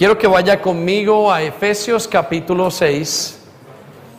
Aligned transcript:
Quiero 0.00 0.16
que 0.16 0.26
vaya 0.26 0.62
conmigo 0.62 1.30
a 1.30 1.42
Efesios 1.42 2.08
capítulo 2.08 2.70
6, 2.70 3.38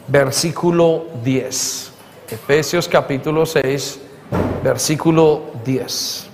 versículo 0.09 1.07
10. 1.23 1.91
Efesios 2.29 2.87
capítulo 2.87 3.47
6, 3.47 3.99
versículo 4.63 5.41
10. 5.65 6.27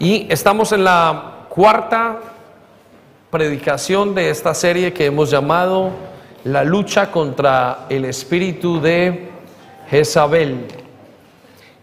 Y 0.00 0.26
estamos 0.28 0.72
en 0.72 0.82
la 0.82 1.46
cuarta 1.48 2.22
predicación 3.30 4.16
de 4.16 4.30
esta 4.30 4.52
serie 4.52 4.92
que 4.92 5.06
hemos 5.06 5.30
llamado 5.30 5.90
La 6.42 6.64
lucha 6.64 7.12
contra 7.12 7.86
el 7.88 8.04
espíritu 8.06 8.80
de 8.80 9.28
Jezabel. 9.88 10.66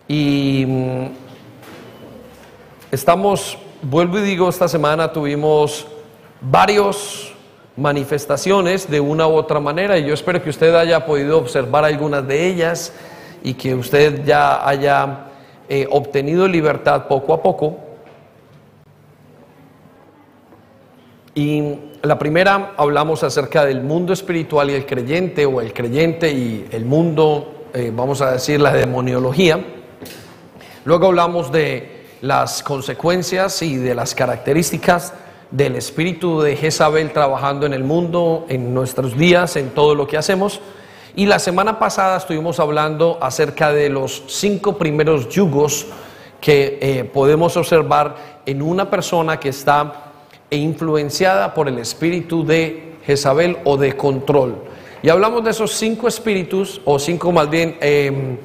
Y 0.06 0.66
mm, 0.68 1.06
estamos 2.92 3.58
vuelvo 3.82 4.20
y 4.20 4.22
digo, 4.22 4.50
esta 4.50 4.68
semana 4.68 5.12
tuvimos 5.12 5.88
varios 6.42 7.34
manifestaciones 7.76 8.90
de 8.90 9.00
una 9.00 9.28
u 9.28 9.34
otra 9.34 9.60
manera 9.60 9.98
y 9.98 10.06
yo 10.06 10.14
espero 10.14 10.42
que 10.42 10.50
usted 10.50 10.76
haya 10.76 11.06
podido 11.06 11.38
observar 11.38 11.86
algunas 11.86 12.28
de 12.28 12.48
ellas 12.48 12.94
y 13.44 13.54
que 13.54 13.74
usted 13.74 14.24
ya 14.26 14.68
haya 14.68 15.26
eh, 15.68 15.88
obtenido 15.90 16.48
libertad 16.48 17.08
poco 17.08 17.34
a 17.34 17.42
poco. 17.42 17.78
Y 21.34 21.76
la 22.04 22.20
primera 22.20 22.74
hablamos 22.78 23.24
acerca 23.24 23.66
del 23.66 23.82
mundo 23.82 24.12
espiritual 24.12 24.70
y 24.70 24.74
el 24.74 24.86
creyente 24.86 25.46
o 25.46 25.62
el 25.62 25.74
creyente 25.74 26.32
y 26.32 26.68
el 26.72 26.86
mundo, 26.86 27.68
eh, 27.74 27.92
vamos 27.96 28.22
a 28.22 28.32
decir, 28.34 28.60
la 28.60 28.74
demoniología. 28.74 29.64
Luego 30.84 31.08
hablamos 31.08 31.52
de 31.52 32.01
las 32.22 32.62
consecuencias 32.64 33.62
y 33.62 33.78
de 33.78 33.96
las 33.96 34.14
características 34.16 35.14
del 35.50 35.76
espíritu 35.76 36.42
de 36.42 36.56
Jezabel 36.56 37.12
trabajando 37.12 37.66
en 37.66 37.74
el 37.74 37.84
mundo, 37.84 38.46
en 38.48 38.74
nuestros 38.74 39.18
días, 39.18 39.56
en 39.56 39.72
todo 39.72 39.96
lo 39.96 40.08
que 40.08 40.18
hacemos. 40.18 40.62
Y 41.16 41.26
la 41.26 41.40
semana 41.40 41.78
pasada 41.78 42.18
estuvimos 42.18 42.60
hablando 42.60 43.18
acerca 43.22 43.74
de 43.74 43.90
los 43.90 44.24
cinco 44.28 44.78
primeros 44.78 45.28
yugos 45.30 45.88
que 46.40 46.80
eh, 46.82 47.04
podemos 47.04 47.58
observar 47.58 48.16
en 48.46 48.62
una 48.62 48.90
persona 48.90 49.40
que 49.40 49.50
está 49.50 50.12
influenciada 50.50 51.54
por 51.54 51.68
el 51.68 51.80
espíritu 51.80 52.46
de 52.46 52.96
Jezabel 53.06 53.58
o 53.66 53.78
de 53.78 53.98
control. 53.98 54.56
Y 55.04 55.10
hablamos 55.10 55.44
de 55.44 55.52
esos 55.52 55.72
cinco 55.72 56.08
espíritus, 56.08 56.82
o 56.86 56.98
cinco 57.00 57.32
más 57.32 57.50
bien 57.50 57.78
em, 57.82 58.38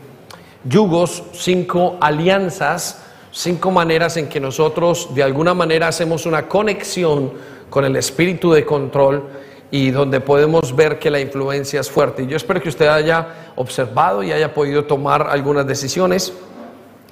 yugos, 0.64 1.22
cinco 1.32 1.98
alianzas 2.00 3.05
cinco 3.36 3.70
maneras 3.70 4.16
en 4.16 4.28
que 4.28 4.40
nosotros 4.40 5.14
de 5.14 5.22
alguna 5.22 5.52
manera 5.52 5.88
hacemos 5.88 6.24
una 6.24 6.48
conexión 6.48 7.32
con 7.68 7.84
el 7.84 7.94
espíritu 7.96 8.50
de 8.52 8.64
control 8.64 9.24
y 9.70 9.90
donde 9.90 10.20
podemos 10.20 10.74
ver 10.74 10.98
que 10.98 11.10
la 11.10 11.20
influencia 11.20 11.80
es 11.80 11.90
fuerte. 11.90 12.22
Y 12.22 12.28
yo 12.28 12.36
espero 12.38 12.62
que 12.62 12.70
usted 12.70 12.86
haya 12.86 13.52
observado 13.56 14.22
y 14.22 14.32
haya 14.32 14.54
podido 14.54 14.84
tomar 14.84 15.28
algunas 15.28 15.66
decisiones 15.66 16.32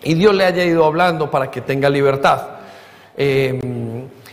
y 0.03 0.15
Dios 0.15 0.35
le 0.35 0.47
haya 0.47 0.65
ido 0.65 0.87
hablando 0.87 1.31
para 1.31 1.51
que 1.51 1.61
tenga 1.61 1.91
libertad. 1.91 2.41
Eh, 3.19 3.61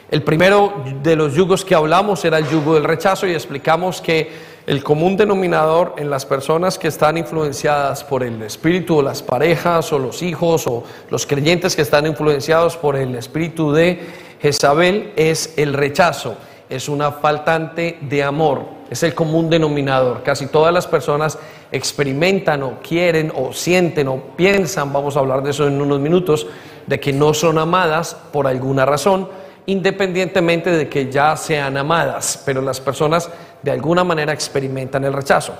el 0.09 0.23
primero 0.23 0.83
de 1.03 1.16
los 1.17 1.33
yugos 1.33 1.66
que 1.66 1.76
hablamos 1.76 2.23
era 2.23 2.38
el 2.38 2.48
yugo 2.48 2.76
del 2.76 2.86
rechazo 2.86 3.28
y 3.28 3.33
explicamos 3.33 4.00
que 4.00 4.31
el 4.67 4.84
común 4.84 5.17
denominador 5.17 5.95
en 5.98 6.09
las 6.09 6.26
personas 6.26 6.78
que 6.78 6.88
están 6.88 7.17
influenciadas 7.17 8.04
por 8.04 8.23
el 8.23 8.42
espíritu, 8.44 9.02
las 9.02 9.23
parejas 9.23 9.92
o 9.92 10.00
los 10.00 10.22
hijos 10.22 10.67
o 10.67 10.84
los 11.09 11.26
creyentes 11.26 11.76
que 11.76 11.81
están 11.81 12.06
influenciados 12.06 12.78
por 12.78 12.95
el 12.95 13.16
espíritu 13.16 13.72
de 13.72 14.00
Jezabel 14.39 15.14
es 15.16 15.56
el 15.58 15.73
rechazo, 15.73 16.36
es 16.70 16.89
una 16.89 17.12
faltante 17.12 17.98
de 18.02 18.23
amor, 18.23 18.66
es 18.89 19.02
el 19.04 19.16
común 19.16 19.50
denominador. 19.50 20.22
Casi 20.23 20.48
todas 20.48 20.73
las 20.73 20.86
personas 20.86 21.39
experimentan 21.72 22.62
o 22.64 22.80
quieren 22.82 23.32
o 23.36 23.54
sienten 23.54 24.08
o 24.10 24.22
piensan, 24.36 24.93
vamos 24.93 25.17
a 25.17 25.22
hablar 25.22 25.42
de 25.42 25.52
eso 25.52 25.67
en 25.67 25.82
unos 25.82 25.99
minutos, 25.99 26.48
de 26.86 26.99
que 26.99 27.14
no 27.14 27.33
son 27.33 27.58
amadas 27.58 28.16
por 28.32 28.48
alguna 28.48 28.86
razón 28.86 29.28
independientemente 29.66 30.72
de 30.72 30.89
que 30.89 31.11
ya 31.11 31.36
sean 31.36 31.77
amadas, 31.77 32.42
pero 32.45 32.61
las 32.61 32.80
personas 32.80 33.30
de 33.61 33.72
alguna 33.72 34.04
manera 34.04 34.33
experimentan 34.33 35.04
el 35.04 35.14
rechazo. 35.14 35.54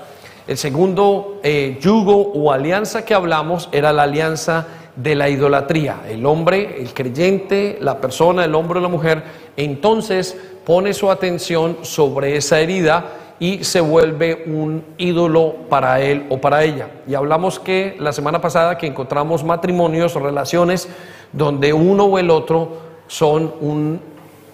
El 0.46 0.58
segundo 0.58 1.40
eh, 1.42 1.78
yugo 1.80 2.32
o 2.32 2.52
alianza 2.52 3.04
que 3.04 3.14
hablamos 3.14 3.68
era 3.70 3.92
la 3.92 4.02
alianza 4.02 4.66
de 4.96 5.14
la 5.14 5.28
idolatría. 5.28 6.00
El 6.08 6.26
hombre, 6.26 6.80
el 6.80 6.92
creyente, 6.92 7.78
la 7.80 8.00
persona, 8.00 8.44
el 8.44 8.54
hombre 8.54 8.78
o 8.78 8.82
la 8.82 8.88
mujer, 8.88 9.22
entonces 9.56 10.36
pone 10.66 10.94
su 10.94 11.10
atención 11.10 11.78
sobre 11.82 12.36
esa 12.36 12.60
herida 12.60 13.04
y 13.38 13.64
se 13.64 13.80
vuelve 13.80 14.44
un 14.46 14.84
ídolo 14.98 15.54
para 15.68 16.00
él 16.00 16.26
o 16.28 16.38
para 16.38 16.62
ella. 16.64 16.88
Y 17.08 17.14
hablamos 17.14 17.58
que 17.58 17.96
la 17.98 18.12
semana 18.12 18.40
pasada 18.40 18.78
que 18.78 18.86
encontramos 18.86 19.42
matrimonios 19.42 20.14
o 20.14 20.20
relaciones 20.20 20.88
donde 21.32 21.72
uno 21.72 22.04
o 22.04 22.18
el 22.18 22.30
otro 22.30 22.91
son 23.12 23.52
un 23.60 24.00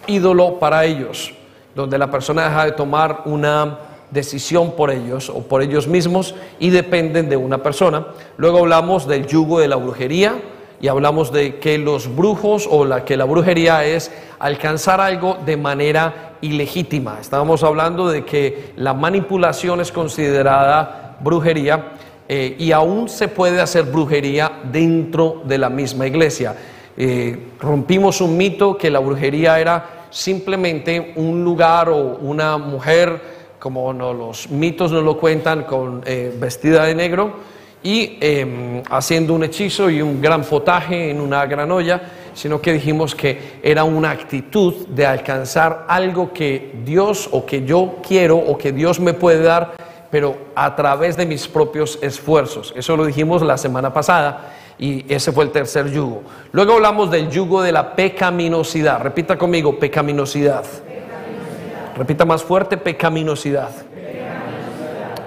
ídolo 0.09 0.59
para 0.59 0.85
ellos, 0.85 1.33
donde 1.77 1.97
la 1.97 2.11
persona 2.11 2.49
deja 2.49 2.65
de 2.65 2.73
tomar 2.73 3.23
una 3.27 3.79
decisión 4.11 4.73
por 4.73 4.91
ellos 4.91 5.29
o 5.31 5.43
por 5.43 5.63
ellos 5.63 5.87
mismos 5.87 6.35
y 6.59 6.71
dependen 6.71 7.29
de 7.29 7.37
una 7.37 7.63
persona. 7.63 8.09
Luego 8.37 8.59
hablamos 8.59 9.07
del 9.07 9.29
yugo 9.29 9.61
de 9.61 9.69
la 9.69 9.77
brujería 9.77 10.43
y 10.81 10.89
hablamos 10.89 11.33
de 11.33 11.61
que 11.61 11.79
los 11.79 12.13
brujos 12.17 12.67
o 12.69 12.85
la 12.85 13.05
que 13.05 13.17
la 13.17 13.27
brujería 13.27 13.85
es 13.85 14.11
alcanzar 14.41 15.01
algo 15.01 15.39
de 15.47 15.57
manera 15.57 16.33
ilegítima. 16.41 17.19
Estábamos 17.21 17.63
hablando 17.63 18.09
de 18.09 18.25
que 18.25 18.73
la 18.75 18.93
manipulación 18.93 19.81
es 19.81 19.93
considerada 19.93 21.17
brujería 21.21 21.93
eh, 22.29 22.57
y 22.59 22.73
aún 22.73 23.09
se 23.09 23.29
puede 23.29 23.61
hacer 23.61 23.85
brujería 23.85 24.51
dentro 24.65 25.43
de 25.45 25.59
la 25.59 25.71
misma 25.71 26.09
iglesia. 26.09 26.57
Eh, 27.01 27.51
rompimos 27.61 28.21
un 28.21 28.37
mito 28.37 28.77
que 28.77 28.91
la 28.91 28.99
brujería 28.99 29.61
era 29.61 30.07
simplemente 30.11 31.13
un 31.15 31.45
lugar 31.45 31.89
o 31.91 32.19
una 32.21 32.59
mujer, 32.59 33.21
como 33.61 33.93
los 33.93 34.51
mitos 34.51 34.91
nos 34.91 35.05
lo 35.05 35.17
cuentan, 35.17 35.63
con 35.63 36.03
eh, 36.05 36.35
vestida 36.41 36.87
de 36.87 36.97
negro 36.97 37.35
y 37.85 38.19
em, 38.21 38.83
haciendo 38.91 39.35
un 39.35 39.45
hechizo 39.45 39.89
y 39.89 40.03
un 40.03 40.21
gran 40.21 40.43
potaje 40.43 41.11
en 41.11 41.21
una 41.21 41.47
gran 41.47 41.71
olla, 41.71 42.03
sino 42.35 42.61
que 42.61 42.73
dijimos 42.73 43.15
que 43.15 43.61
era 43.63 43.85
una 43.85 44.11
actitud 44.11 44.89
de 44.89 45.07
alcanzar 45.07 45.85
algo 45.87 46.33
que 46.33 46.81
Dios 46.85 47.29
o 47.31 47.47
que 47.47 47.65
yo 47.65 47.99
quiero 48.05 48.37
o 48.37 48.59
que 48.59 48.73
Dios 48.73 48.99
me 48.99 49.15
puede 49.15 49.45
dar, 49.45 49.75
pero 50.11 50.37
a 50.57 50.75
través 50.75 51.17
de 51.17 51.27
mis 51.27 51.47
propios 51.47 51.97
esfuerzos. 52.03 52.75
Eso 52.77 52.97
lo 52.97 53.07
dijimos 53.07 53.43
la 53.43 53.57
semana 53.57 53.93
pasada 53.93 54.55
y 54.79 55.13
ese 55.13 55.33
fue 55.33 55.45
el 55.45 55.51
tercer 55.51 55.91
yugo. 55.91 56.23
Luego 56.53 56.75
hablamos 56.75 57.11
del 57.11 57.29
yugo 57.31 57.63
de 57.63 57.73
la 57.73 57.97
pecaminosidad. 57.97 59.03
Repita 59.03 59.37
conmigo, 59.37 59.79
pecaminosidad. 59.79 60.65
Repita 61.97 62.25
más 62.25 62.45
fuerte, 62.45 62.77
pecaminosidad. 62.77 63.71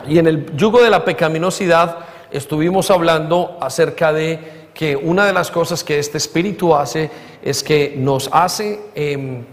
Y 0.07 0.17
en 0.17 0.27
el 0.27 0.55
yugo 0.55 0.81
de 0.81 0.89
la 0.89 1.03
pecaminosidad 1.03 1.97
estuvimos 2.31 2.89
hablando 2.89 3.57
acerca 3.59 4.13
de 4.13 4.61
que 4.73 4.95
una 4.95 5.25
de 5.25 5.33
las 5.33 5.51
cosas 5.51 5.83
que 5.83 5.99
este 5.99 6.17
espíritu 6.17 6.73
hace 6.73 7.11
es 7.43 7.61
que 7.61 7.93
nos 7.97 8.29
hace 8.31 8.79
em, 8.95 9.43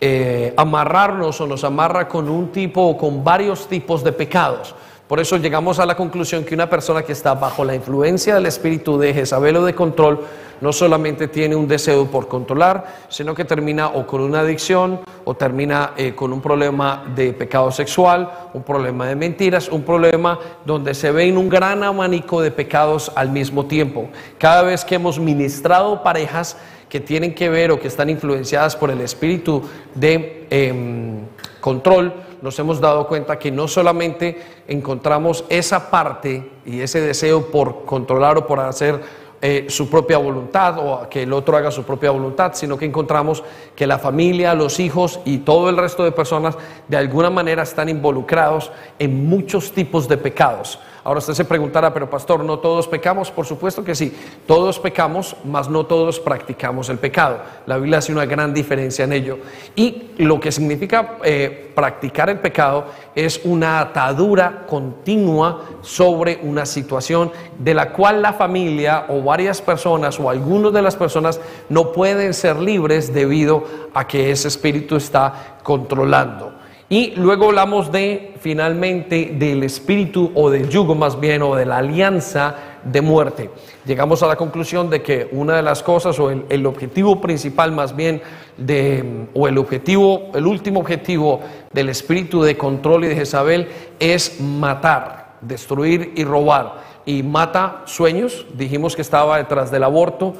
eh, 0.00 0.54
amarrarnos 0.56 1.40
o 1.40 1.46
nos 1.46 1.62
amarra 1.62 2.08
con 2.08 2.28
un 2.28 2.52
tipo 2.52 2.82
o 2.82 2.96
con 2.96 3.22
varios 3.22 3.68
tipos 3.68 4.02
de 4.02 4.12
pecados. 4.12 4.74
Por 5.08 5.20
eso 5.20 5.36
llegamos 5.36 5.78
a 5.78 5.86
la 5.86 5.94
conclusión 5.94 6.44
que 6.44 6.54
una 6.54 6.68
persona 6.68 7.02
que 7.02 7.12
está 7.12 7.34
bajo 7.34 7.64
la 7.64 7.76
influencia 7.76 8.34
del 8.34 8.46
espíritu 8.46 8.98
de 8.98 9.14
Jezabel 9.14 9.56
o 9.56 9.64
de 9.64 9.72
control 9.72 10.20
no 10.60 10.72
solamente 10.72 11.28
tiene 11.28 11.54
un 11.54 11.68
deseo 11.68 12.06
por 12.06 12.26
controlar, 12.26 12.86
sino 13.08 13.32
que 13.32 13.44
termina 13.44 13.88
o 13.88 14.04
con 14.04 14.20
una 14.20 14.40
adicción 14.40 15.00
o 15.24 15.34
termina 15.34 15.92
eh, 15.96 16.14
con 16.16 16.32
un 16.32 16.40
problema 16.40 17.04
de 17.14 17.32
pecado 17.32 17.70
sexual, 17.70 18.48
un 18.52 18.64
problema 18.64 19.06
de 19.06 19.14
mentiras, 19.14 19.68
un 19.68 19.82
problema 19.82 20.40
donde 20.64 20.92
se 20.92 21.12
ve 21.12 21.28
en 21.28 21.36
un 21.36 21.48
gran 21.48 21.84
abanico 21.84 22.40
de 22.40 22.50
pecados 22.50 23.12
al 23.14 23.30
mismo 23.30 23.66
tiempo. 23.66 24.08
Cada 24.38 24.62
vez 24.62 24.84
que 24.84 24.96
hemos 24.96 25.20
ministrado 25.20 26.02
parejas 26.02 26.56
que 26.88 26.98
tienen 26.98 27.32
que 27.32 27.48
ver 27.48 27.70
o 27.70 27.78
que 27.78 27.86
están 27.88 28.10
influenciadas 28.10 28.74
por 28.74 28.90
el 28.90 29.00
espíritu 29.00 29.62
de 29.94 30.46
em, 30.50 31.26
control, 31.60 32.25
nos 32.42 32.58
hemos 32.58 32.80
dado 32.80 33.06
cuenta 33.06 33.38
que 33.38 33.50
no 33.50 33.68
solamente 33.68 34.40
encontramos 34.68 35.44
esa 35.48 35.90
parte 35.90 36.50
y 36.64 36.80
ese 36.80 37.00
deseo 37.00 37.46
por 37.50 37.84
controlar 37.84 38.38
o 38.38 38.46
por 38.46 38.60
hacer 38.60 39.00
eh, 39.42 39.66
su 39.68 39.90
propia 39.90 40.16
voluntad 40.16 40.78
o 40.78 41.08
que 41.10 41.24
el 41.24 41.32
otro 41.32 41.56
haga 41.56 41.70
su 41.70 41.84
propia 41.84 42.10
voluntad, 42.10 42.52
sino 42.54 42.78
que 42.78 42.86
encontramos 42.86 43.44
que 43.74 43.86
la 43.86 43.98
familia, 43.98 44.54
los 44.54 44.80
hijos 44.80 45.20
y 45.26 45.38
todo 45.38 45.68
el 45.68 45.76
resto 45.76 46.04
de 46.04 46.12
personas 46.12 46.56
de 46.88 46.96
alguna 46.96 47.28
manera 47.28 47.62
están 47.62 47.90
involucrados 47.90 48.72
en 48.98 49.28
muchos 49.28 49.72
tipos 49.72 50.08
de 50.08 50.16
pecados. 50.16 50.78
Ahora 51.06 51.18
usted 51.18 51.34
se 51.34 51.44
preguntará, 51.44 51.94
pero 51.94 52.10
pastor, 52.10 52.42
¿no 52.42 52.58
todos 52.58 52.88
pecamos? 52.88 53.30
Por 53.30 53.46
supuesto 53.46 53.84
que 53.84 53.94
sí, 53.94 54.12
todos 54.44 54.80
pecamos, 54.80 55.36
mas 55.44 55.70
no 55.70 55.86
todos 55.86 56.18
practicamos 56.18 56.88
el 56.88 56.98
pecado. 56.98 57.38
La 57.64 57.76
Biblia 57.76 57.98
hace 57.98 58.10
una 58.10 58.26
gran 58.26 58.52
diferencia 58.52 59.04
en 59.04 59.12
ello. 59.12 59.38
Y 59.76 60.10
lo 60.18 60.40
que 60.40 60.50
significa 60.50 61.18
eh, 61.22 61.70
practicar 61.76 62.28
el 62.28 62.40
pecado 62.40 62.86
es 63.14 63.40
una 63.44 63.78
atadura 63.78 64.64
continua 64.66 65.62
sobre 65.80 66.40
una 66.42 66.66
situación 66.66 67.30
de 67.56 67.74
la 67.74 67.92
cual 67.92 68.20
la 68.20 68.32
familia 68.32 69.06
o 69.08 69.22
varias 69.22 69.62
personas 69.62 70.18
o 70.18 70.28
algunas 70.28 70.72
de 70.72 70.82
las 70.82 70.96
personas 70.96 71.40
no 71.68 71.92
pueden 71.92 72.34
ser 72.34 72.56
libres 72.56 73.14
debido 73.14 73.62
a 73.94 74.08
que 74.08 74.32
ese 74.32 74.48
espíritu 74.48 74.96
está 74.96 75.58
controlando. 75.62 76.55
Y 76.88 77.16
luego 77.16 77.46
hablamos 77.46 77.90
de 77.90 78.34
finalmente 78.40 79.32
del 79.36 79.64
espíritu 79.64 80.30
o 80.36 80.50
del 80.50 80.68
yugo 80.68 80.94
más 80.94 81.18
bien 81.18 81.42
o 81.42 81.56
de 81.56 81.66
la 81.66 81.78
alianza 81.78 82.54
de 82.84 83.00
muerte. 83.00 83.50
Llegamos 83.84 84.22
a 84.22 84.28
la 84.28 84.36
conclusión 84.36 84.88
de 84.88 85.02
que 85.02 85.28
una 85.32 85.56
de 85.56 85.62
las 85.62 85.82
cosas 85.82 86.16
o 86.20 86.30
el, 86.30 86.66
objetivo 86.66 87.20
principal 87.20 87.72
más 87.72 87.96
bien 87.96 88.22
de, 88.56 89.26
o 89.34 89.48
el 89.48 89.58
objetivo, 89.58 90.30
el 90.32 90.46
último 90.46 90.78
objetivo 90.78 91.40
del 91.72 91.88
espíritu 91.88 92.40
de 92.42 92.56
control 92.56 93.04
y 93.04 93.08
de 93.08 93.16
Jezabel 93.16 93.68
es 93.98 94.40
matar, 94.40 95.34
destruir 95.40 96.12
y 96.14 96.22
robar. 96.22 96.96
Y 97.04 97.24
mata 97.24 97.82
sueños, 97.86 98.46
dijimos 98.54 98.94
que 98.94 99.02
estaba 99.02 99.38
detrás 99.38 99.72
del 99.72 99.82
aborto, 99.82 100.34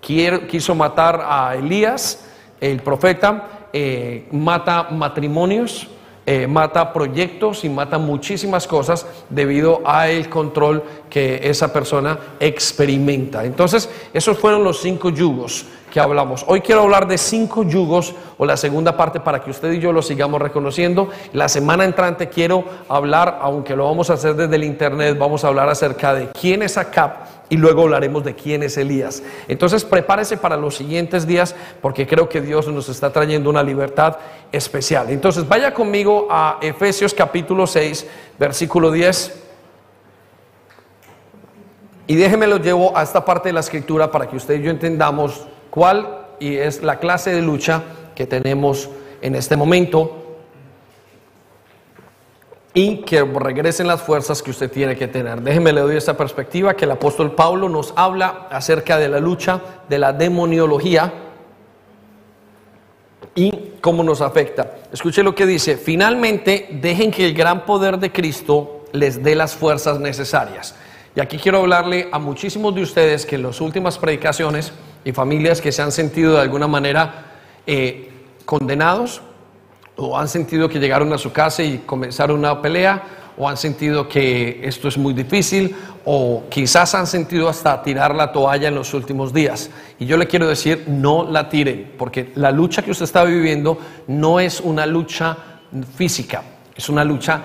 quiso 0.00 0.74
matar 0.74 1.24
a 1.24 1.54
Elías, 1.54 2.24
el 2.60 2.80
profeta, 2.80 3.57
eh, 3.72 4.26
mata 4.30 4.88
matrimonios, 4.90 5.88
eh, 6.30 6.46
mata 6.46 6.92
proyectos 6.92 7.64
y 7.64 7.70
mata 7.70 7.96
muchísimas 7.96 8.66
cosas 8.66 9.06
debido 9.30 9.80
a 9.86 10.10
el 10.10 10.28
control 10.28 10.82
que 11.08 11.40
esa 11.42 11.72
persona 11.72 12.18
experimenta. 12.38 13.46
Entonces, 13.46 13.88
esos 14.12 14.36
fueron 14.36 14.62
los 14.62 14.80
cinco 14.80 15.08
yugos 15.08 15.64
que 15.90 16.00
hablamos. 16.00 16.44
Hoy 16.46 16.60
quiero 16.60 16.82
hablar 16.82 17.08
de 17.08 17.16
cinco 17.16 17.62
yugos 17.62 18.14
o 18.36 18.44
la 18.44 18.58
segunda 18.58 18.94
parte 18.94 19.20
para 19.20 19.42
que 19.42 19.50
usted 19.50 19.72
y 19.72 19.80
yo 19.80 19.90
lo 19.90 20.02
sigamos 20.02 20.42
reconociendo. 20.42 21.08
La 21.32 21.48
semana 21.48 21.84
entrante 21.84 22.28
quiero 22.28 22.62
hablar, 22.90 23.38
aunque 23.40 23.74
lo 23.74 23.86
vamos 23.86 24.10
a 24.10 24.14
hacer 24.14 24.34
desde 24.34 24.56
el 24.56 24.64
internet, 24.64 25.16
vamos 25.18 25.44
a 25.44 25.48
hablar 25.48 25.70
acerca 25.70 26.12
de 26.12 26.28
quién 26.28 26.62
es 26.62 26.76
Acap 26.76 27.37
y 27.48 27.56
luego 27.56 27.82
hablaremos 27.82 28.24
de 28.24 28.34
quién 28.34 28.62
es 28.62 28.76
Elías. 28.76 29.22
Entonces 29.48 29.84
prepárese 29.84 30.36
para 30.36 30.56
los 30.56 30.76
siguientes 30.76 31.26
días 31.26 31.54
porque 31.80 32.06
creo 32.06 32.28
que 32.28 32.40
Dios 32.40 32.68
nos 32.68 32.88
está 32.88 33.12
trayendo 33.12 33.48
una 33.50 33.62
libertad 33.62 34.16
especial. 34.52 35.10
Entonces 35.10 35.48
vaya 35.48 35.72
conmigo 35.72 36.28
a 36.30 36.58
Efesios 36.60 37.14
capítulo 37.14 37.66
6, 37.66 38.06
versículo 38.38 38.90
10. 38.90 39.44
Y 42.06 42.14
déjeme 42.16 42.46
lo 42.46 42.58
llevo 42.58 42.96
a 42.96 43.02
esta 43.02 43.24
parte 43.24 43.50
de 43.50 43.52
la 43.52 43.60
escritura 43.60 44.10
para 44.10 44.28
que 44.28 44.36
usted 44.36 44.60
y 44.60 44.62
yo 44.62 44.70
entendamos 44.70 45.46
cuál 45.70 46.26
y 46.40 46.56
es 46.56 46.82
la 46.82 46.98
clase 46.98 47.32
de 47.32 47.42
lucha 47.42 47.82
que 48.14 48.26
tenemos 48.26 48.88
en 49.20 49.34
este 49.34 49.56
momento 49.56 50.27
y 52.74 52.98
que 52.98 53.22
regresen 53.22 53.86
las 53.86 54.02
fuerzas 54.02 54.42
que 54.42 54.50
usted 54.50 54.70
tiene 54.70 54.96
que 54.96 55.08
tener. 55.08 55.40
Déjeme 55.40 55.72
le 55.72 55.80
doy 55.80 55.96
esta 55.96 56.16
perspectiva 56.16 56.74
que 56.74 56.84
el 56.84 56.90
apóstol 56.90 57.34
Pablo 57.34 57.68
nos 57.68 57.92
habla 57.96 58.46
acerca 58.50 58.98
de 58.98 59.08
la 59.08 59.20
lucha 59.20 59.60
de 59.88 59.98
la 59.98 60.12
demoniología 60.12 61.12
y 63.34 63.52
cómo 63.80 64.02
nos 64.02 64.20
afecta. 64.20 64.76
Escuche 64.92 65.22
lo 65.22 65.34
que 65.34 65.46
dice, 65.46 65.76
finalmente 65.76 66.68
dejen 66.70 67.10
que 67.10 67.26
el 67.26 67.34
gran 67.34 67.64
poder 67.64 67.98
de 67.98 68.12
Cristo 68.12 68.84
les 68.92 69.22
dé 69.22 69.34
las 69.34 69.54
fuerzas 69.54 69.98
necesarias. 70.00 70.74
Y 71.14 71.20
aquí 71.20 71.38
quiero 71.38 71.58
hablarle 71.58 72.08
a 72.12 72.18
muchísimos 72.18 72.74
de 72.74 72.82
ustedes 72.82 73.26
que 73.26 73.36
en 73.36 73.44
las 73.44 73.60
últimas 73.60 73.98
predicaciones 73.98 74.72
y 75.04 75.12
familias 75.12 75.60
que 75.60 75.72
se 75.72 75.82
han 75.82 75.92
sentido 75.92 76.34
de 76.34 76.40
alguna 76.40 76.68
manera 76.68 77.32
eh, 77.66 78.10
condenados 78.44 79.22
o 79.98 80.16
han 80.16 80.28
sentido 80.28 80.68
que 80.68 80.78
llegaron 80.78 81.12
a 81.12 81.18
su 81.18 81.32
casa 81.32 81.62
y 81.62 81.78
comenzaron 81.78 82.38
una 82.38 82.62
pelea, 82.62 83.02
o 83.36 83.48
han 83.48 83.56
sentido 83.56 84.08
que 84.08 84.60
esto 84.62 84.88
es 84.88 84.96
muy 84.96 85.12
difícil, 85.12 85.74
o 86.04 86.44
quizás 86.48 86.94
han 86.94 87.06
sentido 87.06 87.48
hasta 87.48 87.82
tirar 87.82 88.14
la 88.14 88.32
toalla 88.32 88.68
en 88.68 88.74
los 88.76 88.94
últimos 88.94 89.32
días. 89.32 89.70
Y 89.98 90.06
yo 90.06 90.16
le 90.16 90.26
quiero 90.26 90.48
decir, 90.48 90.84
no 90.88 91.28
la 91.28 91.48
tiren, 91.48 91.92
porque 91.98 92.32
la 92.36 92.50
lucha 92.50 92.82
que 92.82 92.92
usted 92.92 93.04
está 93.04 93.24
viviendo 93.24 93.78
no 94.06 94.40
es 94.40 94.60
una 94.60 94.86
lucha 94.86 95.36
física, 95.96 96.42
es 96.74 96.88
una 96.88 97.04
lucha 97.04 97.42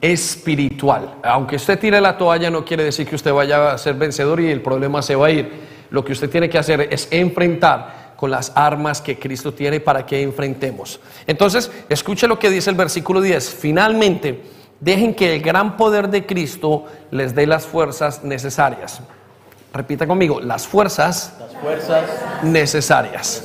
espiritual. 0.00 1.16
Aunque 1.22 1.56
usted 1.56 1.78
tire 1.78 2.00
la 2.00 2.16
toalla 2.18 2.50
no 2.50 2.64
quiere 2.64 2.84
decir 2.84 3.06
que 3.06 3.14
usted 3.14 3.32
vaya 3.32 3.72
a 3.72 3.78
ser 3.78 3.94
vencedor 3.94 4.40
y 4.40 4.50
el 4.50 4.60
problema 4.60 5.00
se 5.00 5.16
va 5.16 5.26
a 5.26 5.30
ir. 5.30 5.76
Lo 5.90 6.04
que 6.04 6.12
usted 6.12 6.28
tiene 6.28 6.48
que 6.48 6.58
hacer 6.58 6.88
es 6.90 7.08
enfrentar 7.10 8.05
con 8.16 8.30
las 8.30 8.52
armas 8.54 9.00
que 9.00 9.18
Cristo 9.18 9.52
tiene 9.52 9.80
para 9.80 10.06
que 10.06 10.22
enfrentemos. 10.22 11.00
Entonces, 11.26 11.70
escuche 11.88 12.26
lo 12.26 12.38
que 12.38 12.50
dice 12.50 12.70
el 12.70 12.76
versículo 12.76 13.20
10. 13.20 13.50
Finalmente, 13.50 14.42
dejen 14.80 15.14
que 15.14 15.34
el 15.34 15.42
gran 15.42 15.76
poder 15.76 16.08
de 16.08 16.26
Cristo 16.26 16.84
les 17.10 17.34
dé 17.34 17.46
las 17.46 17.66
fuerzas 17.66 18.24
necesarias. 18.24 19.00
Repita 19.72 20.06
conmigo, 20.06 20.40
las 20.40 20.66
fuerzas, 20.66 21.34
necesarias. 22.42 23.44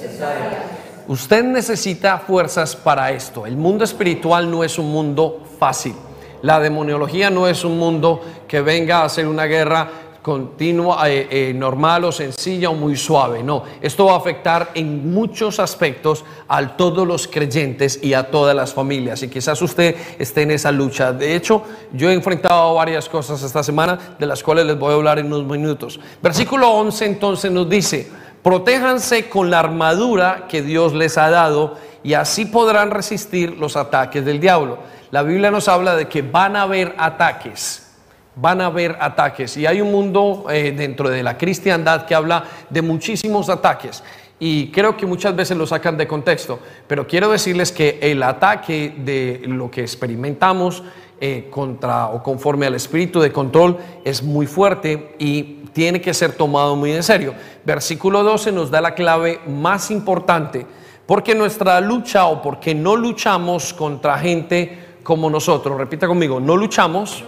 Usted 1.07 1.43
necesita 1.43 2.19
fuerzas 2.19 2.75
para 2.75 3.11
esto. 3.11 3.45
El 3.45 3.57
mundo 3.57 3.83
espiritual 3.83 4.49
no 4.49 4.63
es 4.63 4.79
un 4.79 4.89
mundo 4.89 5.43
fácil. 5.59 5.95
La 6.41 6.59
demoniología 6.59 7.29
no 7.29 7.47
es 7.47 7.65
un 7.65 7.77
mundo 7.77 8.21
que 8.47 8.61
venga 8.61 8.99
a 8.99 9.05
hacer 9.05 9.27
una 9.27 9.45
guerra 9.45 9.89
continua, 10.21 11.09
eh, 11.09 11.27
eh, 11.31 11.53
normal 11.53 12.03
o 12.05 12.11
sencilla 12.11 12.69
o 12.69 12.75
muy 12.75 12.95
suave. 12.95 13.43
No, 13.43 13.63
esto 13.81 14.05
va 14.05 14.13
a 14.13 14.17
afectar 14.17 14.71
en 14.75 15.11
muchos 15.11 15.59
aspectos 15.59 16.23
a 16.47 16.75
todos 16.77 17.07
los 17.07 17.27
creyentes 17.27 17.99
y 18.01 18.13
a 18.13 18.29
todas 18.29 18.55
las 18.55 18.73
familias. 18.73 19.23
Y 19.23 19.29
quizás 19.29 19.61
usted 19.61 19.95
esté 20.19 20.43
en 20.43 20.51
esa 20.51 20.71
lucha. 20.71 21.11
De 21.11 21.35
hecho, 21.35 21.63
yo 21.93 22.09
he 22.09 22.13
enfrentado 22.13 22.75
varias 22.75 23.09
cosas 23.09 23.41
esta 23.41 23.63
semana, 23.63 24.15
de 24.19 24.25
las 24.25 24.43
cuales 24.43 24.65
les 24.65 24.77
voy 24.77 24.91
a 24.91 24.95
hablar 24.95 25.19
en 25.19 25.27
unos 25.27 25.45
minutos. 25.45 25.99
Versículo 26.21 26.69
11 26.71 27.05
entonces 27.05 27.51
nos 27.51 27.67
dice, 27.67 28.09
protéjanse 28.43 29.27
con 29.27 29.49
la 29.49 29.59
armadura 29.59 30.45
que 30.47 30.61
Dios 30.61 30.93
les 30.93 31.17
ha 31.17 31.29
dado 31.29 31.77
y 32.03 32.13
así 32.13 32.45
podrán 32.45 32.91
resistir 32.91 33.57
los 33.57 33.75
ataques 33.75 34.23
del 34.23 34.39
diablo. 34.39 34.79
La 35.09 35.23
Biblia 35.23 35.51
nos 35.51 35.67
habla 35.67 35.95
de 35.95 36.07
que 36.07 36.21
van 36.21 36.55
a 36.55 36.63
haber 36.63 36.95
ataques 36.97 37.90
van 38.35 38.61
a 38.61 38.67
haber 38.67 38.97
ataques. 38.99 39.57
Y 39.57 39.65
hay 39.65 39.81
un 39.81 39.91
mundo 39.91 40.45
eh, 40.49 40.73
dentro 40.75 41.09
de 41.09 41.23
la 41.23 41.37
cristiandad 41.37 42.05
que 42.05 42.15
habla 42.15 42.43
de 42.69 42.81
muchísimos 42.81 43.49
ataques. 43.49 44.03
Y 44.39 44.71
creo 44.71 44.97
que 44.97 45.05
muchas 45.05 45.35
veces 45.35 45.55
lo 45.55 45.67
sacan 45.67 45.97
de 45.97 46.07
contexto. 46.07 46.59
Pero 46.87 47.05
quiero 47.05 47.31
decirles 47.31 47.71
que 47.71 47.99
el 48.01 48.23
ataque 48.23 48.95
de 48.97 49.41
lo 49.45 49.69
que 49.69 49.81
experimentamos 49.81 50.83
eh, 51.19 51.47
contra 51.51 52.07
o 52.07 52.23
conforme 52.23 52.65
al 52.65 52.73
espíritu 52.73 53.19
de 53.19 53.31
control 53.31 53.77
es 54.03 54.23
muy 54.23 54.47
fuerte 54.47 55.15
y 55.19 55.43
tiene 55.73 56.01
que 56.01 56.15
ser 56.15 56.33
tomado 56.33 56.75
muy 56.75 56.91
en 56.91 57.03
serio. 57.03 57.35
Versículo 57.63 58.23
12 58.23 58.51
nos 58.51 58.71
da 58.71 58.81
la 58.81 58.95
clave 58.95 59.39
más 59.47 59.91
importante. 59.91 60.65
Porque 61.05 61.35
nuestra 61.35 61.79
lucha 61.81 62.25
o 62.25 62.41
porque 62.41 62.73
no 62.73 62.95
luchamos 62.95 63.73
contra 63.73 64.17
gente 64.17 64.90
como 65.03 65.29
nosotros. 65.29 65.77
Repita 65.77 66.07
conmigo, 66.07 66.39
no 66.39 66.55
luchamos 66.57 67.23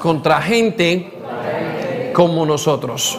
contra 0.00 0.40
gente 0.40 1.12
como 2.12 2.44
nosotros. 2.46 3.18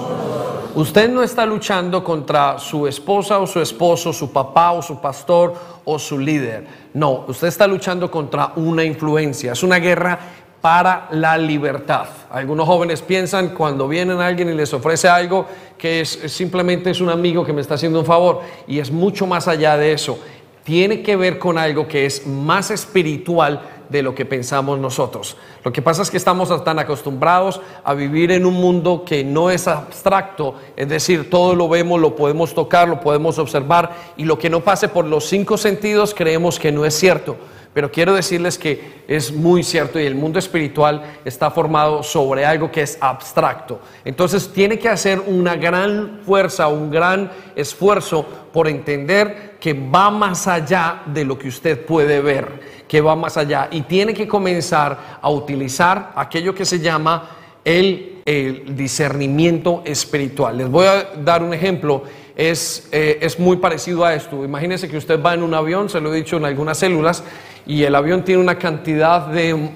Usted 0.74 1.10
no 1.10 1.22
está 1.22 1.46
luchando 1.46 2.02
contra 2.02 2.58
su 2.58 2.88
esposa 2.88 3.40
o 3.40 3.48
su 3.48 3.60
esposo, 3.60 4.14
su 4.14 4.32
papá 4.32 4.72
o 4.72 4.82
su 4.82 5.02
pastor 5.02 5.54
o 5.84 6.00
su 6.00 6.18
líder. 6.18 6.66
No, 6.94 7.26
usted 7.28 7.48
está 7.48 7.68
luchando 7.68 8.10
contra 8.10 8.54
una 8.56 8.84
influencia. 8.84 9.52
Es 9.52 9.64
una 9.64 9.80
guerra 9.80 10.18
para 10.62 11.08
la 11.12 11.38
libertad. 11.38 12.06
Algunos 12.30 12.68
jóvenes 12.68 13.02
piensan 13.02 13.50
cuando 13.50 13.88
vienen 13.88 14.22
alguien 14.22 14.50
y 14.50 14.54
les 14.54 14.74
ofrece 14.74 15.10
algo 15.10 15.46
que 15.78 16.06
simplemente 16.06 16.92
es 16.92 17.02
un 17.02 17.10
amigo 17.10 17.44
que 17.44 17.52
me 17.52 17.62
está 17.62 17.74
haciendo 17.74 18.00
un 18.00 18.06
favor 18.06 18.42
y 18.68 18.80
es 18.80 18.92
mucho 18.92 19.26
más 19.26 19.48
allá 19.48 19.76
de 19.76 19.92
eso. 19.92 20.20
Tiene 20.64 21.02
que 21.02 21.16
ver 21.16 21.40
con 21.40 21.58
algo 21.58 21.88
que 21.88 22.06
es 22.06 22.28
más 22.28 22.72
espiritual 22.72 23.62
de 23.92 24.02
lo 24.02 24.16
que 24.16 24.26
pensamos 24.26 24.80
nosotros. 24.80 25.36
Lo 25.64 25.74
que 25.74 25.82
pasa 25.82 26.02
es 26.02 26.10
que 26.10 26.18
estamos 26.18 26.64
tan 26.64 26.80
acostumbrados 26.80 27.60
a 27.84 27.94
vivir 27.94 28.32
en 28.32 28.46
un 28.46 28.54
mundo 28.54 29.04
que 29.06 29.24
no 29.24 29.50
es 29.50 29.68
abstracto, 29.68 30.56
es 30.78 30.88
decir, 30.88 31.30
todo 31.30 31.56
lo 31.56 31.68
vemos, 31.68 32.00
lo 32.00 32.16
podemos 32.16 32.54
tocar, 32.54 32.88
lo 32.88 33.02
podemos 33.02 33.38
observar 33.38 33.92
y 34.16 34.24
lo 34.24 34.40
que 34.40 34.50
no 34.50 34.62
pase 34.62 34.88
por 34.88 35.06
los 35.06 35.26
cinco 35.26 35.58
sentidos 35.58 36.14
creemos 36.16 36.58
que 36.58 36.72
no 36.72 36.86
es 36.86 36.94
cierto. 36.94 37.38
Pero 37.74 37.90
quiero 37.90 38.14
decirles 38.14 38.58
que 38.58 39.04
es 39.08 39.32
muy 39.32 39.64
cierto 39.64 40.00
y 40.00 40.06
el 40.06 40.16
mundo 40.16 40.40
espiritual 40.40 41.20
está 41.24 41.50
formado 41.52 42.04
sobre 42.04 42.46
algo 42.46 42.70
que 42.70 42.82
es 42.82 42.98
abstracto. 43.00 43.80
Entonces 44.04 44.52
tiene 44.52 44.78
que 44.78 44.90
hacer 44.90 45.22
una 45.26 45.56
gran 45.56 46.20
fuerza, 46.26 46.68
un 46.68 46.92
gran 46.92 47.32
esfuerzo 47.56 48.26
por 48.52 48.68
entender 48.68 49.56
que 49.60 49.74
va 49.74 50.12
más 50.12 50.48
allá 50.48 51.04
de 51.06 51.24
lo 51.24 51.40
que 51.40 51.48
usted 51.48 51.86
puede 51.86 52.20
ver, 52.20 52.84
que 52.90 53.00
va 53.00 53.16
más 53.16 53.38
allá 53.38 53.70
y 53.72 53.82
tiene 53.84 54.14
que 54.14 54.28
comenzar 54.28 55.20
a 55.22 55.30
utilizar 55.30 56.12
aquello 56.16 56.54
que 56.54 56.66
se 56.66 56.80
llama 56.80 57.38
el, 57.64 58.08
discernimiento 58.24 59.82
espiritual. 59.84 60.58
Les 60.58 60.70
voy 60.70 60.86
a 60.86 61.10
dar 61.24 61.44
un 61.44 61.54
ejemplo. 61.54 62.04
Es, 62.36 62.88
eh, 62.92 63.20
es 63.22 63.40
muy 63.40 63.58
parecido 63.58 64.06
a 64.06 64.14
esto. 64.14 64.44
Imagínense 64.44 64.90
que 64.90 64.98
usted 64.98 65.22
va 65.22 65.34
en 65.34 65.44
un 65.44 65.54
avión, 65.54 65.90
se 65.90 66.00
lo 66.00 66.14
he 66.14 66.18
dicho 66.18 66.38
en 66.38 66.46
algunas 66.46 66.78
células, 66.78 67.24
y 67.66 67.84
el 67.84 67.96
avión 67.96 68.24
tiene 68.24 68.42
una 68.42 68.58
cantidad 68.58 69.28
de 69.28 69.72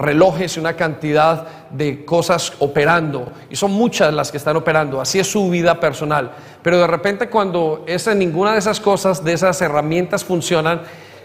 relojes 0.00 0.56
y 0.56 0.60
una 0.60 0.74
cantidad 0.74 1.68
de 1.70 2.04
cosas 2.06 2.54
operando, 2.58 3.30
y 3.50 3.56
son 3.56 3.72
muchas 3.72 4.12
las 4.14 4.30
que 4.32 4.38
están 4.38 4.56
operando, 4.56 5.00
así 5.00 5.18
es 5.18 5.30
su 5.30 5.50
vida 5.50 5.78
personal. 5.78 6.32
Pero 6.62 6.78
de 6.78 6.86
repente 6.86 7.28
cuando 7.28 7.84
esa, 7.86 8.14
ninguna 8.14 8.52
de 8.52 8.58
esas 8.58 8.80
cosas, 8.80 9.22
de 9.22 9.34
esas 9.34 9.60
herramientas 9.60 10.24
funcionan, 10.24 10.80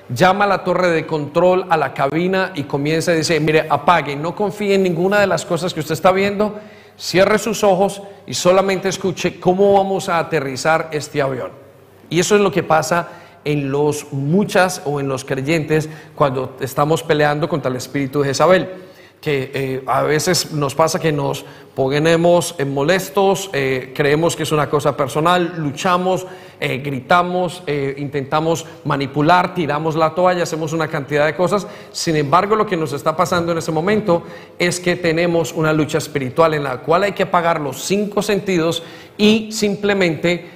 llama 0.10 0.44
a 0.44 0.48
la 0.48 0.64
torre 0.64 0.90
de 0.90 1.06
control, 1.08 1.66
a 1.70 1.78
la 1.78 1.94
cabina 1.94 2.52
y 2.54 2.64
comienza 2.64 3.12
a 3.12 3.16
decir, 3.16 3.42
mire, 3.42 3.66
apague, 3.70 4.16
no 4.16 4.36
confíe 4.36 4.76
en 4.76 4.84
ninguna 4.84 5.20
de 5.20 5.28
las 5.28 5.46
cosas 5.46 5.74
que 5.74 5.80
usted 5.80 5.94
está 5.94 6.12
viendo, 6.12 6.60
cierre 6.98 7.40
sus 7.40 7.64
ojos 7.64 8.02
y 8.26 8.34
solamente 8.34 8.90
escuche 8.90 9.40
cómo 9.40 9.74
vamos 9.74 10.10
a 10.10 10.20
aterrizar 10.20 10.90
este 10.92 11.22
avión. 11.22 11.52
Y 12.10 12.20
eso 12.20 12.36
es 12.36 12.42
lo 12.42 12.52
que 12.52 12.64
pasa 12.64 13.10
en 13.44 13.72
los 13.72 14.12
muchas 14.12 14.82
o 14.86 15.00
en 15.00 15.08
los 15.08 15.24
creyentes 15.24 15.90
cuando 16.16 16.56
estamos 16.60 17.04
peleando 17.04 17.48
contra 17.48 17.70
el 17.70 17.78
espíritu 17.78 18.22
de 18.22 18.30
Jezabel 18.30 18.85
que 19.26 19.50
eh, 19.56 19.82
a 19.88 20.04
veces 20.04 20.52
nos 20.52 20.76
pasa 20.76 21.00
que 21.00 21.12
nos 21.12 21.46
ponemos 21.74 22.56
molestos, 22.64 23.50
eh, 23.54 23.92
creemos 23.96 24.36
que 24.36 24.44
es 24.44 24.52
una 24.52 24.70
cosa 24.70 24.96
personal, 24.96 25.56
luchamos, 25.58 26.28
eh, 26.60 26.78
gritamos, 26.78 27.64
intentamos 27.98 28.68
manipular, 28.84 29.56
tiramos 29.56 29.96
la 29.96 30.14
toalla, 30.14 30.44
hacemos 30.44 30.74
una 30.74 30.88
cantidad 30.90 31.26
de 31.26 31.36
cosas. 31.36 31.66
Sin 31.92 32.16
embargo, 32.18 32.56
lo 32.56 32.68
que 32.68 32.78
nos 32.78 32.94
está 32.94 33.16
pasando 33.18 33.52
en 33.52 33.58
ese 33.58 33.72
momento 33.72 34.22
es 34.60 34.80
que 34.80 34.96
tenemos 34.96 35.54
una 35.54 35.74
lucha 35.74 35.98
espiritual 35.98 36.54
en 36.54 36.64
la 36.64 36.78
cual 36.82 37.02
hay 37.02 37.14
que 37.14 37.24
apagar 37.24 37.60
los 37.60 37.82
cinco 37.84 38.22
sentidos 38.22 38.84
y 39.18 39.52
simplemente 39.52 40.52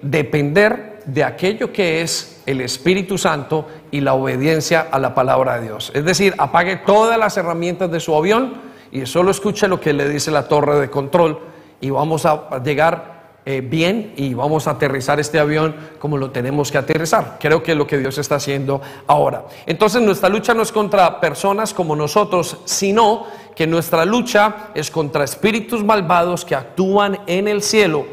depender 0.00 0.95
de 1.06 1.24
aquello 1.24 1.72
que 1.72 2.02
es 2.02 2.42
el 2.46 2.60
Espíritu 2.60 3.16
Santo 3.16 3.66
y 3.90 4.00
la 4.00 4.14
obediencia 4.14 4.88
a 4.90 4.98
la 4.98 5.14
palabra 5.14 5.58
de 5.58 5.66
Dios. 5.66 5.90
Es 5.94 6.04
decir, 6.04 6.34
apague 6.38 6.76
todas 6.76 7.18
las 7.18 7.36
herramientas 7.36 7.90
de 7.90 8.00
su 8.00 8.14
avión 8.14 8.54
y 8.92 9.06
solo 9.06 9.30
escuche 9.30 9.68
lo 9.68 9.80
que 9.80 9.92
le 9.92 10.08
dice 10.08 10.30
la 10.30 10.48
torre 10.48 10.78
de 10.80 10.90
control 10.90 11.38
y 11.80 11.90
vamos 11.90 12.26
a 12.26 12.62
llegar 12.62 13.16
eh, 13.44 13.60
bien 13.60 14.12
y 14.16 14.34
vamos 14.34 14.66
a 14.66 14.72
aterrizar 14.72 15.20
este 15.20 15.38
avión 15.38 15.76
como 16.00 16.18
lo 16.18 16.32
tenemos 16.32 16.72
que 16.72 16.78
aterrizar. 16.78 17.36
Creo 17.38 17.62
que 17.62 17.72
es 17.72 17.78
lo 17.78 17.86
que 17.86 17.98
Dios 17.98 18.18
está 18.18 18.36
haciendo 18.36 18.80
ahora. 19.06 19.44
Entonces 19.66 20.02
nuestra 20.02 20.28
lucha 20.28 20.52
no 20.52 20.62
es 20.62 20.72
contra 20.72 21.20
personas 21.20 21.72
como 21.72 21.94
nosotros, 21.94 22.58
sino 22.64 23.26
que 23.54 23.68
nuestra 23.68 24.04
lucha 24.04 24.70
es 24.74 24.90
contra 24.90 25.22
espíritus 25.22 25.84
malvados 25.84 26.44
que 26.44 26.56
actúan 26.56 27.20
en 27.28 27.46
el 27.46 27.62
cielo 27.62 28.06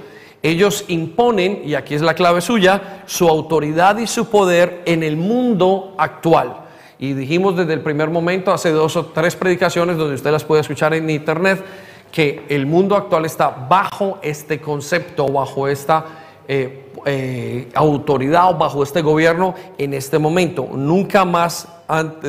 ellos 0.44 0.84
imponen, 0.90 1.62
y 1.66 1.76
aquí 1.76 1.96
es 1.96 2.02
la 2.02 2.14
clave 2.14 2.42
suya, 2.42 3.04
su 3.06 3.30
autoridad 3.30 3.98
y 3.98 4.08
su 4.08 4.30
poder 4.30 4.82
en 4.86 5.02
el 5.02 5.16
mundo 5.16 5.96
actual. 5.98 6.58
Y 7.00 7.14
dijimos 7.14 7.56
desde 7.56 7.74
el 7.74 7.82
primer 7.82 8.10
momento, 8.10 8.52
hace 8.52 8.72
dos 8.72 8.96
o 8.98 9.06
tres 9.08 9.38
predicaciones 9.38 9.98
donde 9.98 10.16
usted 10.16 10.32
las 10.32 10.44
puede 10.44 10.62
escuchar 10.62 10.94
en 10.94 11.10
internet, 11.10 11.64
que 12.12 12.46
el 12.50 12.66
mundo 12.66 12.96
actual 12.96 13.26
está 13.26 13.50
bajo 13.50 14.20
este 14.22 14.60
concepto, 14.60 15.28
bajo 15.28 15.68
esta 15.68 16.06
eh, 16.48 16.92
eh, 17.06 17.70
autoridad 17.74 18.52
o 18.52 18.58
bajo 18.58 18.84
este 18.84 19.02
gobierno 19.02 19.56
en 19.78 19.94
este 19.94 20.20
momento. 20.20 20.70
Nunca 20.74 21.26
más, 21.26 21.68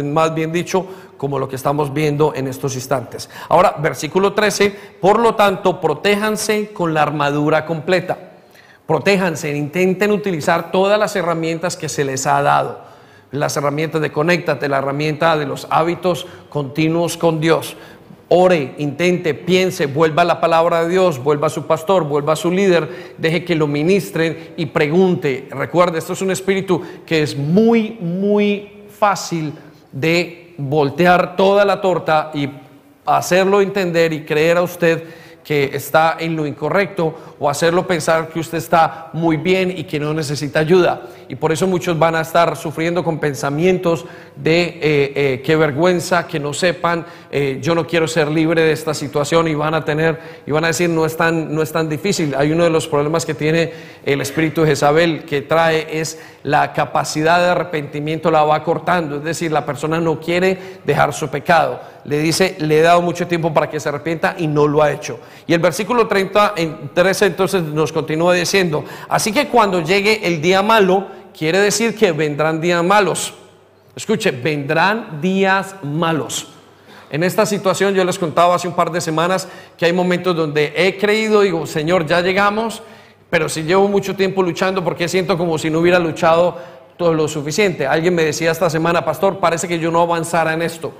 más 0.04 0.34
bien 0.34 0.52
dicho, 0.52 0.86
como 1.16 1.38
lo 1.38 1.48
que 1.48 1.56
estamos 1.56 1.92
viendo 1.92 2.34
en 2.34 2.48
estos 2.48 2.74
instantes. 2.74 3.30
Ahora, 3.48 3.76
versículo 3.78 4.32
13, 4.32 4.70
por 5.00 5.18
lo 5.18 5.34
tanto, 5.34 5.80
protéjanse 5.80 6.72
con 6.72 6.92
la 6.92 7.02
armadura 7.02 7.64
completa. 7.64 8.18
Protéjanse, 8.86 9.56
intenten 9.56 10.10
utilizar 10.10 10.70
todas 10.70 10.98
las 10.98 11.16
herramientas 11.16 11.76
que 11.76 11.88
se 11.88 12.04
les 12.04 12.26
ha 12.26 12.42
dado. 12.42 12.80
Las 13.30 13.56
herramientas 13.56 14.02
de 14.02 14.12
conéctate, 14.12 14.68
la 14.68 14.78
herramienta 14.78 15.36
de 15.38 15.46
los 15.46 15.66
hábitos 15.70 16.26
continuos 16.50 17.16
con 17.16 17.40
Dios. 17.40 17.76
Ore, 18.28 18.74
intente, 18.78 19.32
piense, 19.32 19.86
vuelva 19.86 20.22
a 20.22 20.26
la 20.26 20.40
palabra 20.40 20.84
de 20.84 20.90
Dios, 20.90 21.22
vuelva 21.22 21.46
a 21.46 21.50
su 21.50 21.66
pastor, 21.66 22.04
vuelva 22.04 22.34
a 22.34 22.36
su 22.36 22.50
líder, 22.50 23.14
deje 23.16 23.44
que 23.44 23.54
lo 23.54 23.66
ministren 23.66 24.54
y 24.56 24.66
pregunte. 24.66 25.48
Recuerde, 25.50 25.98
esto 25.98 26.14
es 26.14 26.22
un 26.22 26.30
espíritu 26.30 26.82
que 27.06 27.22
es 27.22 27.36
muy, 27.36 27.98
muy 28.00 28.73
fácil 28.98 29.52
de 29.92 30.54
voltear 30.58 31.36
toda 31.36 31.64
la 31.64 31.80
torta 31.80 32.30
y 32.34 32.48
hacerlo 33.04 33.60
entender 33.60 34.12
y 34.12 34.24
creer 34.24 34.56
a 34.56 34.62
usted 34.62 35.02
que 35.44 35.70
está 35.74 36.16
en 36.18 36.34
lo 36.34 36.46
incorrecto 36.46 37.34
o 37.38 37.50
hacerlo 37.50 37.86
pensar 37.86 38.28
que 38.28 38.40
usted 38.40 38.58
está 38.58 39.10
muy 39.12 39.36
bien 39.36 39.70
y 39.76 39.84
que 39.84 40.00
no 40.00 40.14
necesita 40.14 40.60
ayuda. 40.60 41.02
Y 41.28 41.36
por 41.36 41.52
eso 41.52 41.66
muchos 41.66 41.98
van 41.98 42.16
a 42.16 42.22
estar 42.22 42.56
sufriendo 42.56 43.04
con 43.04 43.18
pensamientos 43.18 44.06
de 44.36 44.62
eh, 44.62 44.80
eh, 44.82 45.42
qué 45.44 45.56
vergüenza, 45.56 46.26
que 46.26 46.40
no 46.40 46.54
sepan, 46.54 47.04
eh, 47.30 47.58
yo 47.60 47.74
no 47.74 47.86
quiero 47.86 48.08
ser 48.08 48.28
libre 48.28 48.62
de 48.62 48.72
esta 48.72 48.94
situación 48.94 49.46
y 49.48 49.54
van 49.54 49.74
a 49.74 49.84
tener, 49.84 50.18
y 50.46 50.50
van 50.50 50.64
a 50.64 50.68
decir, 50.68 50.88
no 50.88 51.04
es, 51.04 51.16
tan, 51.16 51.54
no 51.54 51.60
es 51.60 51.72
tan 51.72 51.88
difícil. 51.88 52.34
Hay 52.36 52.50
uno 52.50 52.64
de 52.64 52.70
los 52.70 52.88
problemas 52.88 53.26
que 53.26 53.34
tiene 53.34 53.72
el 54.04 54.22
espíritu 54.22 54.62
de 54.62 54.68
Jezabel 54.68 55.24
que 55.24 55.42
trae 55.42 56.00
es 56.00 56.18
la 56.42 56.72
capacidad 56.72 57.40
de 57.40 57.50
arrepentimiento 57.50 58.30
la 58.30 58.44
va 58.44 58.62
cortando, 58.62 59.16
es 59.16 59.24
decir, 59.24 59.52
la 59.52 59.66
persona 59.66 60.00
no 60.00 60.20
quiere 60.20 60.58
dejar 60.84 61.12
su 61.12 61.28
pecado. 61.28 61.80
Le 62.04 62.18
dice, 62.18 62.56
le 62.60 62.78
he 62.78 62.82
dado 62.82 63.00
mucho 63.00 63.26
tiempo 63.26 63.52
para 63.54 63.70
que 63.70 63.80
se 63.80 63.88
arrepienta 63.88 64.34
y 64.38 64.46
no 64.46 64.66
lo 64.66 64.82
ha 64.82 64.92
hecho. 64.92 65.18
Y 65.46 65.54
el 65.54 65.60
versículo 65.60 66.06
30, 66.06 66.54
en 66.56 66.90
13 66.92 67.26
entonces 67.26 67.62
nos 67.62 67.92
continúa 67.92 68.34
diciendo, 68.34 68.84
así 69.08 69.32
que 69.32 69.48
cuando 69.48 69.80
llegue 69.80 70.26
el 70.26 70.42
día 70.42 70.62
malo, 70.62 71.06
quiere 71.36 71.58
decir 71.58 71.96
que 71.96 72.12
vendrán 72.12 72.60
días 72.60 72.84
malos. 72.84 73.34
Escuche, 73.96 74.32
vendrán 74.32 75.20
días 75.20 75.76
malos. 75.82 76.48
En 77.10 77.22
esta 77.22 77.46
situación 77.46 77.94
yo 77.94 78.04
les 78.04 78.18
contaba 78.18 78.54
hace 78.54 78.66
un 78.66 78.74
par 78.74 78.90
de 78.90 79.00
semanas 79.00 79.48
que 79.78 79.86
hay 79.86 79.92
momentos 79.92 80.34
donde 80.34 80.72
he 80.76 80.98
creído, 80.98 81.42
digo, 81.42 81.66
Señor, 81.66 82.06
ya 82.06 82.20
llegamos, 82.20 82.82
pero 83.30 83.48
si 83.48 83.62
llevo 83.62 83.88
mucho 83.88 84.16
tiempo 84.16 84.42
luchando 84.42 84.82
porque 84.82 85.08
siento 85.08 85.38
como 85.38 85.56
si 85.58 85.70
no 85.70 85.78
hubiera 85.78 85.98
luchado 85.98 86.58
todo 86.96 87.14
lo 87.14 87.28
suficiente. 87.28 87.86
Alguien 87.86 88.14
me 88.14 88.24
decía 88.24 88.50
esta 88.50 88.68
semana, 88.70 89.04
pastor, 89.04 89.38
parece 89.38 89.68
que 89.68 89.78
yo 89.78 89.90
no 89.90 90.00
avanzara 90.00 90.52
en 90.52 90.62
esto. 90.62 90.92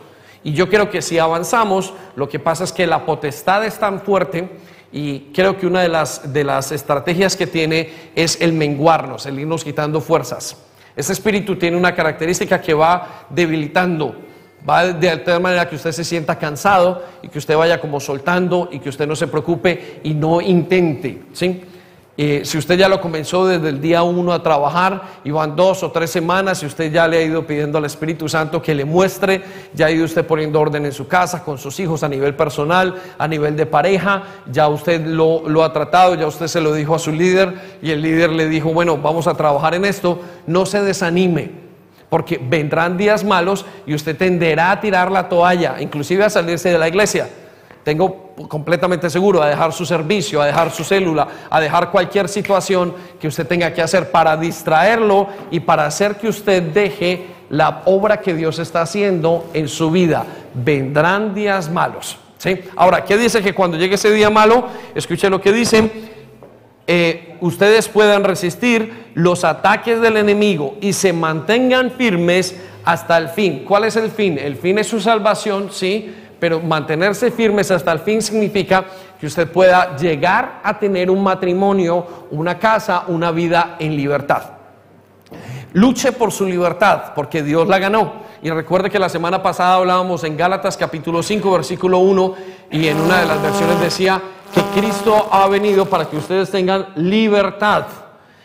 Y 0.45 0.53
yo 0.53 0.69
creo 0.69 0.91
que 0.91 1.03
si 1.03 1.19
avanzamos, 1.19 1.95
lo 2.15 2.29
que 2.29 2.39
pasa 2.39 2.65
es 2.65 2.73
que 2.73 2.87
la 2.87 3.05
potestad 3.05 3.65
es 3.65 3.79
tan 3.79 4.03
fuerte 4.03 4.49
y 4.93 5.33
creo 5.33 5.57
que 5.57 5.67
una 5.67 5.83
de 5.83 5.89
las, 5.89 6.33
de 6.33 6.45
las 6.45 6.71
estrategias 6.71 7.35
que 7.35 7.47
tiene 7.47 7.91
es 8.15 8.41
el 8.41 8.53
menguarnos, 8.53 9.27
el 9.27 9.41
irnos 9.41 9.65
quitando 9.65 10.01
fuerzas. 10.01 10.57
Ese 10.95 11.13
espíritu 11.13 11.57
tiene 11.57 11.77
una 11.77 11.95
característica 11.95 12.61
que 12.61 12.75
va 12.75 13.27
debilitando, 13.31 14.15
va 14.69 14.87
de 14.87 15.17
tal 15.17 15.41
manera 15.41 15.69
que 15.69 15.77
usted 15.77 15.93
se 15.93 16.05
sienta 16.05 16.39
cansado 16.39 17.03
y 17.23 17.29
que 17.29 17.39
usted 17.39 17.57
vaya 17.57 17.81
como 17.81 17.99
soltando 17.99 18.69
y 18.71 18.79
que 18.79 18.91
usted 18.91 19.09
no 19.09 19.17
se 19.17 19.27
preocupe 19.27 20.01
y 20.05 20.15
no 20.15 20.41
intente, 20.41 21.23
¿sí? 21.33 21.65
Eh, 22.17 22.43
si 22.45 22.59
usted 22.59 22.79
ya 22.79 22.89
lo 22.89 23.01
comenzó 23.01 23.45
desde 23.45 23.71
el 23.71 23.81
día 23.81 24.05
uno 24.05 24.33
a 24.33 24.41
trabajar 24.41 25.03
y 25.25 25.33
van 25.33 25.57
dos 25.57 25.83
o 25.83 25.91
tres 25.91 26.11
semanas, 26.11 26.59
si 26.59 26.67
usted 26.67 26.93
ya 26.93 27.09
le 27.09 27.19
ha 27.19 27.23
ido 27.23 27.45
pidiendo 27.45 27.79
al 27.79 27.87
Espíritu 27.87 28.29
Santo 28.29 28.63
que 28.63 28.73
le 28.73 28.85
muestre, 28.85 29.43
ya 29.75 29.87
ha 29.87 29.91
ido 29.91 30.05
usted 30.05 30.25
poniendo 30.25 30.61
orden 30.61 30.87
en 30.87 30.93
su 30.93 31.09
casa, 31.09 31.43
con 31.43 31.59
sus 31.59 31.81
hijos 31.81 32.05
a 32.05 32.09
nivel 32.09 32.37
personal, 32.37 32.95
a 33.19 33.27
nivel 33.27 33.57
de 33.57 33.67
pareja, 33.67 34.23
ya 34.49 34.69
usted 34.69 35.05
lo, 35.05 35.49
lo 35.49 35.65
ha 35.65 35.73
tratado, 35.73 36.15
ya 36.15 36.29
usted 36.29 36.47
se 36.47 36.61
lo 36.61 36.73
dijo 36.73 36.95
a 36.95 37.01
su 37.01 37.11
líder 37.11 37.79
y 37.83 37.91
el 37.91 38.01
líder 38.01 38.31
le 38.31 38.49
dijo, 38.49 38.73
bueno, 38.73 38.97
vamos 38.97 39.27
a 39.27 39.35
trabajar 39.35 39.75
en 39.75 39.85
esto, 39.85 40.21
no 40.47 40.67
se 40.67 40.83
desanime, 40.83 41.51
porque 42.11 42.39
vendrán 42.41 42.97
días 42.97 43.25
malos 43.25 43.67
y 43.87 43.95
usted 43.95 44.17
tenderá 44.17 44.71
a 44.71 44.81
tirar 44.81 45.11
la 45.11 45.29
toalla, 45.29 45.81
inclusive 45.81 46.23
a 46.23 46.31
salirse 46.31 46.69
de 46.69 46.79
la 46.79 46.87
iglesia. 46.87 47.29
Tengo 47.83 48.24
completamente 48.49 49.09
seguro 49.09 49.43
a 49.43 49.49
dejar 49.49 49.73
su 49.73 49.87
servicio, 49.87 50.43
a 50.43 50.47
dejar 50.47 50.71
su 50.71 50.85
célula, 50.85 51.29
a 51.49 51.61
dejar 51.61 51.91
cualquier 51.91 52.29
situación 52.29 52.95
que 53.21 53.29
usted 53.29 53.47
tenga 53.47 53.73
que 53.73 53.83
hacer 53.83 54.11
para 54.11 54.37
distraerlo 54.37 55.29
y 55.51 55.61
para 55.61 55.87
hacer 55.87 56.17
que 56.17 56.29
usted 56.29 56.63
deje 56.63 57.27
la 57.51 57.83
obra 57.85 58.21
que 58.21 58.35
Dios 58.35 58.59
está 58.59 58.83
haciendo 58.83 59.49
en 59.55 59.69
su 59.69 59.91
vida. 59.91 60.25
Vendrán 60.55 61.35
días 61.35 61.71
malos. 61.71 62.19
¿sí? 62.39 62.61
Ahora, 62.77 63.05
¿qué 63.05 63.17
dice 63.17 63.43
que 63.43 63.55
cuando 63.55 63.77
llegue 63.77 63.95
ese 63.95 64.11
día 64.11 64.31
malo? 64.31 64.67
Escuche 64.95 65.31
lo 65.31 65.41
que 65.41 65.53
dice. 65.53 65.91
Eh, 66.87 67.37
ustedes 67.41 67.89
puedan 67.89 68.25
resistir 68.25 69.11
los 69.15 69.45
ataques 69.45 70.01
del 70.01 70.17
enemigo 70.17 70.77
y 70.81 70.93
se 70.93 71.13
mantengan 71.13 71.93
firmes 71.93 72.57
hasta 72.85 73.17
el 73.17 73.29
fin. 73.29 73.65
¿Cuál 73.67 73.85
es 73.85 73.97
el 73.97 74.11
fin? 74.11 74.39
El 74.39 74.57
fin 74.57 74.79
es 74.79 74.89
su 74.89 75.01
salvación, 75.01 75.71
sí, 75.71 76.15
pero 76.45 76.61
mantenerse 76.61 77.31
firmes 77.31 77.71
hasta 77.71 77.91
el 77.91 78.01
fin 78.01 78.21
significa 78.21 78.85
que 79.19 79.25
usted 79.25 79.51
pueda 79.51 79.97
llegar 79.97 80.61
a 80.63 80.79
tener 80.79 81.11
un 81.11 81.23
matrimonio, 81.23 82.27
una 82.33 82.59
casa, 82.59 83.05
una 83.09 83.31
vida 83.31 83.77
en 83.79 83.97
libertad. 83.97 84.43
Luche 85.73 86.13
por 86.13 86.33
su 86.33 86.45
libertad, 86.45 87.15
porque 87.15 87.43
Dios 87.43 87.67
la 87.67 87.79
ganó. 87.79 88.25
Y 88.43 88.51
recuerde 88.51 88.91
que 88.91 88.99
la 88.99 89.09
semana 89.09 89.43
pasada 89.43 89.77
hablábamos 89.77 90.23
en 90.25 90.37
Gálatas 90.37 90.77
capítulo 90.77 91.23
5, 91.23 91.51
versículo 91.51 92.01
1, 92.01 92.35
y 92.73 92.89
en 92.89 93.01
una 93.01 93.21
de 93.21 93.27
las 93.27 93.41
versiones 93.41 93.81
decía 93.81 94.21
que 94.55 94.61
Cristo 94.79 95.31
ha 95.31 95.49
venido 95.49 95.87
para 95.87 96.11
que 96.11 96.19
ustedes 96.19 96.51
tengan 96.51 96.89
libertad. 96.97 97.87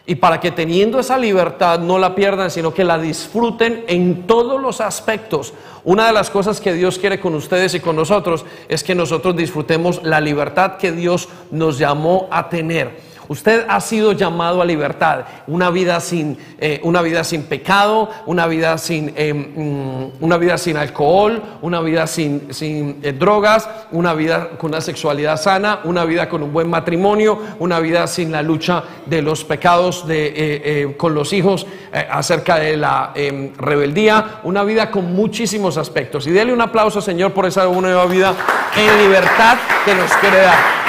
Y 0.10 0.16
para 0.16 0.40
que 0.40 0.50
teniendo 0.50 1.00
esa 1.00 1.20
libertad 1.20 1.78
no 1.78 2.00
la 2.00 2.16
pierdan, 2.16 2.50
sino 2.50 2.74
que 2.74 2.84
la 2.84 2.98
disfruten 2.98 3.84
en 3.88 4.26
todos 4.26 4.60
los 4.60 4.82
aspectos. 4.82 5.54
Una 5.84 6.08
de 6.08 6.14
las 6.14 6.32
cosas 6.32 6.60
que 6.60 6.74
Dios 6.74 6.98
quiere 6.98 7.20
con 7.20 7.36
ustedes 7.36 7.76
y 7.76 7.80
con 7.80 7.96
nosotros 7.96 8.44
es 8.68 8.84
que 8.84 8.96
nosotros 8.96 9.38
disfrutemos 9.38 10.02
la 10.02 10.20
libertad 10.20 10.78
que 10.78 10.92
Dios 10.94 11.30
nos 11.52 11.78
llamó 11.78 12.28
a 12.32 12.50
tener. 12.50 13.09
Usted 13.30 13.68
ha 13.70 13.80
sido 13.80 14.14
llamado 14.14 14.60
a 14.60 14.66
libertad, 14.66 15.20
una 15.46 15.70
vida 15.70 16.00
sin, 16.00 16.36
eh, 16.58 16.82
una 16.84 17.04
vida 17.04 17.24
sin 17.24 17.44
pecado, 17.44 18.10
una 18.26 18.48
vida 18.48 18.76
sin, 18.80 19.14
eh, 19.16 19.32
mm, 19.34 20.24
una 20.24 20.38
vida 20.38 20.58
sin 20.58 20.78
alcohol, 20.78 21.40
una 21.62 21.80
vida 21.80 22.08
sin, 22.08 22.52
sin 22.52 23.00
eh, 23.04 23.14
drogas, 23.14 23.70
una 23.92 24.16
vida 24.16 24.50
con 24.58 24.72
una 24.72 24.82
sexualidad 24.82 25.38
sana, 25.38 25.82
una 25.84 26.06
vida 26.06 26.28
con 26.28 26.42
un 26.42 26.52
buen 26.52 26.72
matrimonio, 26.72 27.40
una 27.60 27.80
vida 27.80 28.08
sin 28.08 28.32
la 28.32 28.42
lucha 28.42 28.84
de 29.06 29.22
los 29.22 29.44
pecados 29.44 30.08
de, 30.08 30.96
con 30.98 31.14
los 31.14 31.32
hijos 31.32 31.68
acerca 32.10 32.56
de 32.56 32.78
la 32.78 33.12
em, 33.14 33.54
rebeldía, 33.56 34.40
una 34.44 34.64
vida 34.64 34.90
con 34.90 35.14
muchísimos 35.14 35.78
aspectos. 35.78 36.26
Y 36.26 36.32
déle 36.32 36.52
un 36.52 36.62
aplauso, 36.62 37.00
Señor, 37.00 37.34
por 37.34 37.46
esa 37.46 37.66
nueva 37.66 38.08
vida 38.08 38.34
en 38.76 39.04
libertad 39.04 39.58
que 39.86 39.94
nos 39.94 40.12
quiere 40.14 40.38
dar. 40.38 40.89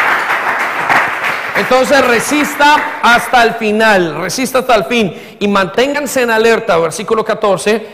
Entonces 1.60 2.02
resista 2.06 3.00
hasta 3.02 3.42
el 3.42 3.52
final, 3.52 4.22
resista 4.22 4.60
hasta 4.60 4.74
el 4.76 4.84
fin 4.84 5.14
y 5.38 5.46
manténganse 5.46 6.22
en 6.22 6.30
alerta, 6.30 6.78
versículo 6.78 7.22
14, 7.22 7.86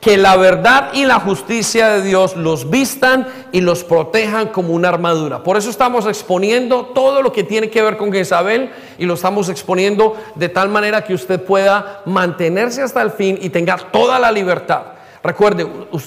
que 0.00 0.16
la 0.16 0.38
verdad 0.38 0.88
y 0.94 1.04
la 1.04 1.20
justicia 1.20 1.90
de 1.90 2.02
Dios 2.02 2.34
los 2.34 2.70
vistan 2.70 3.28
y 3.52 3.60
los 3.60 3.84
protejan 3.84 4.48
como 4.48 4.72
una 4.72 4.88
armadura. 4.88 5.42
Por 5.42 5.58
eso 5.58 5.68
estamos 5.68 6.06
exponiendo 6.06 6.86
todo 6.94 7.20
lo 7.20 7.30
que 7.30 7.44
tiene 7.44 7.68
que 7.68 7.82
ver 7.82 7.98
con 7.98 8.10
Jezabel 8.10 8.70
y 8.96 9.04
lo 9.04 9.12
estamos 9.12 9.50
exponiendo 9.50 10.16
de 10.34 10.48
tal 10.48 10.70
manera 10.70 11.04
que 11.04 11.12
usted 11.12 11.44
pueda 11.44 12.00
mantenerse 12.06 12.80
hasta 12.80 13.02
el 13.02 13.10
fin 13.10 13.38
y 13.42 13.50
tenga 13.50 13.76
toda 13.76 14.18
la 14.18 14.32
libertad. 14.32 14.80
Recuerde, 15.22 15.66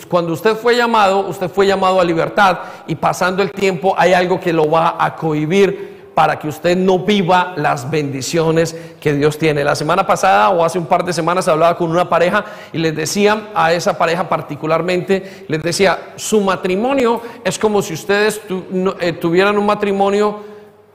cuando 0.10 0.34
usted 0.34 0.56
fue 0.56 0.76
llamado, 0.76 1.20
usted 1.28 1.48
fue 1.48 1.68
llamado 1.68 2.02
a 2.02 2.04
libertad 2.04 2.58
y 2.88 2.96
pasando 2.96 3.44
el 3.44 3.52
tiempo 3.52 3.94
hay 3.96 4.14
algo 4.14 4.40
que 4.40 4.52
lo 4.52 4.68
va 4.68 4.96
a 4.98 5.16
cohibir 5.16 5.93
para 6.14 6.38
que 6.38 6.48
usted 6.48 6.78
no 6.78 7.00
viva 7.00 7.54
las 7.56 7.90
bendiciones 7.90 8.76
que 9.00 9.14
Dios 9.14 9.38
tiene. 9.38 9.64
La 9.64 9.76
semana 9.76 10.06
pasada 10.06 10.50
o 10.50 10.64
hace 10.64 10.78
un 10.78 10.86
par 10.86 11.04
de 11.04 11.14
semanas 11.14 11.48
hablaba 11.48 11.78
con 11.78 11.90
una 11.90 12.08
pareja 12.08 12.46
y 12.72 12.78
les 12.78 12.96
decía 12.96 13.50
a 13.56 13.74
esa 13.74 13.98
pareja 13.98 14.30
particularmente, 14.30 15.46
les 15.48 15.64
decía, 15.64 16.14
su 16.16 16.42
matrimonio 16.42 17.22
es 17.44 17.58
como 17.58 17.82
si 17.82 17.94
ustedes 17.94 18.42
eh, 19.00 19.14
tuvieran 19.14 19.58
un 19.58 19.66
matrimonio 19.66 20.40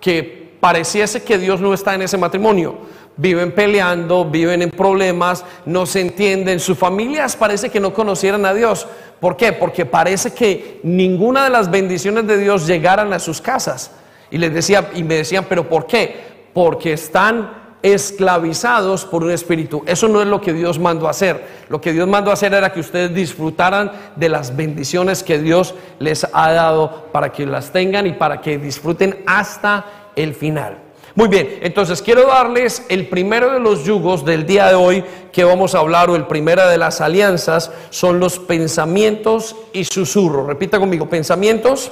que 0.00 0.56
pareciese 0.60 1.22
que 1.22 1.38
Dios 1.38 1.60
no 1.60 1.74
está 1.74 1.94
en 1.94 2.02
ese 2.02 2.16
matrimonio. 2.16 2.98
Viven 3.16 3.50
peleando, 3.50 4.24
viven 4.24 4.62
en 4.62 4.70
problemas, 4.70 5.44
no 5.66 5.86
se 5.86 6.00
entienden. 6.00 6.60
Sus 6.60 6.78
familias 6.78 7.34
parece 7.34 7.68
que 7.68 7.80
no 7.80 7.92
conocieran 7.92 8.46
a 8.46 8.54
Dios. 8.54 8.86
¿Por 9.18 9.36
qué? 9.36 9.52
Porque 9.52 9.84
parece 9.84 10.32
que 10.32 10.78
ninguna 10.84 11.42
de 11.42 11.50
las 11.50 11.68
bendiciones 11.68 12.28
de 12.28 12.38
Dios 12.38 12.68
llegaran 12.68 13.12
a 13.12 13.18
sus 13.18 13.40
casas. 13.40 13.90
Y 14.30 14.38
les 14.38 14.52
decía, 14.52 14.90
y 14.94 15.02
me 15.02 15.16
decían, 15.16 15.46
¿pero 15.48 15.68
por 15.68 15.86
qué? 15.86 16.16
Porque 16.52 16.92
están 16.92 17.58
esclavizados 17.82 19.04
por 19.04 19.22
un 19.22 19.30
espíritu. 19.30 19.82
Eso 19.86 20.08
no 20.08 20.20
es 20.20 20.26
lo 20.26 20.40
que 20.40 20.52
Dios 20.52 20.78
mandó 20.78 21.06
a 21.06 21.10
hacer. 21.10 21.44
Lo 21.68 21.80
que 21.80 21.92
Dios 21.92 22.08
mandó 22.08 22.30
a 22.30 22.34
hacer 22.34 22.52
era 22.52 22.72
que 22.72 22.80
ustedes 22.80 23.14
disfrutaran 23.14 23.92
de 24.16 24.28
las 24.28 24.56
bendiciones 24.56 25.22
que 25.22 25.38
Dios 25.38 25.74
les 25.98 26.26
ha 26.32 26.52
dado 26.52 27.06
para 27.12 27.30
que 27.32 27.46
las 27.46 27.72
tengan 27.72 28.06
y 28.06 28.12
para 28.12 28.40
que 28.40 28.58
disfruten 28.58 29.22
hasta 29.26 29.84
el 30.16 30.34
final. 30.34 30.78
Muy 31.14 31.28
bien, 31.28 31.58
entonces 31.62 32.00
quiero 32.00 32.26
darles 32.26 32.86
el 32.88 33.08
primero 33.08 33.52
de 33.52 33.58
los 33.58 33.84
yugos 33.84 34.24
del 34.24 34.46
día 34.46 34.68
de 34.68 34.74
hoy 34.74 35.04
que 35.32 35.42
vamos 35.42 35.74
a 35.74 35.78
hablar, 35.78 36.10
o 36.10 36.16
el 36.16 36.26
primero 36.26 36.68
de 36.68 36.78
las 36.78 37.00
alianzas, 37.00 37.72
son 37.90 38.20
los 38.20 38.38
pensamientos 38.38 39.56
y 39.72 39.84
susurros. 39.84 40.46
Repita 40.46 40.78
conmigo, 40.78 41.08
pensamientos, 41.08 41.90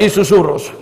y 0.00 0.08
susurros. 0.10 0.72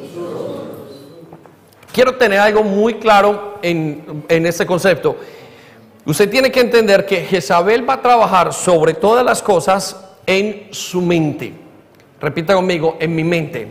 Quiero 1.92 2.16
tener 2.16 2.40
algo 2.40 2.62
muy 2.62 2.94
claro 2.94 3.59
en, 3.62 4.24
en 4.28 4.46
este 4.46 4.64
concepto. 4.66 5.16
Usted 6.05 6.31
tiene 6.31 6.50
que 6.50 6.61
entender 6.61 7.07
que 7.07 7.24
Jezabel 7.24 7.88
va 7.88 7.94
a 7.94 8.02
trabajar 8.02 8.52
sobre 8.52 8.94
todas 8.94 9.24
las 9.24 9.42
cosas 9.42 9.96
en 10.26 10.68
su 10.70 11.00
mente. 11.00 11.52
Repita 12.20 12.55
conmigo, 12.55 12.96
en 13.00 13.14
mi 13.14 13.24
mente. 13.24 13.66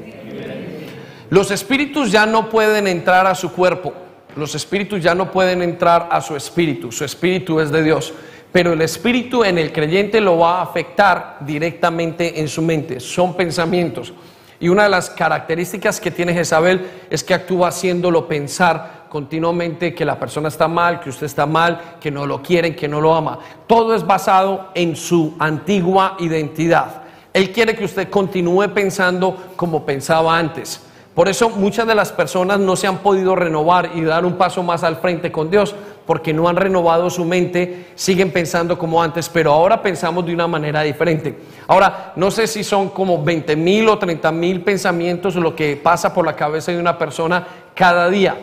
Los 1.29 1.49
espíritus 1.51 2.11
ya 2.11 2.25
no 2.25 2.49
pueden 2.49 2.87
entrar 2.87 3.25
a 3.25 3.35
su 3.35 3.51
cuerpo. 3.51 3.93
Los 4.35 4.53
espíritus 4.55 5.01
ya 5.01 5.15
no 5.15 5.31
pueden 5.31 5.61
entrar 5.61 6.09
a 6.11 6.21
su 6.21 6.35
espíritu. 6.35 6.91
Su 6.91 7.05
espíritu 7.05 7.59
es 7.59 7.71
de 7.71 7.83
Dios. 7.83 8.13
Pero 8.51 8.73
el 8.73 8.81
espíritu 8.81 9.43
en 9.43 9.57
el 9.57 9.71
creyente 9.71 10.19
lo 10.19 10.39
va 10.39 10.59
a 10.59 10.63
afectar 10.63 11.37
directamente 11.41 12.39
en 12.39 12.49
su 12.49 12.61
mente. 12.61 12.99
Son 12.99 13.35
pensamientos. 13.35 14.13
Y 14.61 14.69
una 14.69 14.83
de 14.83 14.89
las 14.89 15.09
características 15.09 15.99
que 15.99 16.11
tiene 16.11 16.35
Jezabel 16.35 16.87
es 17.09 17.23
que 17.23 17.33
actúa 17.33 17.69
haciéndolo 17.69 18.27
pensar 18.27 19.07
continuamente 19.09 19.93
que 19.95 20.05
la 20.05 20.19
persona 20.19 20.49
está 20.49 20.67
mal, 20.67 20.99
que 20.99 21.09
usted 21.09 21.25
está 21.25 21.47
mal, 21.47 21.97
que 21.99 22.11
no 22.11 22.27
lo 22.27 22.43
quieren, 22.43 22.75
que 22.75 22.87
no 22.87 23.01
lo 23.01 23.15
ama. 23.15 23.39
Todo 23.65 23.95
es 23.95 24.05
basado 24.05 24.69
en 24.75 24.95
su 24.95 25.35
antigua 25.39 26.15
identidad. 26.19 27.01
Él 27.33 27.51
quiere 27.51 27.75
que 27.75 27.85
usted 27.85 28.09
continúe 28.09 28.69
pensando 28.71 29.35
como 29.55 29.83
pensaba 29.83 30.37
antes. 30.37 30.79
Por 31.15 31.27
eso 31.27 31.49
muchas 31.49 31.87
de 31.87 31.95
las 31.95 32.11
personas 32.11 32.59
no 32.59 32.75
se 32.75 32.85
han 32.87 32.99
podido 32.99 33.35
renovar 33.35 33.91
y 33.95 34.01
dar 34.01 34.25
un 34.25 34.37
paso 34.37 34.61
más 34.61 34.83
al 34.83 34.97
frente 34.97 35.31
con 35.31 35.49
Dios, 35.49 35.75
porque 36.11 36.33
no 36.33 36.49
han 36.49 36.57
renovado 36.57 37.09
su 37.09 37.23
mente, 37.23 37.85
siguen 37.95 38.31
pensando 38.31 38.77
como 38.77 39.01
antes, 39.01 39.29
pero 39.29 39.53
ahora 39.53 39.81
pensamos 39.81 40.25
de 40.25 40.33
una 40.33 40.45
manera 40.45 40.81
diferente. 40.81 41.33
Ahora, 41.67 42.11
no 42.17 42.29
sé 42.29 42.47
si 42.47 42.65
son 42.65 42.89
como 42.89 43.23
20 43.23 43.55
mil 43.55 43.87
o 43.87 43.97
30 43.97 44.29
mil 44.33 44.59
pensamientos 44.59 45.35
lo 45.35 45.55
que 45.55 45.77
pasa 45.77 46.13
por 46.13 46.25
la 46.25 46.35
cabeza 46.35 46.73
de 46.73 46.79
una 46.79 46.97
persona 46.97 47.47
cada 47.73 48.09
día. 48.09 48.35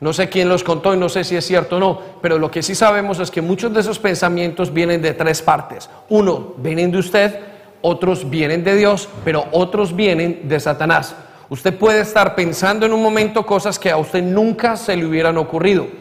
No 0.00 0.12
sé 0.12 0.28
quién 0.28 0.50
los 0.50 0.62
contó 0.62 0.92
y 0.92 0.98
no 0.98 1.08
sé 1.08 1.24
si 1.24 1.34
es 1.34 1.46
cierto 1.46 1.76
o 1.76 1.80
no, 1.80 1.98
pero 2.20 2.36
lo 2.36 2.50
que 2.50 2.62
sí 2.62 2.74
sabemos 2.74 3.18
es 3.20 3.30
que 3.30 3.40
muchos 3.40 3.72
de 3.72 3.80
esos 3.80 3.98
pensamientos 3.98 4.70
vienen 4.70 5.00
de 5.00 5.14
tres 5.14 5.40
partes. 5.40 5.88
Uno, 6.10 6.56
vienen 6.58 6.90
de 6.90 6.98
usted, 6.98 7.40
otros 7.80 8.28
vienen 8.28 8.62
de 8.62 8.76
Dios, 8.76 9.08
pero 9.24 9.46
otros 9.52 9.96
vienen 9.96 10.46
de 10.46 10.60
Satanás. 10.60 11.16
Usted 11.48 11.74
puede 11.74 12.02
estar 12.02 12.34
pensando 12.34 12.84
en 12.84 12.92
un 12.92 13.02
momento 13.02 13.46
cosas 13.46 13.78
que 13.78 13.90
a 13.90 13.96
usted 13.96 14.22
nunca 14.22 14.76
se 14.76 14.94
le 14.94 15.06
hubieran 15.06 15.38
ocurrido. 15.38 15.97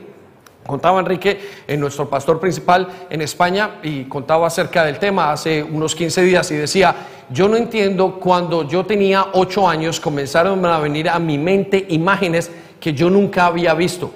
Contaba 0.68 1.00
Enrique, 1.00 1.40
en 1.66 1.80
nuestro 1.80 2.08
pastor 2.08 2.40
principal 2.40 2.88
en 3.10 3.22
España, 3.22 3.80
y 3.82 4.04
contaba 4.04 4.46
acerca 4.46 4.84
del 4.84 5.00
tema 5.00 5.32
hace 5.32 5.64
unos 5.64 5.96
15 5.96 6.22
días 6.22 6.52
y 6.52 6.56
decía, 6.56 6.94
yo 7.30 7.48
no 7.48 7.56
entiendo 7.56 8.20
cuando 8.20 8.68
yo 8.68 8.86
tenía 8.86 9.28
8 9.34 9.68
años 9.68 10.00
comenzaron 10.00 10.66
a 10.66 10.80
venir 10.80 11.10
a 11.10 11.18
mi 11.20 11.38
mente 11.38 11.86
imágenes 11.90 12.52
que 12.80 12.94
yo 12.94 13.10
nunca 13.10 13.48
había 13.48 13.74
visto, 13.74 14.12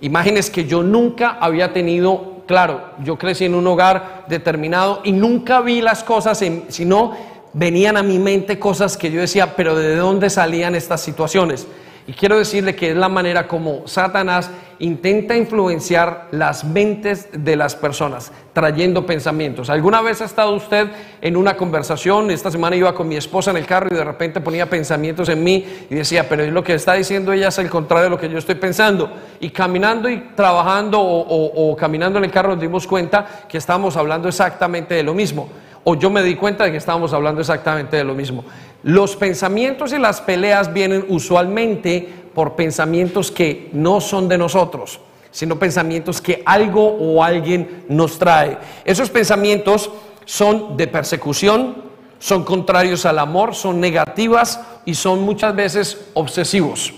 imágenes 0.00 0.50
que 0.50 0.66
yo 0.66 0.82
nunca 0.82 1.38
había 1.40 1.72
tenido, 1.72 2.42
claro, 2.46 2.82
yo 3.02 3.16
crecí 3.16 3.46
en 3.46 3.54
un 3.54 3.66
hogar 3.66 4.24
determinado 4.28 5.00
y 5.04 5.12
nunca 5.12 5.60
vi 5.60 5.80
las 5.80 6.04
cosas, 6.04 6.44
sino 6.68 7.16
venían 7.52 7.96
a 7.96 8.02
mi 8.02 8.18
mente 8.18 8.58
cosas 8.58 8.96
que 8.96 9.10
yo 9.10 9.20
decía, 9.20 9.54
pero 9.56 9.74
¿de 9.74 9.96
dónde 9.96 10.30
salían 10.30 10.74
estas 10.74 11.00
situaciones? 11.00 11.66
Y 12.06 12.14
quiero 12.14 12.36
decirle 12.36 12.74
que 12.74 12.90
es 12.90 12.96
la 12.96 13.08
manera 13.08 13.46
como 13.46 13.86
Satanás 13.86 14.50
intenta 14.80 15.36
influenciar 15.36 16.26
las 16.32 16.64
mentes 16.64 17.28
de 17.32 17.54
las 17.54 17.76
personas, 17.76 18.32
trayendo 18.52 19.06
pensamientos. 19.06 19.70
¿Alguna 19.70 20.02
vez 20.02 20.20
ha 20.20 20.24
estado 20.24 20.52
usted 20.52 20.88
en 21.20 21.36
una 21.36 21.56
conversación? 21.56 22.32
Esta 22.32 22.50
semana 22.50 22.74
iba 22.74 22.92
con 22.92 23.06
mi 23.06 23.14
esposa 23.14 23.52
en 23.52 23.58
el 23.58 23.66
carro 23.66 23.88
y 23.92 23.94
de 23.94 24.02
repente 24.02 24.40
ponía 24.40 24.68
pensamientos 24.68 25.28
en 25.28 25.44
mí 25.44 25.64
y 25.88 25.94
decía, 25.94 26.28
pero 26.28 26.44
lo 26.50 26.64
que 26.64 26.74
está 26.74 26.94
diciendo 26.94 27.32
ella 27.32 27.48
es 27.48 27.58
el 27.58 27.70
contrario 27.70 28.04
de 28.04 28.10
lo 28.10 28.18
que 28.18 28.28
yo 28.28 28.38
estoy 28.38 28.56
pensando. 28.56 29.08
Y 29.38 29.50
caminando 29.50 30.10
y 30.10 30.30
trabajando 30.34 31.00
o, 31.00 31.76
caminando 31.76 32.18
en 32.18 32.24
el 32.24 32.32
carro 32.32 32.50
nos 32.50 32.60
dimos 32.60 32.88
cuenta 32.88 33.44
que 33.48 33.58
estábamos 33.58 33.96
hablando 33.96 34.26
exactamente 34.26 34.96
de 34.96 35.04
lo 35.04 35.14
mismo 35.14 35.48
o 35.84 35.96
yo 35.96 36.10
me 36.10 36.22
di 36.22 36.36
cuenta 36.36 36.64
de 36.64 36.70
que 36.70 36.76
estábamos 36.76 37.12
hablando 37.12 37.40
exactamente 37.40 37.96
de 37.96 38.04
lo 38.04 38.14
mismo. 38.14 38.44
Los 38.82 39.16
pensamientos 39.16 39.92
y 39.92 39.98
las 39.98 40.20
peleas 40.20 40.72
vienen 40.72 41.04
usualmente 41.08 42.08
por 42.34 42.56
pensamientos 42.56 43.30
que 43.30 43.70
no 43.72 44.00
son 44.00 44.28
de 44.28 44.38
nosotros, 44.38 45.00
sino 45.30 45.58
pensamientos 45.58 46.20
que 46.20 46.42
algo 46.44 46.86
o 46.86 47.22
alguien 47.22 47.84
nos 47.88 48.18
trae. 48.18 48.58
Esos 48.84 49.10
pensamientos 49.10 49.90
son 50.24 50.76
de 50.76 50.88
persecución, 50.88 51.84
son 52.18 52.44
contrarios 52.44 53.04
al 53.06 53.18
amor, 53.18 53.54
son 53.54 53.80
negativas 53.80 54.60
y 54.84 54.94
son 54.94 55.22
muchas 55.22 55.54
veces 55.54 56.06
obsesivos. 56.14 56.94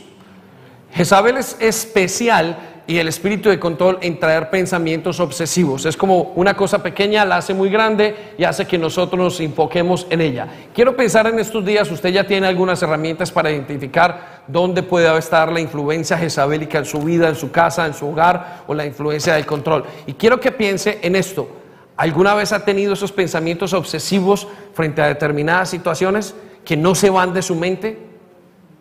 Jezabel 0.92 1.38
es 1.38 1.56
especial 1.60 2.73
y 2.86 2.98
el 2.98 3.08
espíritu 3.08 3.48
de 3.48 3.58
control 3.58 3.98
en 4.02 4.18
traer 4.18 4.50
pensamientos 4.50 5.18
obsesivos. 5.18 5.86
Es 5.86 5.96
como 5.96 6.32
una 6.34 6.54
cosa 6.54 6.82
pequeña, 6.82 7.24
la 7.24 7.38
hace 7.38 7.54
muy 7.54 7.70
grande 7.70 8.34
y 8.36 8.44
hace 8.44 8.66
que 8.66 8.76
nosotros 8.76 9.18
nos 9.18 9.40
enfoquemos 9.40 10.06
en 10.10 10.20
ella. 10.20 10.48
Quiero 10.74 10.94
pensar 10.94 11.26
en 11.26 11.38
estos 11.38 11.64
días, 11.64 11.90
usted 11.90 12.10
ya 12.10 12.26
tiene 12.26 12.46
algunas 12.46 12.82
herramientas 12.82 13.32
para 13.32 13.50
identificar 13.50 14.42
dónde 14.46 14.82
puede 14.82 15.16
estar 15.16 15.50
la 15.50 15.60
influencia 15.60 16.18
jezabélica 16.18 16.78
en 16.78 16.84
su 16.84 17.00
vida, 17.00 17.28
en 17.28 17.36
su 17.36 17.50
casa, 17.50 17.86
en 17.86 17.94
su 17.94 18.08
hogar 18.08 18.64
o 18.66 18.74
la 18.74 18.84
influencia 18.84 19.34
del 19.34 19.46
control. 19.46 19.84
Y 20.06 20.12
quiero 20.14 20.38
que 20.38 20.52
piense 20.52 20.98
en 21.02 21.16
esto. 21.16 21.48
¿Alguna 21.96 22.34
vez 22.34 22.52
ha 22.52 22.64
tenido 22.64 22.92
esos 22.92 23.12
pensamientos 23.12 23.72
obsesivos 23.72 24.46
frente 24.74 25.00
a 25.00 25.06
determinadas 25.06 25.70
situaciones 25.70 26.34
que 26.64 26.76
no 26.76 26.94
se 26.94 27.08
van 27.08 27.32
de 27.32 27.40
su 27.40 27.54
mente? 27.54 27.98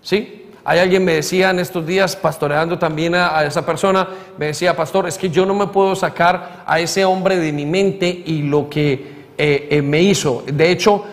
¿Sí? 0.01 0.42
Hay 0.65 0.79
alguien 0.79 1.03
me 1.03 1.15
decía 1.15 1.49
en 1.49 1.59
estos 1.59 1.85
días, 1.85 2.15
pastoreando 2.15 2.79
también 2.79 3.15
a, 3.15 3.43
esa 3.43 3.65
persona, 3.65 4.07
me 4.37 4.47
decía, 4.47 4.75
pastor, 4.75 5.07
es 5.07 5.17
que 5.17 5.29
yo 5.29 5.45
no 5.45 5.53
me 5.53 5.67
puedo 5.67 5.95
sacar 5.95 6.63
a 6.65 6.79
ese 6.79 7.03
hombre 7.03 7.37
de 7.37 7.51
mi 7.51 7.65
mente 7.65 8.07
y 8.25 8.43
lo 8.43 8.69
que 8.69 8.93
eh, 9.37 9.67
eh, 9.69 9.81
me 9.81 10.01
hizo. 10.01 10.43
De 10.47 10.71
hecho, 10.71 11.03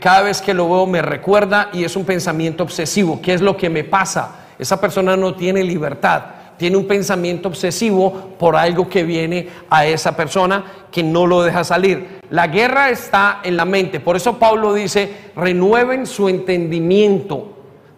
cada 0.00 0.22
vez 0.22 0.40
que 0.40 0.54
lo 0.54 0.68
veo 0.68 0.86
me 0.86 1.02
recuerda 1.02 1.70
y 1.72 1.82
es 1.82 1.96
un 1.96 2.04
pensamiento 2.04 2.62
obsesivo. 2.62 3.20
¿Qué 3.20 3.34
es 3.34 3.40
lo 3.40 3.56
que 3.56 3.68
me 3.68 3.82
pasa? 3.82 4.46
Esa 4.58 4.80
persona 4.80 5.16
no 5.16 5.34
tiene 5.34 5.64
libertad 5.64 6.22
tiene 6.60 6.76
un 6.76 6.86
pensamiento 6.86 7.48
obsesivo 7.48 8.34
por 8.38 8.54
algo 8.54 8.86
que 8.86 9.02
viene 9.02 9.48
a 9.70 9.86
esa 9.86 10.14
persona 10.14 10.62
que 10.92 11.02
no 11.02 11.26
lo 11.26 11.42
deja 11.42 11.64
salir. 11.64 12.20
La 12.28 12.48
guerra 12.48 12.90
está 12.90 13.40
en 13.42 13.56
la 13.56 13.64
mente. 13.64 13.98
Por 13.98 14.14
eso 14.14 14.38
Pablo 14.38 14.74
dice, 14.74 15.10
renueven 15.34 16.04
su 16.04 16.28
entendimiento 16.28 17.49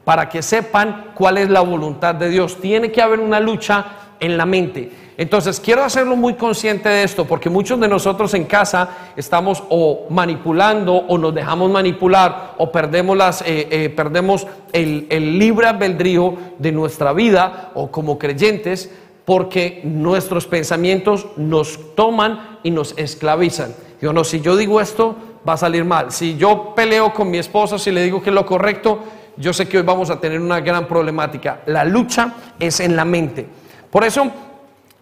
para 0.05 0.29
que 0.29 0.43
sepan 0.43 1.13
cuál 1.15 1.39
es 1.39 1.49
la 1.49 1.61
voluntad 1.61 2.15
de 2.15 2.29
Dios. 2.29 2.61
Tiene 2.61 2.91
que 2.91 3.03
haber 3.03 3.21
una 3.21 3.41
lucha 3.41 3.85
en 4.21 4.37
la 4.37 4.47
mente. 4.47 4.91
Entonces, 5.17 5.61
quiero 5.61 5.85
hacerlo 5.85 6.17
muy 6.17 6.35
consciente 6.35 6.89
de 6.89 7.03
esto, 7.03 7.27
porque 7.27 7.51
muchos 7.51 7.79
de 7.79 7.87
nosotros 7.87 8.33
en 8.35 8.45
casa 8.45 8.89
estamos 9.15 9.63
o 9.69 10.07
manipulando 10.09 10.95
o 10.95 11.19
nos 11.19 11.35
dejamos 11.35 11.71
manipular 11.71 12.55
o 12.57 12.73
perdemos, 12.73 13.17
las, 13.17 13.43
eh, 13.43 13.69
eh, 13.71 13.89
perdemos 13.91 14.47
el, 14.73 15.07
el 15.11 15.39
libre 15.39 15.67
albedrío 15.67 16.35
de 16.59 16.73
nuestra 16.73 17.13
vida 17.13 17.71
o 17.75 17.91
como 17.91 18.19
creyentes 18.19 18.91
porque 19.25 19.81
nuestros 19.85 20.47
pensamientos 20.47 21.27
nos 21.37 21.95
toman 21.95 22.59
y 22.63 22.71
nos 22.71 22.97
esclavizan. 22.97 23.75
Yo 24.01 24.13
no, 24.13 24.25
si 24.25 24.41
yo 24.41 24.57
digo 24.57 24.81
esto, 24.81 25.15
va 25.49 25.53
a 25.53 25.57
salir 25.57 25.85
mal. 25.85 26.11
Si 26.11 26.37
yo 26.37 26.75
peleo 26.75 27.13
con 27.13 27.31
mi 27.31 27.39
esposa, 27.39 27.79
si 27.79 27.91
le 27.91 28.03
digo 28.03 28.23
que 28.23 28.31
es 28.31 28.35
lo 28.35 28.47
correcto, 28.47 28.99
yo 29.37 29.53
sé 29.53 29.69
que 29.69 29.79
hoy 29.79 29.85
vamos 29.85 30.11
a 30.11 30.21
tener 30.21 30.41
una 30.41 30.61
gran 30.61 30.87
problemática. 30.87 31.61
La 31.67 31.85
lucha 31.85 32.35
es 32.59 32.81
en 32.81 32.97
la 32.97 33.05
mente. 33.05 33.47
Por 33.91 34.05
eso, 34.05 34.31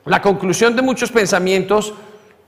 la 0.04 0.22
conclusión 0.22 0.76
de 0.76 0.82
muchos 0.82 1.10
pensamientos 1.10 1.94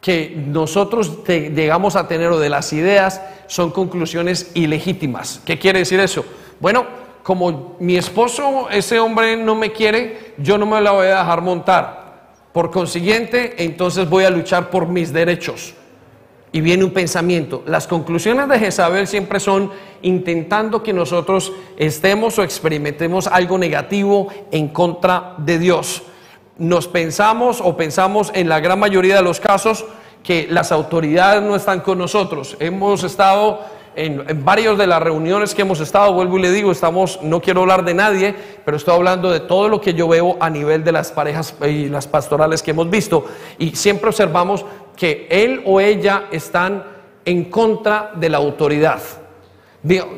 que 0.00 0.34
nosotros 0.46 1.24
llegamos 1.26 1.94
a 1.96 2.08
tener 2.08 2.28
o 2.32 2.38
de 2.38 2.48
las 2.48 2.72
ideas 2.72 3.22
son 3.46 3.70
conclusiones 3.70 4.50
ilegítimas. 4.54 5.40
¿Qué 5.44 5.58
quiere 5.58 5.80
decir 5.80 6.00
eso? 6.00 6.24
Bueno, 6.58 6.86
como 7.22 7.76
mi 7.78 7.96
esposo, 7.96 8.68
ese 8.70 8.98
hombre 8.98 9.36
no 9.36 9.54
me 9.54 9.70
quiere, 9.72 10.34
yo 10.38 10.58
no 10.58 10.66
me 10.66 10.80
la 10.80 10.90
voy 10.90 11.06
a 11.06 11.20
dejar 11.20 11.40
montar. 11.40 12.02
Por 12.52 12.70
consiguiente, 12.70 13.54
entonces 13.64 14.08
voy 14.08 14.24
a 14.24 14.30
luchar 14.30 14.70
por 14.70 14.88
mis 14.88 15.12
derechos 15.12 15.74
y 16.52 16.60
viene 16.60 16.84
un 16.84 16.92
pensamiento. 16.92 17.62
Las 17.66 17.86
conclusiones 17.86 18.48
de 18.48 18.58
Jezabel 18.58 19.08
siempre 19.08 19.40
son 19.40 19.70
intentando 20.02 20.82
que 20.82 20.92
nosotros 20.92 21.52
estemos 21.78 22.38
o 22.38 22.42
experimentemos 22.42 23.26
algo 23.26 23.56
negativo 23.56 24.28
en 24.50 24.68
contra 24.68 25.34
de 25.38 25.58
Dios. 25.58 26.02
Nos 26.58 26.86
pensamos 26.86 27.60
o 27.62 27.76
pensamos 27.76 28.30
en 28.34 28.50
la 28.50 28.60
gran 28.60 28.78
mayoría 28.78 29.16
de 29.16 29.22
los 29.22 29.40
casos 29.40 29.86
que 30.22 30.46
las 30.48 30.70
autoridades 30.70 31.42
no 31.42 31.56
están 31.56 31.80
con 31.80 31.98
nosotros. 31.98 32.56
Hemos 32.60 33.02
estado 33.02 33.60
en, 33.96 34.22
en 34.28 34.44
varias 34.44 34.78
de 34.78 34.86
las 34.86 35.02
reuniones 35.02 35.54
que 35.54 35.62
hemos 35.62 35.80
estado, 35.80 36.12
vuelvo 36.12 36.38
y 36.38 36.42
le 36.42 36.50
digo, 36.50 36.70
estamos, 36.70 37.20
no 37.22 37.40
quiero 37.40 37.62
hablar 37.62 37.84
de 37.84 37.94
nadie, 37.94 38.34
pero 38.64 38.76
estoy 38.76 38.94
hablando 38.94 39.30
de 39.30 39.40
todo 39.40 39.68
lo 39.68 39.80
que 39.80 39.94
yo 39.94 40.08
veo 40.08 40.36
a 40.40 40.48
nivel 40.48 40.84
de 40.84 40.92
las 40.92 41.10
parejas 41.12 41.54
y 41.66 41.88
las 41.88 42.06
pastorales 42.06 42.62
que 42.62 42.70
hemos 42.70 42.88
visto. 42.88 43.24
Y 43.58 43.74
siempre 43.74 44.08
observamos 44.08 44.64
que 44.96 45.26
él 45.30 45.62
o 45.66 45.80
ella 45.80 46.24
están 46.30 46.84
en 47.24 47.44
contra 47.44 48.12
de 48.14 48.28
la 48.28 48.38
autoridad. 48.38 49.00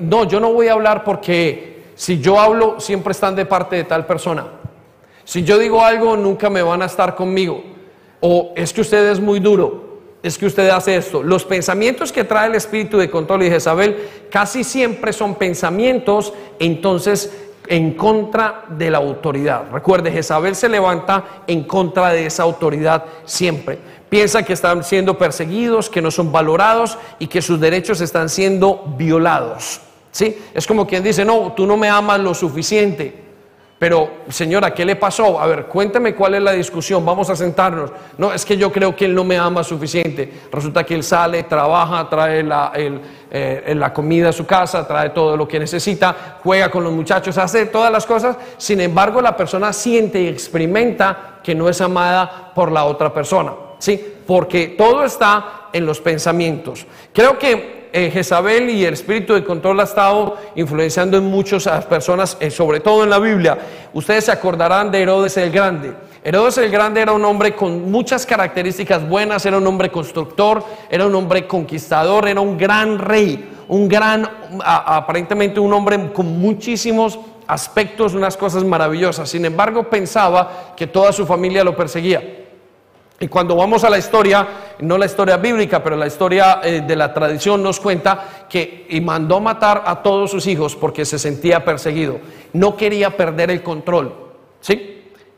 No, 0.01 0.25
yo 0.25 0.41
no 0.41 0.53
voy 0.53 0.69
a 0.69 0.73
hablar 0.73 1.05
porque 1.05 1.85
si 1.95 2.21
yo 2.21 2.39
hablo 2.39 2.81
siempre 2.81 3.13
están 3.13 3.35
de 3.35 3.47
parte 3.47 3.77
de 3.77 3.85
tal 3.85 4.07
persona. 4.07 4.47
Si 5.25 5.43
yo 5.43 5.59
digo 5.59 5.83
algo 5.83 6.17
nunca 6.17 6.51
me 6.51 6.63
van 6.63 6.83
a 6.83 6.87
estar 6.87 7.15
conmigo. 7.15 7.63
O 8.21 8.53
es 8.57 8.73
que 8.73 8.81
usted 8.81 9.11
es 9.11 9.21
muy 9.21 9.39
duro, 9.39 10.01
es 10.23 10.39
que 10.39 10.47
usted 10.47 10.69
hace 10.71 10.97
esto. 10.97 11.23
Los 11.23 11.45
pensamientos 11.45 12.11
que 12.11 12.25
trae 12.25 12.49
el 12.49 12.55
espíritu 12.55 12.97
de 12.97 13.11
control 13.11 13.43
y 13.43 13.51
Jezabel 13.51 14.09
casi 14.31 14.65
siempre 14.65 15.13
son 15.13 15.35
pensamientos 15.35 16.33
entonces 16.59 17.33
en 17.67 17.95
contra 17.95 18.65
de 18.69 18.91
la 18.91 18.99
autoridad. 18.99 19.65
Recuerde, 19.73 20.11
Jezabel 20.11 20.55
se 20.55 20.69
levanta 20.69 21.43
en 21.47 21.65
contra 21.65 22.11
de 22.11 22.27
esa 22.27 22.43
autoridad 22.43 23.05
siempre. 23.25 23.79
Piensa 24.09 24.43
que 24.43 24.53
están 24.53 24.85
siendo 24.85 25.19
perseguidos, 25.19 25.91
que 25.91 26.03
no 26.03 26.11
son 26.11 26.31
valorados 26.31 26.99
y 27.19 27.27
que 27.27 27.43
sus 27.43 27.59
derechos 27.61 28.01
están 28.01 28.29
siendo 28.29 28.95
violados. 28.97 29.81
¿Sí? 30.11 30.39
Es 30.55 30.67
como 30.67 30.87
quien 30.87 31.03
dice, 31.03 31.25
no, 31.25 31.53
tú 31.57 31.67
no 31.67 31.77
me 31.77 31.89
amas 31.89 32.21
lo 32.21 32.35
suficiente. 32.35 33.25
Pero, 33.85 34.09
señora, 34.29 34.73
¿qué 34.73 34.85
le 34.85 34.97
pasó? 34.97 35.41
A 35.41 35.47
ver, 35.47 35.67
cuéntame 35.67 36.15
cuál 36.15 36.37
es 36.37 36.43
la 36.43 36.53
discusión, 36.53 37.05
vamos 37.05 37.29
a 37.29 37.37
sentarnos. 37.37 37.91
No, 38.17 38.33
es 38.33 38.45
que 38.45 38.57
yo 38.57 38.73
creo 38.73 38.95
que 38.95 39.05
él 39.05 39.15
no 39.15 39.25
me 39.25 39.37
ama 39.37 39.65
suficiente. 39.65 40.33
Resulta 40.51 40.85
que 40.85 40.95
él 40.95 41.03
sale, 41.03 41.43
trabaja, 41.43 42.09
trae 42.09 42.45
la, 42.45 42.73
eh, 42.77 43.75
la 43.75 43.93
comida 43.93 44.29
a 44.29 44.33
su 44.33 44.47
casa, 44.47 44.87
trae 44.87 45.11
todo 45.11 45.37
lo 45.37 45.49
que 45.49 45.59
necesita, 45.59 46.39
juega 46.43 46.71
con 46.71 46.85
los 46.85 46.93
muchachos, 46.93 47.37
hace 47.37 47.67
todas 47.67 47.91
las 47.91 48.07
cosas. 48.07 48.37
Sin 48.57 48.81
embargo, 48.81 49.21
la 49.21 49.37
persona 49.37 49.73
siente 49.73 50.21
y 50.21 50.29
experimenta 50.29 51.41
que 51.43 51.55
no 51.55 51.69
es 51.69 51.81
amada 51.81 52.53
por 52.55 52.71
la 52.71 52.85
otra 52.85 53.13
persona. 53.13 53.53
¿Sí? 53.79 54.15
Porque 54.27 54.69
todo 54.69 55.05
está 55.05 55.69
en 55.73 55.87
los 55.87 56.01
pensamientos. 56.01 56.87
Creo 57.13 57.39
que 57.39 57.85
eh, 57.97 58.11
Jezabel 58.11 58.71
y 58.71 58.85
el 58.85 58.95
espíritu 58.95 59.35
de 59.35 59.45
control 59.45 59.79
ha 59.79 59.85
estado 59.85 60.37
influenciando 60.57 61.17
en 61.17 61.27
muchas 61.27 61.69
personas, 61.85 62.37
eh, 62.41 62.51
sobre 62.51 62.81
todo 62.81 63.05
en 63.05 63.11
la 63.11 63.21
Biblia. 63.21 63.57
Ustedes 63.93 64.25
se 64.25 64.33
acordarán 64.33 64.91
de 64.91 65.01
Herodes 65.01 65.37
el 65.37 65.53
Grande. 65.53 65.95
Herodes 66.25 66.59
el 66.59 66.71
Grande 66.71 67.03
era 67.03 67.13
un 67.13 67.25
hombre 67.25 67.55
con 67.55 67.93
muchas 67.93 68.27
características 68.27 69.09
buenas, 69.09 69.47
era 69.47 69.59
un 69.59 69.67
hombre 69.69 69.93
constructor, 69.93 70.65
era 70.91 71.07
un 71.07 71.15
hombre 71.15 71.47
conquistador, 71.47 72.27
era 72.27 72.41
un 72.41 72.59
gran 72.59 72.99
rey, 72.99 73.49
un 73.69 73.89
gran, 73.89 74.29
aparentemente 74.65 75.61
un 75.61 75.73
hombre 75.73 76.13
con 76.13 76.41
muchísimos 76.41 77.21
aspectos, 77.47 78.15
unas 78.15 78.37
cosas 78.37 78.65
maravillosas. 78.65 79.29
Sin 79.29 79.45
embargo, 79.45 79.89
pensaba 79.89 80.75
que 80.77 80.89
toda 80.89 81.13
su 81.13 81.27
familia 81.27 81.63
lo 81.63 81.77
perseguía. 81.77 82.44
Y 83.21 83.29
cuando 83.29 83.55
vamos 83.55 83.85
a 83.85 83.91
la 83.91 83.99
historia, 83.99 84.47
no 84.81 84.99
la 84.99 85.07
historia 85.07 85.37
bíblica, 85.37 85.83
pero 85.83 85.97
la 85.97 86.07
historia 86.07 86.61
eh, 86.63 86.83
de 86.87 86.97
la 86.97 87.15
tradición 87.15 87.63
nos 87.63 87.79
cuenta 87.79 88.47
que 88.49 88.87
mandó 89.03 89.41
matar 89.41 89.85
a 89.87 90.03
todos 90.03 90.31
sus 90.31 90.47
hijos 90.47 90.75
porque 90.75 91.05
se 91.05 91.19
sentía 91.19 91.65
perseguido. 91.65 92.19
No 92.53 92.77
quería 92.77 93.17
perder 93.17 93.51
el 93.51 93.63
control. 93.63 94.15
¿Sí? 94.61 94.95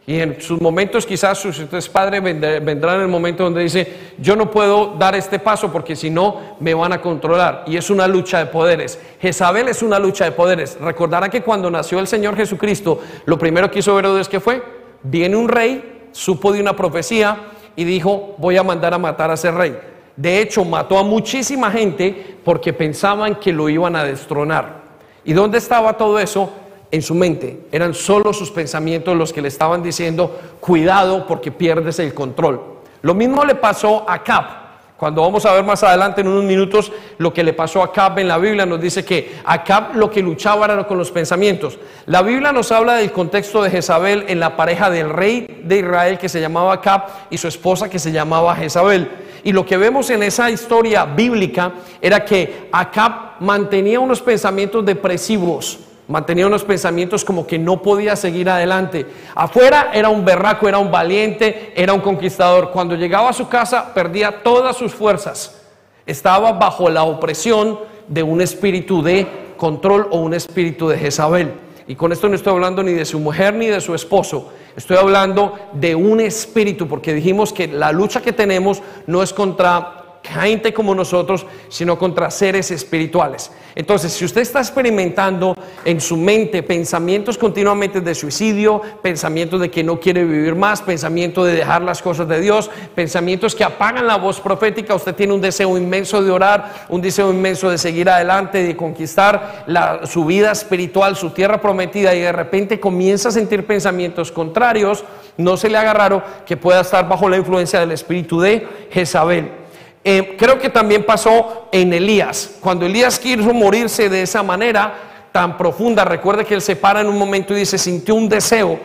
Y 0.08 0.20
en 0.20 0.40
sus 0.40 0.60
momentos 0.60 1.04
quizás 1.04 1.36
su 1.38 1.52
padre 1.92 2.20
vendrá 2.20 2.94
en 2.94 3.00
el 3.00 3.08
momento 3.08 3.42
donde 3.42 3.62
dice, 3.62 4.12
yo 4.18 4.36
no 4.36 4.52
puedo 4.52 4.94
dar 4.96 5.16
este 5.16 5.40
paso 5.40 5.72
porque 5.72 5.96
si 5.96 6.10
no 6.10 6.56
me 6.60 6.74
van 6.74 6.92
a 6.92 7.00
controlar. 7.00 7.64
Y 7.66 7.76
es 7.76 7.90
una 7.90 8.06
lucha 8.06 8.38
de 8.38 8.46
poderes. 8.46 9.00
Jezabel 9.20 9.66
es 9.66 9.82
una 9.82 9.98
lucha 9.98 10.24
de 10.24 10.30
poderes. 10.30 10.78
Recordarán 10.80 11.28
que 11.28 11.42
cuando 11.42 11.72
nació 11.72 11.98
el 11.98 12.06
Señor 12.06 12.36
Jesucristo, 12.36 13.00
lo 13.24 13.36
primero 13.36 13.68
que 13.68 13.80
hizo 13.80 13.98
Herodes 13.98 14.28
que 14.28 14.38
fue, 14.38 14.62
viene 15.02 15.34
un 15.34 15.48
rey, 15.48 16.08
supo 16.12 16.52
de 16.52 16.60
una 16.60 16.76
profecía, 16.76 17.36
y 17.76 17.84
dijo, 17.84 18.34
voy 18.38 18.56
a 18.56 18.62
mandar 18.62 18.94
a 18.94 18.98
matar 18.98 19.30
a 19.30 19.34
ese 19.34 19.50
rey. 19.50 19.78
De 20.16 20.40
hecho, 20.40 20.64
mató 20.64 20.98
a 20.98 21.02
muchísima 21.02 21.70
gente 21.70 22.38
porque 22.42 22.72
pensaban 22.72 23.36
que 23.36 23.52
lo 23.52 23.68
iban 23.68 23.94
a 23.94 24.04
destronar. 24.04 24.82
¿Y 25.24 25.34
dónde 25.34 25.58
estaba 25.58 25.92
todo 25.96 26.18
eso? 26.18 26.50
En 26.90 27.02
su 27.02 27.14
mente. 27.14 27.66
Eran 27.70 27.92
solo 27.92 28.32
sus 28.32 28.50
pensamientos 28.50 29.16
los 29.16 29.32
que 29.32 29.42
le 29.42 29.48
estaban 29.48 29.82
diciendo, 29.82 30.38
cuidado 30.60 31.26
porque 31.26 31.52
pierdes 31.52 31.98
el 31.98 32.14
control. 32.14 32.60
Lo 33.02 33.14
mismo 33.14 33.44
le 33.44 33.54
pasó 33.56 34.08
a 34.08 34.22
Cap. 34.22 34.65
Cuando 34.96 35.20
vamos 35.20 35.44
a 35.44 35.52
ver 35.52 35.62
más 35.62 35.82
adelante 35.82 36.22
en 36.22 36.28
unos 36.28 36.44
minutos 36.44 36.90
lo 37.18 37.32
que 37.32 37.44
le 37.44 37.52
pasó 37.52 37.82
a 37.82 37.86
Acab 37.86 38.18
en 38.18 38.28
la 38.28 38.38
Biblia, 38.38 38.64
nos 38.64 38.80
dice 38.80 39.04
que 39.04 39.36
Acab 39.44 39.94
lo 39.94 40.10
que 40.10 40.22
luchaba 40.22 40.64
era 40.64 40.86
con 40.86 40.96
los 40.96 41.10
pensamientos. 41.10 41.78
La 42.06 42.22
Biblia 42.22 42.50
nos 42.50 42.72
habla 42.72 42.94
del 42.94 43.12
contexto 43.12 43.62
de 43.62 43.70
Jezabel 43.70 44.24
en 44.28 44.40
la 44.40 44.56
pareja 44.56 44.88
del 44.88 45.10
rey 45.10 45.62
de 45.64 45.80
Israel 45.80 46.16
que 46.16 46.30
se 46.30 46.40
llamaba 46.40 46.72
Acab 46.72 47.02
y 47.28 47.36
su 47.36 47.46
esposa 47.46 47.90
que 47.90 47.98
se 47.98 48.10
llamaba 48.10 48.56
Jezabel. 48.56 49.10
Y 49.44 49.52
lo 49.52 49.66
que 49.66 49.76
vemos 49.76 50.08
en 50.08 50.22
esa 50.22 50.50
historia 50.50 51.04
bíblica 51.04 51.72
era 52.00 52.24
que 52.24 52.70
Acab 52.72 53.40
mantenía 53.40 54.00
unos 54.00 54.22
pensamientos 54.22 54.84
depresivos 54.84 55.78
mantenía 56.08 56.46
unos 56.46 56.64
pensamientos 56.64 57.24
como 57.24 57.46
que 57.46 57.58
no 57.58 57.82
podía 57.82 58.16
seguir 58.16 58.48
adelante. 58.48 59.06
Afuera 59.34 59.90
era 59.92 60.08
un 60.08 60.24
berraco, 60.24 60.68
era 60.68 60.78
un 60.78 60.90
valiente, 60.90 61.72
era 61.74 61.92
un 61.92 62.00
conquistador. 62.00 62.70
Cuando 62.70 62.94
llegaba 62.94 63.30
a 63.30 63.32
su 63.32 63.48
casa 63.48 63.92
perdía 63.94 64.42
todas 64.42 64.76
sus 64.76 64.92
fuerzas. 64.92 65.62
Estaba 66.06 66.52
bajo 66.52 66.88
la 66.88 67.02
opresión 67.04 67.78
de 68.06 68.22
un 68.22 68.40
espíritu 68.40 69.02
de 69.02 69.26
control 69.56 70.08
o 70.10 70.20
un 70.20 70.34
espíritu 70.34 70.88
de 70.88 70.98
Jezabel. 70.98 71.54
Y 71.88 71.94
con 71.94 72.12
esto 72.12 72.28
no 72.28 72.34
estoy 72.34 72.52
hablando 72.52 72.82
ni 72.82 72.92
de 72.92 73.04
su 73.04 73.20
mujer 73.20 73.54
ni 73.54 73.66
de 73.66 73.80
su 73.80 73.94
esposo. 73.94 74.52
Estoy 74.76 74.96
hablando 74.96 75.54
de 75.72 75.94
un 75.94 76.20
espíritu, 76.20 76.86
porque 76.88 77.14
dijimos 77.14 77.52
que 77.52 77.68
la 77.68 77.92
lucha 77.92 78.20
que 78.20 78.32
tenemos 78.32 78.82
no 79.06 79.22
es 79.22 79.32
contra 79.32 80.05
gente 80.26 80.74
como 80.74 80.94
nosotros, 80.94 81.46
sino 81.68 81.98
contra 81.98 82.30
seres 82.30 82.70
espirituales. 82.70 83.50
Entonces, 83.74 84.12
si 84.12 84.24
usted 84.24 84.40
está 84.40 84.60
experimentando 84.60 85.56
en 85.84 86.00
su 86.00 86.16
mente 86.16 86.62
pensamientos 86.62 87.36
continuamente 87.36 88.00
de 88.00 88.14
suicidio, 88.14 88.80
pensamientos 89.02 89.60
de 89.60 89.70
que 89.70 89.84
no 89.84 90.00
quiere 90.00 90.24
vivir 90.24 90.54
más, 90.54 90.80
pensamientos 90.80 91.46
de 91.46 91.52
dejar 91.52 91.82
las 91.82 92.00
cosas 92.00 92.26
de 92.26 92.40
Dios, 92.40 92.70
pensamientos 92.94 93.54
que 93.54 93.64
apagan 93.64 94.06
la 94.06 94.16
voz 94.16 94.40
profética, 94.40 94.94
usted 94.94 95.14
tiene 95.14 95.34
un 95.34 95.40
deseo 95.40 95.76
inmenso 95.76 96.22
de 96.22 96.30
orar, 96.30 96.86
un 96.88 97.02
deseo 97.02 97.30
inmenso 97.30 97.68
de 97.68 97.76
seguir 97.76 98.08
adelante, 98.08 98.62
de 98.62 98.76
conquistar 98.76 99.66
su 100.04 100.24
vida 100.24 100.52
espiritual, 100.52 101.16
su 101.16 101.30
tierra 101.30 101.60
prometida, 101.60 102.14
y 102.14 102.20
de 102.20 102.32
repente 102.32 102.80
comienza 102.80 103.28
a 103.28 103.32
sentir 103.32 103.66
pensamientos 103.66 104.32
contrarios, 104.32 105.04
no 105.36 105.58
se 105.58 105.68
le 105.68 105.76
haga 105.76 105.92
raro 105.92 106.22
que 106.46 106.56
pueda 106.56 106.80
estar 106.80 107.06
bajo 107.06 107.28
la 107.28 107.36
influencia 107.36 107.78
del 107.80 107.92
espíritu 107.92 108.40
de 108.40 108.66
Jezabel. 108.90 109.65
Eh, 110.08 110.36
creo 110.38 110.56
que 110.56 110.70
también 110.70 111.02
pasó 111.02 111.66
en 111.72 111.92
Elías. 111.92 112.58
Cuando 112.60 112.86
Elías 112.86 113.18
quiso 113.18 113.52
morirse 113.52 114.08
de 114.08 114.22
esa 114.22 114.40
manera 114.40 114.94
tan 115.32 115.58
profunda, 115.58 116.04
recuerde 116.04 116.44
que 116.44 116.54
él 116.54 116.62
se 116.62 116.76
para 116.76 117.00
en 117.00 117.08
un 117.08 117.18
momento 117.18 117.52
y 117.52 117.58
dice, 117.58 117.76
sintió 117.76 118.14
un 118.14 118.28
deseo 118.28 118.78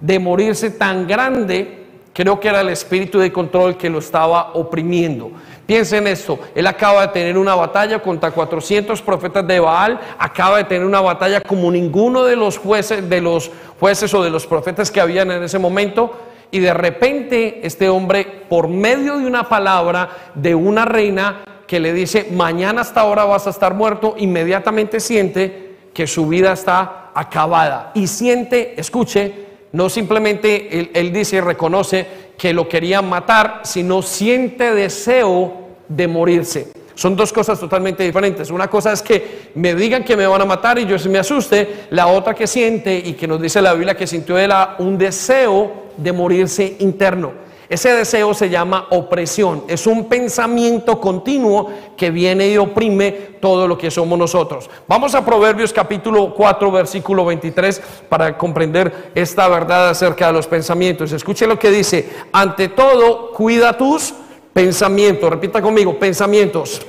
de 0.00 0.18
morirse 0.18 0.70
tan 0.70 1.06
grande, 1.06 1.84
creo 2.14 2.40
que 2.40 2.48
era 2.48 2.62
el 2.62 2.70
espíritu 2.70 3.18
de 3.18 3.30
control 3.30 3.76
que 3.76 3.90
lo 3.90 3.98
estaba 3.98 4.52
oprimiendo. 4.54 5.30
Piensen 5.66 6.06
esto, 6.06 6.38
él 6.54 6.66
acaba 6.66 7.02
de 7.02 7.12
tener 7.12 7.36
una 7.36 7.54
batalla 7.54 7.98
contra 7.98 8.30
400 8.30 9.02
profetas 9.02 9.46
de 9.46 9.60
Baal, 9.60 10.00
acaba 10.18 10.56
de 10.56 10.64
tener 10.64 10.86
una 10.86 11.02
batalla 11.02 11.42
como 11.42 11.70
ninguno 11.70 12.24
de 12.24 12.34
los 12.34 12.56
jueces, 12.56 13.10
de 13.10 13.20
los 13.20 13.50
jueces 13.78 14.14
o 14.14 14.24
de 14.24 14.30
los 14.30 14.46
profetas 14.46 14.90
que 14.90 15.02
habían 15.02 15.30
en 15.32 15.42
ese 15.42 15.58
momento 15.58 16.31
y 16.52 16.60
de 16.60 16.74
repente 16.74 17.66
este 17.66 17.88
hombre, 17.88 18.26
por 18.48 18.68
medio 18.68 19.18
de 19.18 19.26
una 19.26 19.48
palabra 19.48 20.30
de 20.34 20.54
una 20.54 20.84
reina 20.84 21.42
que 21.66 21.80
le 21.80 21.94
dice, 21.94 22.28
mañana 22.30 22.82
hasta 22.82 23.00
ahora 23.00 23.24
vas 23.24 23.46
a 23.46 23.50
estar 23.50 23.72
muerto, 23.72 24.14
inmediatamente 24.18 25.00
siente 25.00 25.76
que 25.94 26.06
su 26.06 26.28
vida 26.28 26.52
está 26.52 27.10
acabada. 27.14 27.90
Y 27.94 28.06
siente, 28.06 28.78
escuche, 28.78 29.32
no 29.72 29.88
simplemente 29.88 30.78
él, 30.78 30.90
él 30.92 31.10
dice 31.10 31.36
y 31.36 31.40
reconoce 31.40 32.06
que 32.36 32.52
lo 32.52 32.68
querían 32.68 33.08
matar, 33.08 33.62
sino 33.64 34.02
siente 34.02 34.74
deseo 34.74 35.54
de 35.88 36.06
morirse. 36.06 36.81
Son 36.94 37.16
dos 37.16 37.32
cosas 37.32 37.58
totalmente 37.58 38.02
diferentes. 38.02 38.50
Una 38.50 38.68
cosa 38.68 38.92
es 38.92 39.02
que 39.02 39.50
me 39.54 39.74
digan 39.74 40.04
que 40.04 40.16
me 40.16 40.26
van 40.26 40.42
a 40.42 40.44
matar 40.44 40.78
y 40.78 40.86
yo 40.86 40.96
me 41.08 41.18
asuste. 41.18 41.86
La 41.90 42.06
otra 42.06 42.34
que 42.34 42.46
siente 42.46 42.96
y 42.96 43.14
que 43.14 43.26
nos 43.26 43.40
dice 43.40 43.62
la 43.62 43.74
Biblia 43.74 43.96
que 43.96 44.06
sintió 44.06 44.38
era 44.38 44.76
un 44.78 44.98
deseo 44.98 45.72
de 45.96 46.12
morirse 46.12 46.76
interno. 46.80 47.42
Ese 47.68 47.90
deseo 47.94 48.34
se 48.34 48.50
llama 48.50 48.88
opresión. 48.90 49.64
Es 49.66 49.86
un 49.86 50.06
pensamiento 50.06 51.00
continuo 51.00 51.70
que 51.96 52.10
viene 52.10 52.50
y 52.50 52.58
oprime 52.58 53.10
todo 53.40 53.66
lo 53.66 53.78
que 53.78 53.90
somos 53.90 54.18
nosotros. 54.18 54.68
Vamos 54.86 55.14
a 55.14 55.24
Proverbios 55.24 55.72
capítulo 55.72 56.34
4, 56.34 56.70
versículo 56.70 57.24
23 57.24 57.80
para 58.10 58.36
comprender 58.36 59.12
esta 59.14 59.48
verdad 59.48 59.88
acerca 59.88 60.26
de 60.26 60.34
los 60.34 60.46
pensamientos. 60.46 61.12
Escuche 61.12 61.46
lo 61.46 61.58
que 61.58 61.70
dice. 61.70 62.10
Ante 62.30 62.68
todo, 62.68 63.30
cuida 63.32 63.78
tus 63.78 64.12
Pensamientos, 64.12 64.31
repita 64.54 65.62
conmigo, 65.62 65.98
pensamientos. 65.98 66.82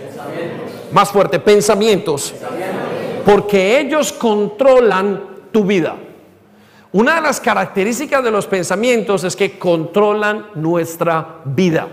Más 0.92 1.10
fuerte, 1.10 1.40
pensamientos. 1.40 2.34
Porque 3.26 3.80
ellos 3.80 4.12
controlan 4.12 5.24
tu 5.52 5.64
vida. 5.64 5.96
Una 6.92 7.16
de 7.16 7.22
las 7.22 7.40
características 7.40 8.24
de 8.24 8.30
los 8.30 8.46
pensamientos 8.46 9.24
es 9.24 9.36
que 9.36 9.58
controlan 9.58 10.48
nuestra 10.56 11.42
vida. 11.46 11.88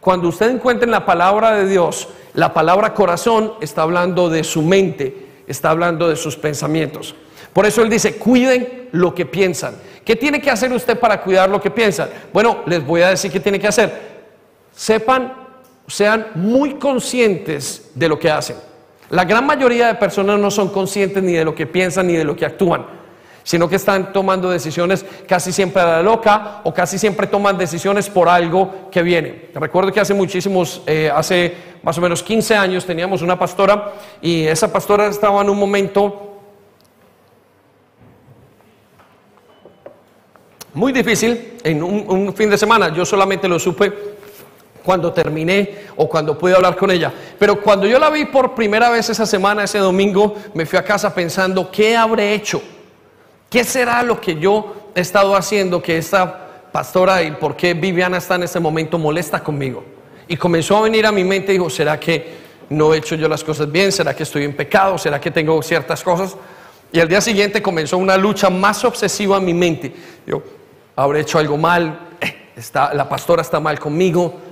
Cuando 0.00 0.28
usted 0.28 0.50
encuentra 0.50 0.84
en 0.84 0.90
la 0.90 1.06
palabra 1.06 1.52
de 1.52 1.66
Dios, 1.66 2.08
la 2.34 2.52
palabra 2.52 2.92
corazón 2.92 3.54
está 3.60 3.82
hablando 3.82 4.28
de 4.28 4.44
su 4.44 4.60
mente, 4.62 5.26
está 5.46 5.70
hablando 5.70 6.08
de 6.08 6.16
sus 6.16 6.36
pensamientos. 6.36 7.14
Por 7.52 7.64
eso 7.64 7.82
él 7.82 7.88
dice, 7.88 8.16
cuiden 8.16 8.90
lo 8.92 9.14
que 9.14 9.24
piensan. 9.24 9.76
¿Qué 10.04 10.14
tiene 10.14 10.40
que 10.40 10.50
hacer 10.50 10.70
usted 10.72 10.98
para 10.98 11.22
cuidar 11.22 11.48
lo 11.48 11.60
que 11.60 11.70
piensan? 11.70 12.10
Bueno, 12.32 12.58
les 12.66 12.84
voy 12.84 13.00
a 13.00 13.08
decir 13.08 13.32
qué 13.32 13.40
tiene 13.40 13.58
que 13.58 13.68
hacer 13.68 14.15
sepan, 14.76 15.32
sean 15.88 16.26
muy 16.34 16.74
conscientes 16.74 17.90
de 17.94 18.08
lo 18.08 18.18
que 18.18 18.30
hacen. 18.30 18.56
La 19.08 19.24
gran 19.24 19.46
mayoría 19.46 19.88
de 19.88 19.94
personas 19.94 20.38
no 20.38 20.50
son 20.50 20.68
conscientes 20.68 21.22
ni 21.22 21.32
de 21.32 21.44
lo 21.44 21.54
que 21.54 21.66
piensan 21.66 22.06
ni 22.06 22.14
de 22.14 22.24
lo 22.24 22.36
que 22.36 22.44
actúan, 22.44 22.84
sino 23.42 23.68
que 23.68 23.76
están 23.76 24.12
tomando 24.12 24.50
decisiones 24.50 25.04
casi 25.26 25.52
siempre 25.52 25.80
a 25.80 25.86
la 25.86 26.02
loca 26.02 26.60
o 26.64 26.74
casi 26.74 26.98
siempre 26.98 27.26
toman 27.26 27.56
decisiones 27.56 28.10
por 28.10 28.28
algo 28.28 28.90
que 28.90 29.02
viene. 29.02 29.50
Recuerdo 29.54 29.92
que 29.92 30.00
hace 30.00 30.12
muchísimos, 30.12 30.82
eh, 30.86 31.10
hace 31.12 31.54
más 31.82 31.96
o 31.96 32.00
menos 32.00 32.22
15 32.22 32.54
años 32.56 32.84
teníamos 32.84 33.22
una 33.22 33.38
pastora 33.38 33.94
y 34.20 34.44
esa 34.44 34.70
pastora 34.70 35.06
estaba 35.06 35.40
en 35.40 35.48
un 35.48 35.58
momento 35.58 36.22
muy 40.74 40.92
difícil, 40.92 41.54
en 41.62 41.82
un 41.82 42.34
fin 42.34 42.50
de 42.50 42.58
semana, 42.58 42.92
yo 42.92 43.06
solamente 43.06 43.48
lo 43.48 43.58
supe 43.58 44.16
cuando 44.86 45.12
terminé 45.12 45.86
o 45.96 46.08
cuando 46.08 46.38
pude 46.38 46.54
hablar 46.54 46.76
con 46.76 46.92
ella. 46.92 47.12
Pero 47.40 47.60
cuando 47.60 47.88
yo 47.88 47.98
la 47.98 48.08
vi 48.08 48.24
por 48.24 48.54
primera 48.54 48.88
vez 48.88 49.10
esa 49.10 49.26
semana, 49.26 49.64
ese 49.64 49.78
domingo, 49.78 50.36
me 50.54 50.64
fui 50.64 50.78
a 50.78 50.84
casa 50.84 51.12
pensando, 51.12 51.68
¿qué 51.72 51.96
habré 51.96 52.32
hecho? 52.34 52.62
¿Qué 53.50 53.64
será 53.64 54.04
lo 54.04 54.20
que 54.20 54.36
yo 54.36 54.92
he 54.94 55.00
estado 55.00 55.34
haciendo 55.34 55.82
que 55.82 55.98
esta 55.98 56.70
pastora 56.70 57.24
y 57.24 57.32
por 57.32 57.56
qué 57.56 57.74
Viviana 57.74 58.18
está 58.18 58.36
en 58.36 58.44
este 58.44 58.60
momento 58.60 58.96
molesta 58.96 59.42
conmigo? 59.42 59.84
Y 60.28 60.36
comenzó 60.36 60.76
a 60.76 60.82
venir 60.82 61.04
a 61.04 61.10
mi 61.10 61.24
mente 61.24 61.52
y 61.52 61.58
dijo, 61.58 61.68
¿será 61.68 61.98
que 61.98 62.46
no 62.70 62.94
he 62.94 62.98
hecho 62.98 63.16
yo 63.16 63.28
las 63.28 63.42
cosas 63.42 63.70
bien? 63.70 63.90
¿Será 63.90 64.14
que 64.14 64.22
estoy 64.22 64.44
en 64.44 64.54
pecado? 64.54 64.98
¿Será 64.98 65.20
que 65.20 65.32
tengo 65.32 65.60
ciertas 65.62 66.00
cosas? 66.04 66.36
Y 66.92 67.00
al 67.00 67.08
día 67.08 67.20
siguiente 67.20 67.60
comenzó 67.60 67.98
una 67.98 68.16
lucha 68.16 68.50
más 68.50 68.84
obsesiva 68.84 69.38
en 69.38 69.44
mi 69.44 69.54
mente. 69.54 69.92
Yo, 70.26 70.42
habré 70.94 71.20
hecho 71.20 71.40
algo 71.40 71.56
mal, 71.56 72.08
eh, 72.20 72.50
está, 72.56 72.94
la 72.94 73.08
pastora 73.08 73.42
está 73.42 73.58
mal 73.58 73.80
conmigo, 73.80 74.45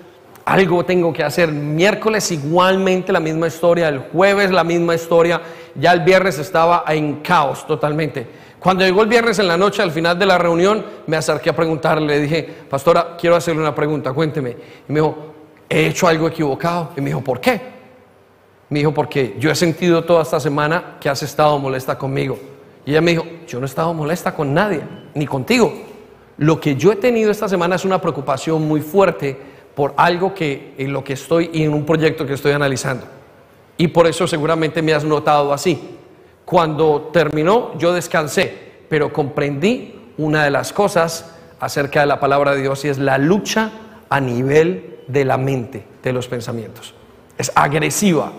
algo 0.44 0.84
tengo 0.84 1.12
que 1.12 1.22
hacer. 1.22 1.50
Miércoles 1.50 2.30
igualmente 2.30 3.12
la 3.12 3.20
misma 3.20 3.46
historia, 3.46 3.88
el 3.88 3.98
jueves 3.98 4.50
la 4.50 4.64
misma 4.64 4.94
historia, 4.94 5.40
ya 5.74 5.92
el 5.92 6.00
viernes 6.00 6.38
estaba 6.38 6.84
en 6.88 7.20
caos 7.20 7.66
totalmente. 7.66 8.26
Cuando 8.60 8.84
llegó 8.84 9.02
el 9.02 9.08
viernes 9.08 9.38
en 9.38 9.48
la 9.48 9.58
noche, 9.58 9.82
al 9.82 9.90
final 9.90 10.18
de 10.18 10.26
la 10.26 10.38
reunión, 10.38 10.84
me 11.06 11.16
acerqué 11.16 11.50
a 11.50 11.56
preguntarle, 11.56 12.06
le 12.06 12.20
dije, 12.20 12.42
pastora, 12.68 13.16
quiero 13.18 13.36
hacerle 13.36 13.60
una 13.60 13.74
pregunta, 13.74 14.12
cuénteme. 14.12 14.56
Y 14.88 14.92
me 14.92 15.00
dijo, 15.00 15.34
he 15.68 15.86
hecho 15.88 16.08
algo 16.08 16.28
equivocado. 16.28 16.92
Y 16.96 17.00
me 17.00 17.08
dijo, 17.08 17.20
¿por 17.20 17.40
qué? 17.40 17.60
Me 18.70 18.78
dijo, 18.78 18.92
porque 18.94 19.36
yo 19.38 19.50
he 19.50 19.54
sentido 19.54 20.04
toda 20.04 20.22
esta 20.22 20.40
semana 20.40 20.96
que 20.98 21.10
has 21.10 21.22
estado 21.22 21.58
molesta 21.58 21.98
conmigo. 21.98 22.38
Y 22.86 22.92
ella 22.92 23.02
me 23.02 23.10
dijo, 23.10 23.26
yo 23.46 23.60
no 23.60 23.66
he 23.66 23.68
estado 23.68 23.92
molesta 23.92 24.34
con 24.34 24.54
nadie, 24.54 24.80
ni 25.14 25.26
contigo. 25.26 25.72
Lo 26.38 26.58
que 26.58 26.74
yo 26.74 26.90
he 26.90 26.96
tenido 26.96 27.30
esta 27.30 27.48
semana 27.48 27.76
es 27.76 27.84
una 27.84 28.00
preocupación 28.00 28.66
muy 28.66 28.80
fuerte 28.80 29.53
por 29.74 29.94
algo 29.96 30.34
que 30.34 30.74
en 30.78 30.92
lo 30.92 31.02
que 31.02 31.14
estoy 31.14 31.50
y 31.52 31.62
en 31.64 31.74
un 31.74 31.84
proyecto 31.84 32.26
que 32.26 32.34
estoy 32.34 32.52
analizando. 32.52 33.06
Y 33.76 33.88
por 33.88 34.06
eso 34.06 34.26
seguramente 34.26 34.82
me 34.82 34.94
has 34.94 35.04
notado 35.04 35.52
así. 35.52 35.96
Cuando 36.44 37.10
terminó, 37.12 37.76
yo 37.78 37.92
descansé, 37.92 38.54
pero 38.88 39.12
comprendí 39.12 40.12
una 40.18 40.44
de 40.44 40.50
las 40.50 40.72
cosas 40.72 41.34
acerca 41.58 42.00
de 42.00 42.06
la 42.06 42.20
palabra 42.20 42.54
de 42.54 42.62
Dios 42.62 42.84
y 42.84 42.88
es 42.88 42.98
la 42.98 43.18
lucha 43.18 43.70
a 44.08 44.20
nivel 44.20 45.00
de 45.08 45.24
la 45.24 45.38
mente, 45.38 45.84
de 46.02 46.12
los 46.12 46.28
pensamientos. 46.28 46.94
Es 47.36 47.50
agresiva 47.54 48.32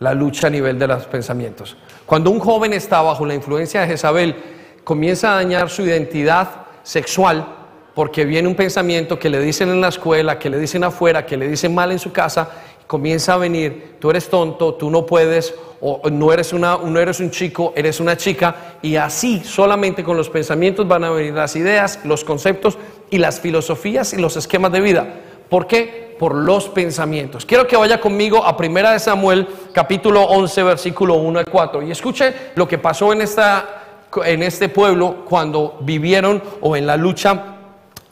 la 0.00 0.14
lucha 0.14 0.46
a 0.46 0.50
nivel 0.50 0.78
de 0.78 0.86
los 0.86 1.04
pensamientos. 1.06 1.76
Cuando 2.06 2.30
un 2.30 2.40
joven 2.40 2.72
está 2.72 3.02
bajo 3.02 3.26
la 3.26 3.34
influencia 3.34 3.82
de 3.82 3.88
Jezabel, 3.88 4.36
comienza 4.82 5.32
a 5.32 5.36
dañar 5.36 5.68
su 5.70 5.82
identidad 5.82 6.48
sexual, 6.82 7.46
porque 7.94 8.24
viene 8.24 8.48
un 8.48 8.54
pensamiento 8.54 9.18
que 9.18 9.30
le 9.30 9.40
dicen 9.40 9.70
en 9.70 9.80
la 9.80 9.88
escuela, 9.88 10.38
que 10.38 10.50
le 10.50 10.58
dicen 10.58 10.84
afuera, 10.84 11.24
que 11.24 11.36
le 11.36 11.48
dicen 11.48 11.74
mal 11.74 11.92
en 11.92 11.98
su 11.98 12.12
casa, 12.12 12.48
comienza 12.86 13.34
a 13.34 13.36
venir, 13.38 13.96
tú 13.98 14.10
eres 14.10 14.28
tonto, 14.28 14.74
tú 14.74 14.90
no 14.90 15.06
puedes, 15.06 15.54
o 15.80 16.02
no 16.10 16.32
eres, 16.32 16.52
una, 16.52 16.78
no 16.78 16.98
eres 16.98 17.20
un 17.20 17.30
chico, 17.30 17.72
eres 17.76 18.00
una 18.00 18.16
chica, 18.16 18.76
y 18.82 18.96
así 18.96 19.42
solamente 19.44 20.02
con 20.02 20.16
los 20.16 20.28
pensamientos 20.28 20.86
van 20.88 21.04
a 21.04 21.10
venir 21.10 21.34
las 21.34 21.56
ideas, 21.56 22.00
los 22.04 22.24
conceptos 22.24 22.78
y 23.10 23.18
las 23.18 23.40
filosofías 23.40 24.12
y 24.12 24.16
los 24.16 24.36
esquemas 24.36 24.72
de 24.72 24.80
vida. 24.80 25.06
¿Por 25.48 25.66
qué? 25.66 26.04
por 26.18 26.34
los 26.34 26.68
pensamientos. 26.68 27.44
Quiero 27.44 27.66
que 27.66 27.76
vaya 27.76 28.00
conmigo 28.00 28.44
a 28.44 28.56
Primera 28.56 28.92
de 28.92 29.00
Samuel, 29.00 29.48
capítulo 29.72 30.22
11, 30.22 30.62
versículo 30.62 31.14
1 31.14 31.40
al 31.40 31.46
4. 31.46 31.82
Y 31.82 31.90
escuche 31.90 32.32
lo 32.54 32.68
que 32.68 32.78
pasó 32.78 33.12
en, 33.12 33.22
esta, 33.22 33.82
en 34.24 34.42
este 34.42 34.68
pueblo 34.68 35.24
cuando 35.28 35.76
vivieron 35.80 36.40
o 36.60 36.76
en 36.76 36.86
la 36.86 36.96
lucha 36.96 37.53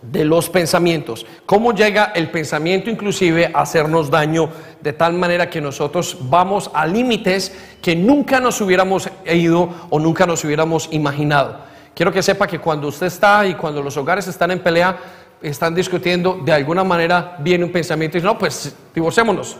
de 0.03 0.25
los 0.25 0.51
pensamientos. 0.51 1.25
Cómo 1.47 1.73
llega 1.73 2.13
el 2.15 2.31
pensamiento 2.31 2.91
inclusive 2.91 3.51
a 3.55 3.63
hacernos 3.63 4.11
daño 4.11 4.51
de 4.81 4.93
tal 4.93 5.15
manera 5.15 5.49
que 5.49 5.61
nosotros 5.61 6.19
vamos 6.23 6.71
a 6.75 6.87
límites 6.87 7.57
que 7.81 7.95
nunca 7.95 8.41
nos 8.41 8.61
hubiéramos 8.61 9.09
ido 9.25 9.71
o 9.91 9.99
nunca 9.99 10.27
nos 10.27 10.45
hubiéramos 10.45 10.89
imaginado. 10.91 11.59
Quiero 11.95 12.13
que 12.13 12.23
sepa 12.23 12.47
que 12.47 12.59
cuando 12.59 12.89
usted 12.89 13.07
está 13.07 13.47
y 13.47 13.55
cuando 13.55 13.83
los 13.83 13.97
hogares 13.97 14.27
están 14.27 14.51
en 14.51 14.61
pelea, 14.61 14.99
están 15.41 15.75
discutiendo, 15.75 16.41
de 16.45 16.53
alguna 16.53 16.85
manera 16.85 17.37
viene 17.41 17.65
un 17.65 17.73
pensamiento 17.73 18.17
y 18.17 18.21
dice, 18.21 18.33
no, 18.33 18.39
pues 18.39 18.75
divorcémonos. 18.95 19.57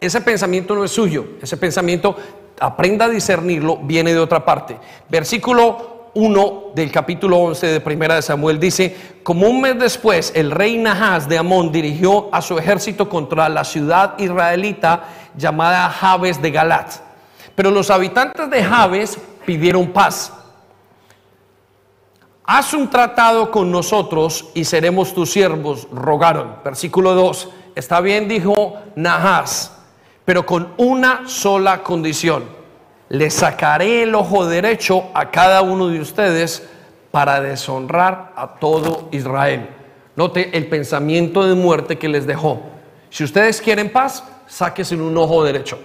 Ese 0.00 0.20
pensamiento 0.20 0.74
no 0.74 0.84
es 0.84 0.90
suyo, 0.90 1.24
ese 1.40 1.56
pensamiento, 1.56 2.16
aprenda 2.58 3.06
a 3.06 3.08
discernirlo, 3.08 3.78
viene 3.78 4.12
de 4.12 4.18
otra 4.18 4.44
parte. 4.44 4.76
Versículo 5.08 6.01
1 6.14 6.72
del 6.74 6.92
capítulo 6.92 7.38
11 7.38 7.66
de 7.66 7.80
Primera 7.80 8.16
de 8.16 8.22
Samuel 8.22 8.60
dice, 8.60 8.96
como 9.22 9.46
un 9.48 9.60
mes 9.60 9.78
después 9.78 10.32
el 10.34 10.50
rey 10.50 10.78
Nahas 10.78 11.28
de 11.28 11.38
Amón 11.38 11.72
dirigió 11.72 12.28
a 12.32 12.42
su 12.42 12.58
ejército 12.58 13.08
contra 13.08 13.48
la 13.48 13.64
ciudad 13.64 14.18
israelita 14.18 15.04
llamada 15.36 15.88
Jabes 15.88 16.40
de 16.42 16.50
Galat. 16.50 16.92
Pero 17.54 17.70
los 17.70 17.90
habitantes 17.90 18.50
de 18.50 18.62
Jabes 18.62 19.18
pidieron 19.44 19.92
paz 19.92 20.32
haz 22.44 22.74
un 22.74 22.90
tratado 22.90 23.50
con 23.50 23.70
nosotros 23.70 24.50
y 24.54 24.64
seremos 24.64 25.14
tus 25.14 25.30
siervos, 25.30 25.88
rogaron. 25.90 26.56
Versículo 26.64 27.14
2, 27.14 27.48
está 27.74 28.00
bien, 28.00 28.28
dijo 28.28 28.76
Nahas, 28.96 29.76
pero 30.24 30.44
con 30.44 30.72
una 30.76 31.28
sola 31.28 31.82
condición, 31.82 32.44
le 33.12 33.28
sacaré 33.28 34.04
el 34.04 34.14
ojo 34.14 34.46
derecho 34.46 35.10
a 35.12 35.30
cada 35.30 35.60
uno 35.60 35.88
de 35.88 36.00
ustedes 36.00 36.66
para 37.10 37.42
deshonrar 37.42 38.32
a 38.34 38.54
todo 38.54 39.10
Israel. 39.12 39.68
Note 40.16 40.56
el 40.56 40.66
pensamiento 40.66 41.46
de 41.46 41.54
muerte 41.54 41.98
que 41.98 42.08
les 42.08 42.26
dejó. 42.26 42.62
Si 43.10 43.22
ustedes 43.22 43.60
quieren 43.60 43.92
paz, 43.92 44.24
sáquense 44.46 44.96
un 44.96 45.14
ojo 45.18 45.44
derecho. 45.44 45.78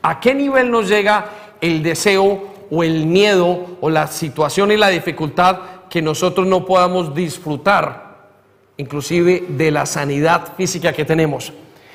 ¿A 0.00 0.20
qué 0.20 0.32
nivel 0.32 0.70
nos 0.70 0.88
llega 0.88 1.26
el 1.60 1.82
deseo 1.82 2.44
o 2.70 2.84
el 2.84 3.04
miedo 3.04 3.76
o 3.80 3.90
la 3.90 4.06
situación 4.06 4.70
y 4.70 4.76
la 4.76 4.90
dificultad 4.90 5.58
que 5.90 6.02
nosotros 6.02 6.46
no 6.46 6.64
podamos 6.64 7.12
disfrutar 7.16 8.28
inclusive 8.76 9.44
de 9.48 9.72
la 9.72 9.86
sanidad 9.86 10.54
física 10.56 10.92
que 10.92 11.04
tenemos. 11.04 11.52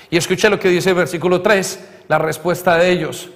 Y 0.10 0.17
escuche 0.17 0.50
lo 0.50 0.60
que 0.60 0.67
dice 0.67 0.89
el 0.89 0.95
versículo 0.95 1.41
3, 1.41 1.80
la 2.10 2.17
respuesta 2.17 2.78
de 2.78 2.91
ellos. 2.91 3.30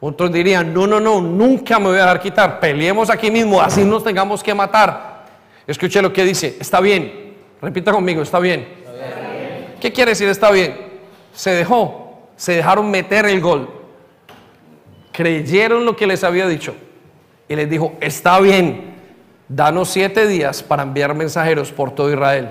Otros 0.00 0.32
dirían, 0.32 0.72
no, 0.72 0.86
no, 0.86 1.00
no, 1.00 1.20
nunca 1.20 1.78
me 1.78 1.86
voy 1.86 1.96
a 1.96 2.02
dejar 2.02 2.20
quitar, 2.20 2.60
peleemos 2.60 3.10
aquí 3.10 3.30
mismo, 3.30 3.60
así 3.60 3.84
nos 3.84 4.04
tengamos 4.04 4.42
que 4.42 4.54
matar. 4.54 5.26
Escuche 5.66 6.00
lo 6.00 6.12
que 6.12 6.24
dice, 6.24 6.56
está 6.60 6.80
bien, 6.80 7.34
repita 7.60 7.90
conmigo, 7.90 8.22
está 8.22 8.38
bien. 8.38 8.66
¿Qué 9.80 9.92
quiere 9.92 10.12
decir 10.12 10.28
está 10.28 10.50
bien? 10.50 10.76
Se 11.32 11.50
dejó, 11.50 12.28
se 12.36 12.52
dejaron 12.52 12.90
meter 12.90 13.26
el 13.26 13.40
gol, 13.40 13.68
creyeron 15.12 15.84
lo 15.84 15.96
que 15.96 16.06
les 16.06 16.22
había 16.22 16.46
dicho 16.46 16.74
y 17.48 17.56
les 17.56 17.68
dijo, 17.68 17.94
está 18.00 18.38
bien, 18.40 18.94
danos 19.48 19.88
siete 19.88 20.28
días 20.28 20.62
para 20.62 20.84
enviar 20.84 21.14
mensajeros 21.14 21.72
por 21.72 21.90
todo 21.92 22.12
Israel. 22.12 22.50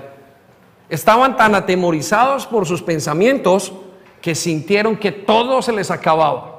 Estaban 0.90 1.36
tan 1.36 1.54
atemorizados 1.54 2.46
por 2.46 2.66
sus 2.66 2.82
pensamientos 2.82 3.72
que 4.20 4.34
sintieron 4.34 4.96
que 4.96 5.12
todo 5.12 5.62
se 5.62 5.72
les 5.72 5.90
acababa. 5.90 6.57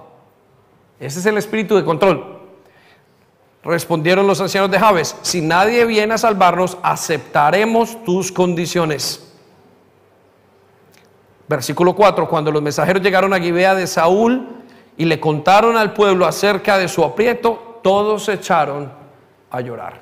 Ese 1.00 1.20
es 1.20 1.26
el 1.26 1.38
espíritu 1.38 1.76
de 1.76 1.86
control. 1.86 2.40
Respondieron 3.64 4.26
los 4.26 4.40
ancianos 4.40 4.72
de 4.72 4.80
Jabes, 4.80 5.16
si 5.22 5.42
nadie 5.42 5.86
viene 5.86 6.14
a 6.14 6.18
salvarnos, 6.18 6.78
aceptaremos 6.82 8.04
tus 8.04 8.32
condiciones. 8.32 9.26
Versículo 11.48 11.96
4, 11.96 12.28
cuando 12.30 12.52
los 12.52 12.62
mensajeros 12.62 13.02
llegaron 13.02 13.34
a 13.34 13.40
Gibea 13.40 13.76
de 13.76 13.88
Saúl 13.88 14.48
y 14.98 15.06
le 15.06 15.20
contaron 15.20 15.76
al 15.78 15.94
pueblo 15.94 16.26
acerca 16.26 16.78
de 16.78 16.88
su 16.88 17.04
aprieto, 17.04 17.80
todos 17.82 18.26
se 18.26 18.34
echaron 18.34 18.92
a 19.50 19.62
llorar. 19.62 20.00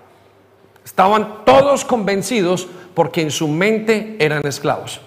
Estaban 0.84 1.46
todos 1.46 1.84
convencidos 1.84 2.68
porque 2.94 3.22
en 3.22 3.32
su 3.32 3.48
mente 3.48 4.18
eran 4.20 4.46
esclavos. 4.46 5.02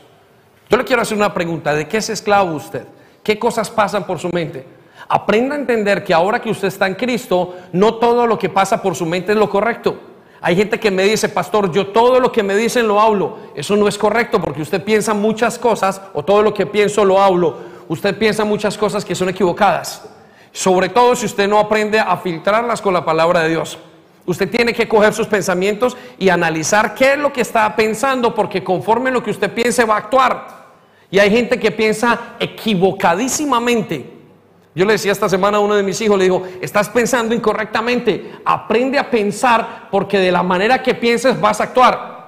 Yo 0.68 0.76
le 0.76 0.85
quiero 0.85 1.03
hacer 1.03 1.16
una 1.16 1.35
pregunta, 1.35 1.74
¿de 1.74 1.88
qué 1.88 1.98
es 1.98 2.11
esclavo 2.11 2.53
usted? 2.55 2.87
¿Qué 3.22 3.38
cosas 3.38 3.70
pasan 3.70 4.05
por 4.05 4.18
su 4.18 4.29
mente? 4.31 4.64
Aprenda 5.12 5.56
a 5.56 5.58
entender 5.58 6.04
que 6.04 6.14
ahora 6.14 6.40
que 6.40 6.50
usted 6.50 6.68
está 6.68 6.86
en 6.86 6.94
Cristo, 6.94 7.56
no 7.72 7.96
todo 7.96 8.28
lo 8.28 8.38
que 8.38 8.48
pasa 8.48 8.80
por 8.80 8.94
su 8.94 9.04
mente 9.04 9.32
es 9.32 9.38
lo 9.38 9.50
correcto. 9.50 9.98
Hay 10.40 10.54
gente 10.54 10.78
que 10.78 10.92
me 10.92 11.02
dice, 11.02 11.28
pastor, 11.28 11.72
yo 11.72 11.88
todo 11.88 12.20
lo 12.20 12.30
que 12.30 12.44
me 12.44 12.54
dicen 12.54 12.86
lo 12.86 13.00
hablo. 13.00 13.38
Eso 13.56 13.74
no 13.74 13.88
es 13.88 13.98
correcto 13.98 14.40
porque 14.40 14.62
usted 14.62 14.84
piensa 14.84 15.12
muchas 15.12 15.58
cosas, 15.58 16.00
o 16.14 16.24
todo 16.24 16.44
lo 16.44 16.54
que 16.54 16.64
pienso 16.64 17.04
lo 17.04 17.20
hablo. 17.20 17.56
Usted 17.88 18.16
piensa 18.16 18.44
muchas 18.44 18.78
cosas 18.78 19.04
que 19.04 19.16
son 19.16 19.28
equivocadas. 19.28 20.08
Sobre 20.52 20.88
todo 20.88 21.16
si 21.16 21.26
usted 21.26 21.48
no 21.48 21.58
aprende 21.58 21.98
a 21.98 22.16
filtrarlas 22.16 22.80
con 22.80 22.94
la 22.94 23.04
palabra 23.04 23.40
de 23.40 23.48
Dios. 23.48 23.78
Usted 24.26 24.48
tiene 24.48 24.72
que 24.72 24.86
coger 24.86 25.12
sus 25.12 25.26
pensamientos 25.26 25.96
y 26.20 26.28
analizar 26.28 26.94
qué 26.94 27.14
es 27.14 27.18
lo 27.18 27.32
que 27.32 27.40
está 27.40 27.74
pensando, 27.74 28.32
porque 28.32 28.62
conforme 28.62 29.10
lo 29.10 29.24
que 29.24 29.32
usted 29.32 29.52
piense 29.52 29.84
va 29.84 29.94
a 29.94 29.98
actuar. 29.98 30.60
Y 31.10 31.18
hay 31.18 31.32
gente 31.32 31.58
que 31.58 31.72
piensa 31.72 32.36
equivocadísimamente. 32.38 34.19
Yo 34.74 34.85
le 34.85 34.92
decía 34.92 35.11
esta 35.11 35.28
semana 35.28 35.59
a 35.59 35.61
uno 35.61 35.74
de 35.74 35.83
mis 35.83 36.00
hijos, 36.00 36.16
le 36.16 36.24
digo, 36.24 36.44
estás 36.61 36.88
pensando 36.88 37.35
incorrectamente, 37.35 38.38
aprende 38.44 38.98
a 38.98 39.11
pensar 39.11 39.88
porque 39.90 40.18
de 40.18 40.30
la 40.30 40.42
manera 40.42 40.83
que 40.83 40.94
pienses 40.94 41.40
vas 41.40 41.61
a 41.61 41.64
actuar. 41.64 42.20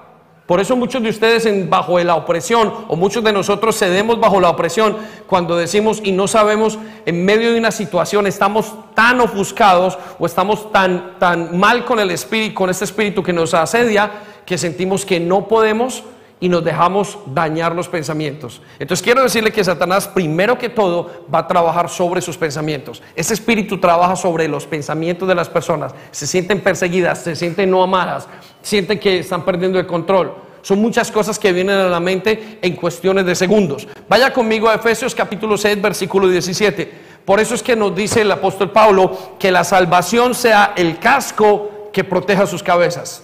Por 0.45 0.59
eso 0.59 0.75
muchos 0.75 1.01
de 1.01 1.07
ustedes 1.07 1.45
en, 1.45 1.69
bajo 1.69 1.97
la 1.99 2.15
opresión 2.15 2.73
o 2.89 2.97
muchos 2.97 3.23
de 3.23 3.31
nosotros 3.31 3.79
cedemos 3.79 4.19
bajo 4.19 4.41
la 4.41 4.49
opresión 4.49 4.97
cuando 5.25 5.55
decimos 5.55 6.01
y 6.03 6.11
no 6.11 6.27
sabemos 6.27 6.77
en 7.05 7.23
medio 7.23 7.53
de 7.53 7.57
una 7.57 7.71
situación 7.71 8.27
estamos 8.27 8.73
tan 8.93 9.21
ofuscados 9.21 9.97
o 10.19 10.25
estamos 10.25 10.69
tan, 10.73 11.17
tan 11.17 11.57
mal 11.57 11.85
con 11.85 11.97
el 11.99 12.11
espíritu, 12.11 12.55
con 12.55 12.69
este 12.69 12.83
espíritu 12.83 13.23
que 13.23 13.31
nos 13.31 13.53
asedia 13.53 14.11
que 14.45 14.57
sentimos 14.57 15.05
que 15.05 15.21
no 15.21 15.47
podemos 15.47 16.03
y 16.43 16.49
nos 16.49 16.61
dejamos 16.61 17.17
dañar 17.27 17.73
los 17.73 17.87
pensamientos. 17.87 18.61
Entonces 18.77 19.01
quiero 19.01 19.23
decirle 19.23 19.53
que 19.53 19.63
Satanás 19.63 20.09
primero 20.09 20.57
que 20.57 20.67
todo 20.67 21.23
va 21.33 21.39
a 21.39 21.47
trabajar 21.47 21.87
sobre 21.87 22.19
sus 22.19 22.35
pensamientos. 22.35 23.01
Ese 23.15 23.33
espíritu 23.33 23.79
trabaja 23.79 24.17
sobre 24.17 24.49
los 24.49 24.65
pensamientos 24.65 25.25
de 25.25 25.35
las 25.35 25.47
personas. 25.47 25.95
Se 26.11 26.27
sienten 26.27 26.59
perseguidas, 26.59 27.23
se 27.23 27.37
sienten 27.37 27.71
no 27.71 27.81
amadas, 27.81 28.27
sienten 28.61 28.99
que 28.99 29.19
están 29.19 29.45
perdiendo 29.45 29.79
el 29.79 29.87
control. 29.87 30.35
Son 30.63 30.79
muchas 30.79 31.09
cosas 31.11 31.39
que 31.39 31.53
vienen 31.53 31.77
a 31.77 31.87
la 31.87 32.01
mente 32.01 32.59
en 32.61 32.75
cuestiones 32.75 33.25
de 33.25 33.35
segundos. 33.35 33.87
Vaya 34.09 34.33
conmigo 34.33 34.67
a 34.67 34.75
Efesios 34.75 35.15
capítulo 35.15 35.57
6, 35.57 35.81
versículo 35.81 36.27
17. 36.27 36.91
Por 37.23 37.39
eso 37.39 37.55
es 37.55 37.63
que 37.63 37.77
nos 37.77 37.95
dice 37.95 38.19
el 38.19 38.31
apóstol 38.33 38.69
Pablo 38.71 39.37
que 39.39 39.49
la 39.49 39.63
salvación 39.63 40.35
sea 40.35 40.73
el 40.75 40.99
casco 40.99 41.89
que 41.93 42.03
proteja 42.03 42.45
sus 42.45 42.61
cabezas. 42.61 43.23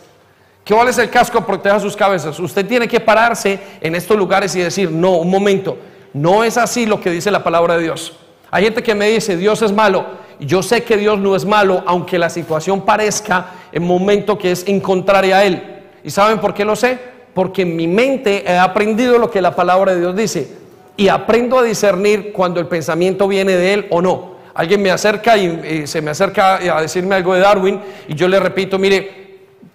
¿Cuál 0.70 0.88
es 0.88 1.00
el 1.00 1.10
casco 1.10 1.44
proteja 1.44 1.80
sus 1.80 1.96
cabezas? 1.96 2.40
Usted 2.40 2.64
tiene 2.64 2.88
que 2.88 3.00
pararse 3.00 3.60
en 3.82 3.96
estos 3.96 4.16
lugares 4.16 4.56
y 4.56 4.60
decir, 4.60 4.92
no, 4.92 5.18
un 5.18 5.30
momento, 5.30 5.78
no 6.14 6.44
es 6.44 6.58
así 6.58 6.86
lo 6.86 7.02
que 7.02 7.10
dice 7.10 7.32
la 7.32 7.44
palabra 7.44 7.76
de 7.76 7.84
Dios. 7.84 8.16
Hay 8.52 8.66
gente 8.66 8.84
que 8.84 8.94
me 8.94 9.10
dice, 9.10 9.36
Dios 9.36 9.64
es 9.64 9.72
malo. 9.72 10.06
Yo 10.40 10.62
sé 10.62 10.84
que 10.84 10.96
Dios 10.96 11.18
no 11.18 11.36
es 11.36 11.44
malo, 11.44 11.84
aunque 11.88 12.20
la 12.20 12.30
situación 12.30 12.86
parezca 12.86 13.48
en 13.72 13.84
momento 13.84 14.38
que 14.38 14.52
es 14.52 14.68
en 14.68 14.80
contraria 14.80 15.40
a 15.40 15.44
Él. 15.44 15.82
¿Y 16.04 16.12
saben 16.12 16.40
por 16.40 16.54
qué 16.54 16.64
lo 16.64 16.76
sé? 16.76 17.00
Porque 17.34 17.64
en 17.64 17.76
mi 17.76 17.88
mente 17.88 18.44
he 18.46 18.58
aprendido 18.58 19.18
lo 19.18 19.32
que 19.32 19.42
la 19.42 19.56
palabra 19.56 19.94
de 19.94 20.00
Dios 20.00 20.16
dice. 20.16 20.52
Y 20.98 21.08
aprendo 21.08 21.58
a 21.58 21.64
discernir 21.64 22.32
cuando 22.32 22.60
el 22.60 22.68
pensamiento 22.68 23.28
viene 23.28 23.54
de 23.54 23.74
Él 23.74 23.88
o 23.90 24.04
no. 24.04 24.36
Alguien 24.54 24.84
me 24.84 24.92
acerca 24.92 25.36
y, 25.36 25.88
se 25.88 26.02
me 26.02 26.12
acerca 26.12 26.58
a 26.58 26.82
decirme 26.82 27.16
algo 27.16 27.34
de 27.34 27.40
Darwin 27.40 27.80
y 28.08 28.14
yo 28.14 28.28
le 28.28 28.40
repito, 28.40 28.78
mire, 28.78 29.29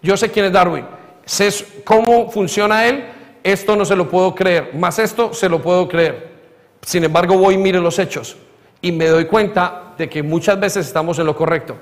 yo 0.05 0.19
sé 0.19 0.31
quién 0.31 0.45
es 0.45 0.53
Darwin, 0.53 0.85
sé 1.25 1.49
cómo 1.83 2.31
funciona 2.31 2.87
él, 2.87 3.07
esto 3.43 3.75
no 3.75 3.87
se 3.87 3.97
lo 3.97 4.11
puedo 4.11 4.35
creer, 4.35 4.75
más 4.75 4.99
esto 4.99 5.33
se 5.33 5.49
lo 5.49 5.63
puedo 5.63 5.89
creer. 5.89 6.35
Sin 6.83 7.05
embargo, 7.05 7.39
voy 7.39 7.55
y 7.55 7.59
mire 7.59 7.81
los 7.81 7.99
hechos 7.99 8.37
y 8.83 8.93
me 8.93 9.07
doy 9.07 9.25
cuenta 9.25 9.95
de 9.97 10.11
que 10.11 10.23
muchas 10.23 10.61
veces 10.61 10.87
estamos 10.87 11.19
en 11.19 11.25
lo 11.25 11.35
correcto. 11.35 11.77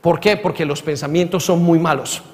¿Por 0.00 0.18
qué? 0.18 0.36
Porque 0.36 0.64
los 0.64 0.82
pensamientos 0.82 1.44
son 1.44 1.62
muy 1.62 1.78
malos. 1.78 2.24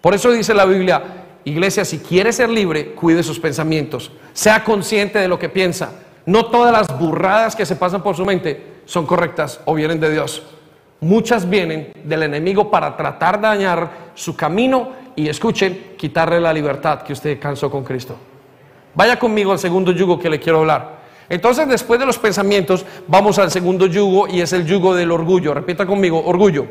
Por 0.00 0.14
eso 0.14 0.30
dice 0.30 0.54
la 0.54 0.64
Biblia, 0.64 1.02
iglesia, 1.44 1.84
si 1.84 1.98
quiere 1.98 2.32
ser 2.32 2.48
libre, 2.48 2.92
cuide 2.92 3.22
sus 3.22 3.38
pensamientos, 3.38 4.10
sea 4.32 4.64
consciente 4.64 5.18
de 5.18 5.28
lo 5.28 5.38
que 5.38 5.50
piensa. 5.50 5.92
No 6.24 6.46
todas 6.46 6.72
las 6.72 6.98
burradas 6.98 7.54
que 7.54 7.66
se 7.66 7.76
pasan 7.76 8.02
por 8.02 8.16
su 8.16 8.24
mente 8.24 8.80
son 8.86 9.04
correctas 9.04 9.60
o 9.66 9.74
vienen 9.74 10.00
de 10.00 10.10
Dios. 10.10 10.42
Muchas 11.02 11.50
vienen 11.50 11.92
del 12.04 12.22
enemigo 12.22 12.70
para 12.70 12.96
tratar 12.96 13.40
de 13.40 13.48
dañar 13.48 13.90
su 14.14 14.36
camino 14.36 14.90
y 15.16 15.28
escuchen, 15.28 15.94
quitarle 15.98 16.40
la 16.40 16.52
libertad 16.52 17.02
que 17.02 17.12
usted 17.12 17.40
cansó 17.40 17.68
con 17.68 17.82
Cristo. 17.82 18.16
Vaya 18.94 19.18
conmigo 19.18 19.50
al 19.50 19.58
segundo 19.58 19.90
yugo 19.90 20.16
que 20.16 20.30
le 20.30 20.38
quiero 20.38 20.60
hablar. 20.60 21.02
Entonces, 21.28 21.66
después 21.66 21.98
de 21.98 22.06
los 22.06 22.18
pensamientos, 22.18 22.86
vamos 23.08 23.40
al 23.40 23.50
segundo 23.50 23.86
yugo 23.86 24.28
y 24.28 24.42
es 24.42 24.52
el 24.52 24.64
yugo 24.64 24.94
del 24.94 25.10
orgullo. 25.10 25.52
Repita 25.54 25.86
conmigo, 25.86 26.22
orgullo. 26.24 26.66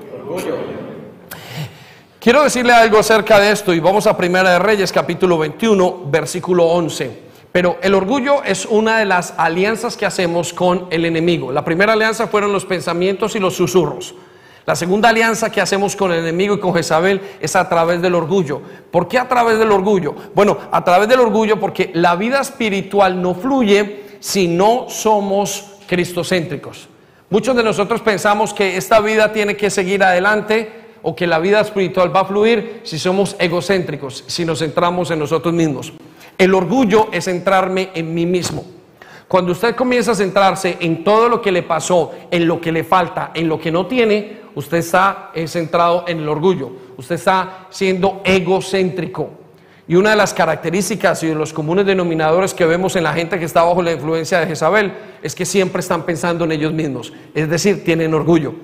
Quiero 2.17 2.43
decirle 2.43 2.71
algo 2.71 2.99
acerca 2.99 3.38
de 3.38 3.51
esto 3.51 3.73
y 3.73 3.82
vamos 3.82 4.07
a 4.07 4.15
Primera 4.15 4.51
de 4.51 4.59
Reyes 4.59 4.93
capítulo 4.93 5.39
21, 5.39 6.03
versículo 6.05 6.67
11. 6.67 7.30
Pero 7.51 7.77
el 7.81 7.93
orgullo 7.93 8.43
es 8.43 8.65
una 8.65 8.99
de 8.99 9.05
las 9.05 9.33
alianzas 9.37 9.97
que 9.97 10.05
hacemos 10.05 10.53
con 10.53 10.87
el 10.89 11.05
enemigo. 11.05 11.51
La 11.51 11.65
primera 11.65 11.93
alianza 11.93 12.27
fueron 12.27 12.53
los 12.53 12.65
pensamientos 12.65 13.35
y 13.35 13.39
los 13.39 13.55
susurros. 13.55 14.15
La 14.65 14.75
segunda 14.75 15.09
alianza 15.09 15.51
que 15.51 15.59
hacemos 15.59 15.95
con 15.95 16.11
el 16.11 16.19
enemigo 16.19 16.55
y 16.55 16.59
con 16.59 16.73
Jezabel 16.73 17.19
es 17.41 17.55
a 17.55 17.67
través 17.67 18.01
del 18.01 18.15
orgullo. 18.15 18.61
¿Por 18.91 19.07
qué 19.07 19.17
a 19.17 19.27
través 19.27 19.57
del 19.57 19.71
orgullo? 19.71 20.15
Bueno, 20.35 20.57
a 20.71 20.83
través 20.83 21.09
del 21.09 21.19
orgullo 21.19 21.59
porque 21.59 21.91
la 21.93 22.15
vida 22.15 22.39
espiritual 22.39 23.21
no 23.21 23.33
fluye 23.33 24.03
si 24.19 24.47
no 24.47 24.85
somos 24.87 25.65
cristocéntricos. 25.87 26.87
Muchos 27.29 27.55
de 27.55 27.63
nosotros 27.63 28.01
pensamos 28.01 28.53
que 28.53 28.77
esta 28.77 28.99
vida 28.99 29.33
tiene 29.33 29.57
que 29.57 29.69
seguir 29.69 30.03
adelante 30.03 30.71
o 31.01 31.15
que 31.15 31.25
la 31.25 31.39
vida 31.39 31.59
espiritual 31.59 32.15
va 32.15 32.21
a 32.21 32.25
fluir 32.25 32.81
si 32.83 32.99
somos 32.99 33.35
egocéntricos, 33.39 34.23
si 34.27 34.45
nos 34.45 34.59
centramos 34.59 35.09
en 35.09 35.19
nosotros 35.19 35.53
mismos. 35.53 35.91
El 36.41 36.55
orgullo 36.55 37.09
es 37.11 37.25
centrarme 37.25 37.91
en 37.93 38.15
mí 38.15 38.25
mismo. 38.25 38.65
Cuando 39.27 39.51
usted 39.51 39.75
comienza 39.75 40.13
a 40.13 40.15
centrarse 40.15 40.75
en 40.79 41.03
todo 41.03 41.29
lo 41.29 41.39
que 41.39 41.51
le 41.51 41.61
pasó, 41.61 42.13
en 42.31 42.47
lo 42.47 42.59
que 42.59 42.71
le 42.71 42.83
falta, 42.83 43.29
en 43.35 43.47
lo 43.47 43.59
que 43.59 43.71
no 43.71 43.85
tiene, 43.85 44.39
usted 44.55 44.77
está 44.77 45.29
centrado 45.45 46.03
en 46.07 46.17
el 46.17 46.27
orgullo. 46.27 46.71
Usted 46.97 47.13
está 47.13 47.67
siendo 47.69 48.23
egocéntrico. 48.25 49.29
Y 49.87 49.95
una 49.95 50.09
de 50.09 50.15
las 50.15 50.33
características 50.33 51.21
y 51.21 51.27
de 51.27 51.35
los 51.35 51.53
comunes 51.53 51.85
denominadores 51.85 52.55
que 52.55 52.65
vemos 52.65 52.95
en 52.95 53.03
la 53.03 53.13
gente 53.13 53.37
que 53.37 53.45
está 53.45 53.61
bajo 53.61 53.83
la 53.83 53.91
influencia 53.91 54.39
de 54.39 54.47
Jezabel 54.47 54.93
es 55.21 55.35
que 55.35 55.45
siempre 55.45 55.81
están 55.81 56.07
pensando 56.07 56.45
en 56.45 56.53
ellos 56.53 56.73
mismos. 56.73 57.13
Es 57.35 57.47
decir, 57.51 57.83
tienen 57.83 58.15
orgullo. 58.15 58.55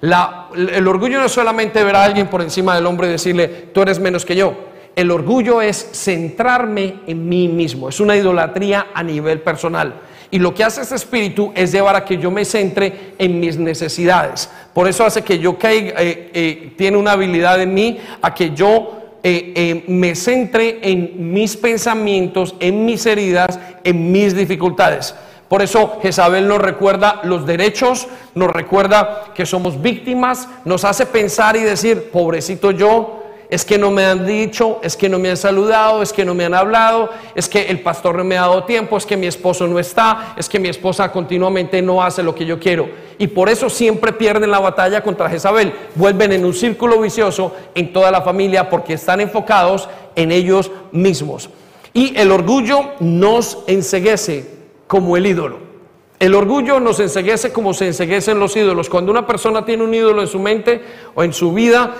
el 0.00 0.86
orgullo 0.86 1.18
no 1.18 1.24
es 1.24 1.32
solamente 1.32 1.82
ver 1.82 1.96
a 1.96 2.04
alguien 2.04 2.28
por 2.28 2.42
encima 2.42 2.76
del 2.76 2.86
hombre 2.86 3.08
y 3.08 3.10
decirle, 3.10 3.48
tú 3.74 3.82
eres 3.82 3.98
menos 3.98 4.24
que 4.24 4.36
yo 4.36 4.72
el 4.96 5.10
orgullo 5.10 5.60
es 5.60 5.90
centrarme 5.92 7.00
en 7.06 7.28
mí 7.28 7.48
mismo, 7.48 7.88
es 7.88 8.00
una 8.00 8.16
idolatría 8.16 8.88
a 8.94 9.02
nivel 9.02 9.40
personal. 9.40 9.94
Y 10.30 10.38
lo 10.38 10.52
que 10.54 10.64
hace 10.64 10.82
este 10.82 10.96
espíritu 10.96 11.52
es 11.54 11.70
llevar 11.70 11.94
a 11.96 12.04
que 12.04 12.18
yo 12.18 12.30
me 12.30 12.44
centre 12.44 13.14
en 13.18 13.38
mis 13.38 13.56
necesidades. 13.56 14.50
Por 14.72 14.88
eso 14.88 15.04
hace 15.04 15.22
que 15.22 15.38
yo 15.38 15.58
caiga, 15.58 16.02
eh, 16.02 16.30
eh, 16.34 16.72
tiene 16.76 16.96
una 16.96 17.12
habilidad 17.12 17.60
en 17.60 17.72
mí 17.72 17.98
a 18.20 18.34
que 18.34 18.50
yo 18.50 19.00
eh, 19.22 19.84
me 19.86 20.14
centre 20.14 20.80
en 20.82 21.32
mis 21.32 21.56
pensamientos, 21.56 22.56
en 22.58 22.84
mis 22.84 23.06
heridas, 23.06 23.58
en 23.84 24.10
mis 24.10 24.34
dificultades. 24.34 25.14
Por 25.48 25.62
eso 25.62 25.98
Jezabel 26.02 26.48
nos 26.48 26.58
recuerda 26.58 27.20
los 27.22 27.46
derechos, 27.46 28.08
nos 28.34 28.50
recuerda 28.50 29.26
que 29.34 29.46
somos 29.46 29.80
víctimas, 29.80 30.48
nos 30.64 30.84
hace 30.84 31.06
pensar 31.06 31.56
y 31.56 31.60
decir, 31.60 32.10
pobrecito 32.10 32.70
yo, 32.72 33.23
es 33.54 33.64
que 33.64 33.78
no 33.78 33.92
me 33.92 34.04
han 34.04 34.26
dicho, 34.26 34.80
es 34.82 34.96
que 34.96 35.08
no 35.08 35.20
me 35.20 35.30
han 35.30 35.36
saludado, 35.36 36.02
es 36.02 36.12
que 36.12 36.24
no 36.24 36.34
me 36.34 36.44
han 36.44 36.54
hablado, 36.54 37.08
es 37.36 37.48
que 37.48 37.66
el 37.66 37.82
pastor 37.82 38.16
no 38.16 38.24
me 38.24 38.36
ha 38.36 38.40
dado 38.40 38.64
tiempo, 38.64 38.96
es 38.96 39.06
que 39.06 39.16
mi 39.16 39.28
esposo 39.28 39.68
no 39.68 39.78
está, 39.78 40.34
es 40.36 40.48
que 40.48 40.58
mi 40.58 40.68
esposa 40.68 41.12
continuamente 41.12 41.80
no 41.80 42.02
hace 42.02 42.24
lo 42.24 42.34
que 42.34 42.44
yo 42.44 42.58
quiero. 42.58 42.88
Y 43.16 43.28
por 43.28 43.48
eso 43.48 43.70
siempre 43.70 44.12
pierden 44.12 44.50
la 44.50 44.58
batalla 44.58 45.04
contra 45.04 45.30
Jezabel. 45.30 45.72
Vuelven 45.94 46.32
en 46.32 46.44
un 46.44 46.52
círculo 46.52 47.00
vicioso 47.00 47.54
en 47.76 47.92
toda 47.92 48.10
la 48.10 48.22
familia 48.22 48.68
porque 48.68 48.94
están 48.94 49.20
enfocados 49.20 49.88
en 50.16 50.32
ellos 50.32 50.72
mismos. 50.90 51.48
Y 51.92 52.18
el 52.18 52.32
orgullo 52.32 52.90
nos 52.98 53.58
enseguece 53.68 54.50
como 54.88 55.16
el 55.16 55.26
ídolo. 55.26 55.73
El 56.18 56.34
orgullo 56.34 56.78
nos 56.80 57.00
enseguece 57.00 57.52
como 57.52 57.74
se 57.74 57.86
enseguecen 57.86 58.38
los 58.38 58.56
ídolos. 58.56 58.88
Cuando 58.88 59.10
una 59.10 59.26
persona 59.26 59.64
tiene 59.64 59.82
un 59.82 59.92
ídolo 59.92 60.22
en 60.22 60.28
su 60.28 60.38
mente 60.38 60.82
o 61.14 61.22
en 61.24 61.32
su 61.32 61.52
vida, 61.52 61.94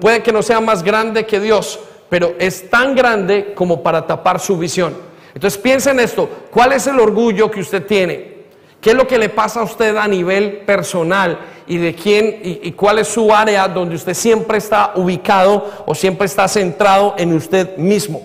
puede 0.00 0.22
que 0.22 0.32
no 0.32 0.42
sea 0.42 0.60
más 0.60 0.82
grande 0.82 1.26
que 1.26 1.40
Dios, 1.40 1.80
pero 2.08 2.34
es 2.38 2.70
tan 2.70 2.94
grande 2.94 3.52
como 3.54 3.82
para 3.82 4.06
tapar 4.06 4.40
su 4.40 4.56
visión. 4.56 4.94
Entonces 5.34 5.60
piensa 5.60 5.90
en 5.90 6.00
esto, 6.00 6.28
¿cuál 6.50 6.72
es 6.72 6.86
el 6.86 6.98
orgullo 6.98 7.50
que 7.50 7.60
usted 7.60 7.84
tiene? 7.84 8.36
¿Qué 8.80 8.90
es 8.90 8.96
lo 8.96 9.06
que 9.06 9.18
le 9.18 9.28
pasa 9.28 9.60
a 9.60 9.64
usted 9.64 9.96
a 9.96 10.06
nivel 10.06 10.58
personal 10.58 11.38
y 11.66 11.76
de 11.78 11.94
quién 11.94 12.40
y, 12.42 12.72
cuál 12.72 13.00
es 13.00 13.08
su 13.08 13.34
área 13.34 13.66
donde 13.66 13.96
usted 13.96 14.14
siempre 14.14 14.58
está 14.58 14.92
ubicado 14.94 15.84
o 15.86 15.94
siempre 15.94 16.26
está 16.26 16.46
centrado 16.46 17.14
en 17.18 17.34
usted 17.34 17.76
mismo? 17.76 18.22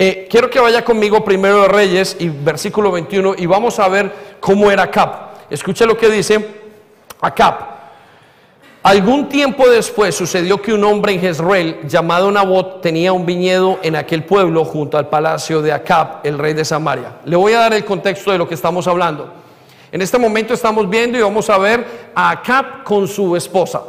Eh, 0.00 0.28
quiero 0.30 0.48
que 0.48 0.60
vaya 0.60 0.84
conmigo 0.84 1.24
primero 1.24 1.62
de 1.62 1.68
Reyes 1.68 2.16
y 2.20 2.28
versículo 2.28 2.92
21 2.92 3.34
y 3.36 3.46
vamos 3.46 3.80
a 3.80 3.88
ver 3.88 4.36
cómo 4.38 4.70
era 4.70 4.84
Acab. 4.84 5.10
Escuche 5.50 5.84
lo 5.86 5.96
que 5.96 6.08
dice 6.08 6.46
Acab. 7.20 7.78
Algún 8.84 9.28
tiempo 9.28 9.68
después 9.68 10.14
sucedió 10.14 10.62
que 10.62 10.72
un 10.72 10.84
hombre 10.84 11.14
en 11.14 11.20
Jezreel 11.20 11.80
llamado 11.88 12.30
Nabot 12.30 12.80
tenía 12.80 13.12
un 13.12 13.26
viñedo 13.26 13.80
en 13.82 13.96
aquel 13.96 14.22
pueblo 14.22 14.64
junto 14.64 14.98
al 14.98 15.08
palacio 15.08 15.62
de 15.62 15.72
Acab, 15.72 16.20
el 16.22 16.38
rey 16.38 16.54
de 16.54 16.64
Samaria. 16.64 17.16
Le 17.24 17.34
voy 17.34 17.54
a 17.54 17.58
dar 17.58 17.74
el 17.74 17.84
contexto 17.84 18.30
de 18.30 18.38
lo 18.38 18.46
que 18.46 18.54
estamos 18.54 18.86
hablando. 18.86 19.32
En 19.90 20.00
este 20.00 20.16
momento 20.16 20.54
estamos 20.54 20.88
viendo 20.88 21.18
y 21.18 21.22
vamos 21.22 21.50
a 21.50 21.58
ver 21.58 22.12
a 22.14 22.30
Acab 22.30 22.84
con 22.84 23.08
su 23.08 23.34
esposa. 23.34 23.82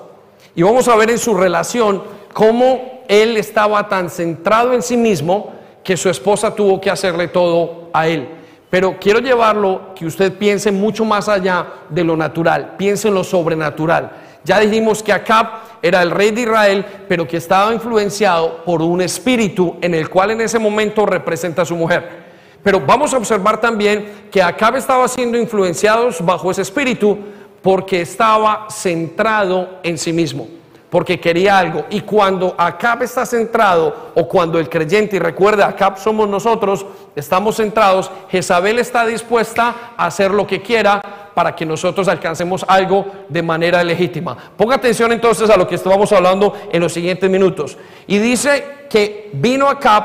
Y 0.56 0.64
vamos 0.64 0.88
a 0.88 0.96
ver 0.96 1.12
en 1.12 1.20
su 1.20 1.36
relación 1.36 2.02
cómo 2.34 3.04
él 3.08 3.38
estaba 3.38 3.88
tan 3.88 4.10
centrado 4.10 4.74
en 4.74 4.82
sí 4.82 4.98
mismo 4.98 5.59
que 5.84 5.98
su 5.98 6.10
esposa 6.10 6.54
tuvo 6.54 6.80
que 6.80 6.90
hacerle 6.90 7.28
todo 7.28 7.90
a 7.94 8.08
él. 8.08 8.28
Pero 8.70 8.98
quiero 9.00 9.20
llevarlo 9.20 9.94
que 9.96 10.06
usted 10.06 10.38
piense 10.38 10.72
mucho 10.72 11.04
más 11.04 11.28
allá 11.28 11.66
de 11.90 12.04
lo 12.04 12.16
natural, 12.16 12.76
piense 12.78 13.08
en 13.08 13.16
lo 13.16 13.24
sobrenatural. 13.24 14.12
Ya 14.44 14.60
dijimos 14.60 15.02
que 15.02 15.12
Acab 15.12 15.48
era 15.82 16.02
el 16.02 16.12
rey 16.12 16.32
de 16.32 16.42
Israel, 16.42 16.86
pero 17.08 17.28
que 17.28 17.38
estaba 17.38 17.74
influenciado 17.74 18.64
por 18.64 18.82
un 18.82 19.02
espíritu 19.02 19.78
en 19.82 19.96
el 19.96 20.10
cual 20.10 20.32
en 20.32 20.42
ese 20.42 20.60
momento 20.60 21.06
representa 21.06 21.64
a 21.64 21.66
su 21.66 21.76
mujer. 21.76 22.30
Pero 22.62 22.80
vamos 22.82 23.14
a 23.14 23.18
observar 23.18 23.60
también 23.60 24.28
que 24.32 24.42
Acab 24.42 24.76
estaba 24.76 25.08
siendo 25.08 25.38
influenciado 25.38 26.10
bajo 26.22 26.52
ese 26.52 26.62
espíritu 26.62 27.18
porque 27.62 28.02
estaba 28.02 28.68
centrado 28.70 29.80
en 29.84 29.98
sí 29.98 30.14
mismo 30.14 30.59
porque 30.90 31.20
quería 31.20 31.58
algo. 31.58 31.86
Y 31.90 32.02
cuando 32.02 32.56
Acab 32.58 33.04
está 33.04 33.26
centrado, 33.26 34.12
o 34.16 34.28
cuando 34.28 34.60
el 34.60 34.70
creyente, 34.70 35.18
y 35.18 35.20
recuerda, 35.20 35.68
Acab 35.68 36.00
somos 36.00 36.28
nosotros, 36.28 36.86
estamos 37.16 37.58
centrados, 37.58 38.10
Jezabel 38.30 38.80
está 38.80 39.06
dispuesta 39.06 39.94
a 39.96 40.06
hacer 40.08 40.32
lo 40.32 40.48
que 40.48 40.62
quiera 40.62 41.02
para 41.34 41.56
que 41.56 41.66
nosotros 41.66 42.08
alcancemos 42.08 42.66
algo 42.68 43.06
de 43.30 43.42
manera 43.44 43.84
legítima. 43.84 44.36
Ponga 44.58 44.76
atención 44.76 45.12
entonces 45.12 45.50
a 45.50 45.58
lo 45.58 45.68
que 45.68 45.76
estamos 45.76 46.12
hablando 46.12 46.54
en 46.72 46.82
los 46.82 46.92
siguientes 46.92 47.30
minutos. 47.30 47.78
Y 48.08 48.18
dice 48.18 48.88
que 48.90 49.30
vino 49.34 49.70
Acab 49.70 50.04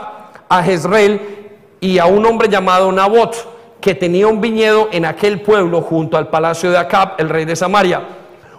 a 0.49 0.63
Jezreel 0.63 1.49
y 1.81 1.99
a 1.99 2.07
un 2.07 2.25
hombre 2.27 2.49
llamado 2.49 2.93
Nabot, 2.93 3.35
que 3.81 3.95
tenía 3.95 4.27
un 4.27 4.41
viñedo 4.41 4.89
en 4.93 5.05
aquel 5.05 5.41
pueblo 5.41 5.83
junto 5.83 6.17
al 6.17 6.29
palacio 6.29 6.71
de 6.71 6.79
Acab, 6.79 7.15
el 7.19 7.29
rey 7.29 7.45
de 7.45 7.57
Samaria. 7.57 8.03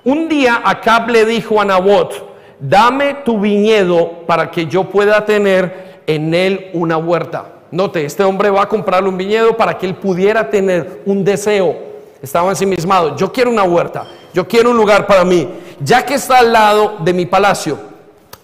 Un 0.06 0.30
día 0.30 0.62
Acab 0.64 1.10
le 1.10 1.26
dijo 1.26 1.60
a 1.60 1.66
Nabot, 1.66 2.14
dame 2.60 3.16
tu 3.26 3.40
viñedo 3.40 4.24
para 4.28 4.52
que 4.52 4.68
yo 4.68 4.84
pueda 4.84 5.26
tener 5.26 6.02
en 6.06 6.32
él 6.36 6.70
una 6.74 6.96
huerta. 6.96 7.46
Note, 7.72 8.06
este 8.06 8.24
hombre 8.24 8.52
va 8.52 8.62
a 8.62 8.70
comprarle 8.70 9.10
un 9.10 9.18
viñedo 9.18 9.58
para 9.58 9.76
que 9.80 9.88
él 9.88 9.96
pudiera 9.96 10.48
tener 10.48 11.02
un 11.08 11.24
deseo. 11.24 11.76
Estaba 12.22 12.52
ensimismado, 12.52 13.16
yo 13.16 13.32
quiero 13.32 13.50
una 13.50 13.64
huerta, 13.64 14.06
yo 14.32 14.48
quiero 14.48 14.70
un 14.70 14.78
lugar 14.78 15.08
para 15.08 15.26
mí, 15.26 15.50
ya 15.80 16.06
que 16.06 16.14
está 16.14 16.38
al 16.38 16.54
lado 16.54 16.98
de 17.00 17.12
mi 17.12 17.26
palacio. 17.26 17.80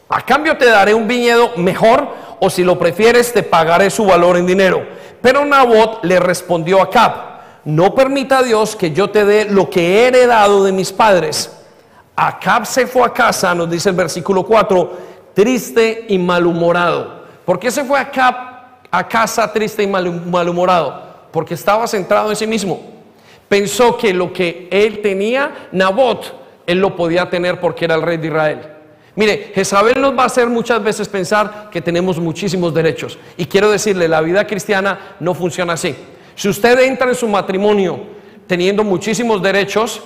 A 0.09 0.25
cambio 0.25 0.57
te 0.57 0.65
daré 0.65 0.95
un 0.95 1.07
viñedo 1.07 1.51
mejor 1.57 2.07
o 2.39 2.49
si 2.49 2.63
lo 2.63 2.79
prefieres 2.79 3.31
te 3.31 3.43
pagaré 3.43 3.91
su 3.91 4.03
valor 4.03 4.35
en 4.35 4.47
dinero. 4.47 4.83
Pero 5.21 5.45
Nabot 5.45 6.03
le 6.03 6.19
respondió 6.19 6.79
a 6.79 6.85
Acab, 6.85 7.30
no 7.65 7.93
permita 7.93 8.41
Dios 8.41 8.75
que 8.75 8.91
yo 8.91 9.09
te 9.09 9.25
dé 9.25 9.45
lo 9.45 9.69
que 9.69 9.81
he 9.81 10.07
heredado 10.07 10.63
de 10.63 10.71
mis 10.71 10.91
padres. 10.91 11.51
Acab 12.15 12.65
se 12.65 12.87
fue 12.87 13.05
a 13.05 13.13
casa, 13.13 13.53
nos 13.55 13.69
dice 13.69 13.89
el 13.89 13.95
versículo 13.95 14.43
4, 14.43 14.97
triste 15.33 16.05
y 16.09 16.17
malhumorado. 16.17 17.21
¿Por 17.45 17.59
qué 17.59 17.71
se 17.71 17.83
fue 17.83 17.99
Acab 17.99 18.35
a 18.89 19.07
casa 19.07 19.51
triste 19.51 19.83
y 19.83 19.87
malhumorado? 19.87 21.11
Porque 21.31 21.53
estaba 21.53 21.87
centrado 21.87 22.29
en 22.29 22.35
sí 22.35 22.47
mismo. 22.47 22.81
Pensó 23.47 23.97
que 23.97 24.13
lo 24.13 24.31
que 24.31 24.67
él 24.71 25.01
tenía, 25.01 25.67
Nabot, 25.71 26.41
él 26.65 26.79
lo 26.79 26.95
podía 26.95 27.29
tener 27.29 27.59
porque 27.59 27.85
era 27.85 27.95
el 27.95 28.01
rey 28.01 28.17
de 28.17 28.27
Israel. 28.27 28.59
Mire, 29.15 29.51
Jezabel 29.53 29.99
nos 29.99 30.17
va 30.17 30.23
a 30.23 30.27
hacer 30.27 30.47
muchas 30.47 30.81
veces 30.81 31.09
pensar 31.09 31.69
que 31.69 31.81
tenemos 31.81 32.17
muchísimos 32.17 32.73
derechos. 32.73 33.19
Y 33.35 33.45
quiero 33.45 33.69
decirle, 33.69 34.07
la 34.07 34.21
vida 34.21 34.47
cristiana 34.47 35.15
no 35.19 35.33
funciona 35.33 35.73
así. 35.73 35.95
Si 36.41 36.49
usted 36.49 36.79
entra 36.79 37.07
en 37.07 37.13
su 37.13 37.27
matrimonio 37.27 37.99
teniendo 38.47 38.83
muchísimos 38.83 39.43
derechos, 39.43 40.01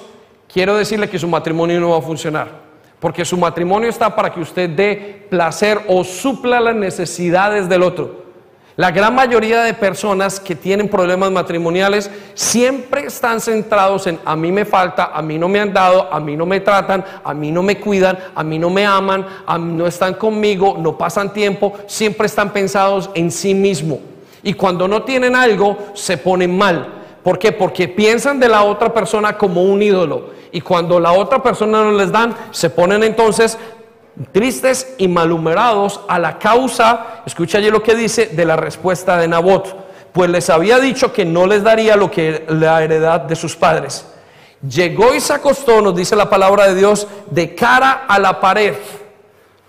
quiero 0.52 0.76
decirle 0.76 1.10
que 1.10 1.18
su 1.18 1.30
matrimonio 1.30 1.80
no 1.80 1.92
va 1.92 2.00
a 2.00 2.02
funcionar. 2.02 2.50
Porque 3.00 3.24
su 3.24 3.38
matrimonio 3.38 3.88
está 3.88 4.14
para 4.14 4.34
que 4.34 4.42
usted 4.42 4.70
dé 4.70 5.28
placer 5.30 5.80
o 5.88 6.04
supla 6.04 6.60
las 6.60 6.76
necesidades 6.76 7.70
del 7.70 7.84
otro. 7.84 8.26
La 8.76 8.92
gran 8.92 9.16
mayoría 9.16 9.64
de 9.64 9.74
personas 9.76 10.42
que 10.42 10.58
tienen 10.58 10.90
problemas 10.90 11.32
matrimoniales 11.32 12.12
siempre 12.34 13.06
están 13.06 13.40
centrados 13.40 14.06
en 14.06 14.20
a 14.26 14.36
mí 14.36 14.52
me 14.52 14.66
falta, 14.66 15.12
a 15.14 15.22
mí 15.22 15.38
no 15.38 15.48
me 15.48 15.62
han 15.62 15.72
dado, 15.72 16.12
a 16.12 16.20
mí 16.20 16.36
no 16.36 16.46
me 16.46 16.60
tratan, 16.60 17.06
a 17.24 17.34
mí 17.34 17.50
no 17.50 17.64
me 17.64 17.80
cuidan, 17.80 18.20
a 18.36 18.44
mí 18.44 18.60
no 18.60 18.70
me 18.70 18.86
aman, 18.86 19.26
a 19.46 19.58
mí 19.58 19.72
no 19.72 19.88
están 19.88 20.16
conmigo, 20.16 20.76
no 20.78 20.98
pasan 20.98 21.32
tiempo, 21.32 21.76
siempre 21.88 22.28
están 22.28 22.52
pensados 22.52 23.10
en 23.14 23.32
sí 23.32 23.54
mismo. 23.54 24.15
Y 24.46 24.54
cuando 24.54 24.88
no 24.88 25.02
tienen 25.02 25.36
algo, 25.36 25.76
se 25.96 26.20
ponen 26.20 26.56
mal. 26.56 26.88
¿Por 27.24 27.40
qué? 27.40 27.52
Porque 27.52 27.88
piensan 27.88 28.40
de 28.40 28.48
la 28.48 28.62
otra 28.62 28.94
persona 28.94 29.36
como 29.36 29.64
un 29.64 29.82
ídolo. 29.82 30.30
Y 30.52 30.62
cuando 30.62 31.00
la 31.00 31.14
otra 31.14 31.42
persona 31.42 31.84
no 31.84 31.92
les 31.94 32.12
dan, 32.12 32.36
se 32.52 32.70
ponen 32.70 33.02
entonces 33.02 33.58
tristes 34.32 34.94
y 35.00 35.08
malhumorados 35.08 36.00
a 36.08 36.20
la 36.20 36.38
causa, 36.38 37.24
escucha 37.26 37.58
allí 37.58 37.72
lo 37.72 37.82
que 37.82 37.96
dice, 37.96 38.28
de 38.28 38.46
la 38.46 38.56
respuesta 38.56 39.18
de 39.18 39.28
Nabot, 39.28 39.76
pues 40.14 40.30
les 40.30 40.48
había 40.52 40.78
dicho 40.78 41.12
que 41.12 41.26
no 41.26 41.48
les 41.48 41.64
daría 41.64 41.96
lo 41.96 42.12
que 42.12 42.46
la 42.48 42.84
heredad 42.84 43.22
de 43.22 43.36
sus 43.36 43.56
padres. 43.56 44.06
Llegó 44.62 45.16
y 45.16 45.22
se 45.22 45.34
acostó, 45.34 45.82
nos 45.82 45.96
dice 45.96 46.16
la 46.16 46.30
palabra 46.30 46.68
de 46.68 46.76
Dios, 46.76 47.08
de 47.32 47.56
cara 47.56 48.06
a 48.08 48.20
la 48.20 48.40
pared. 48.40 48.76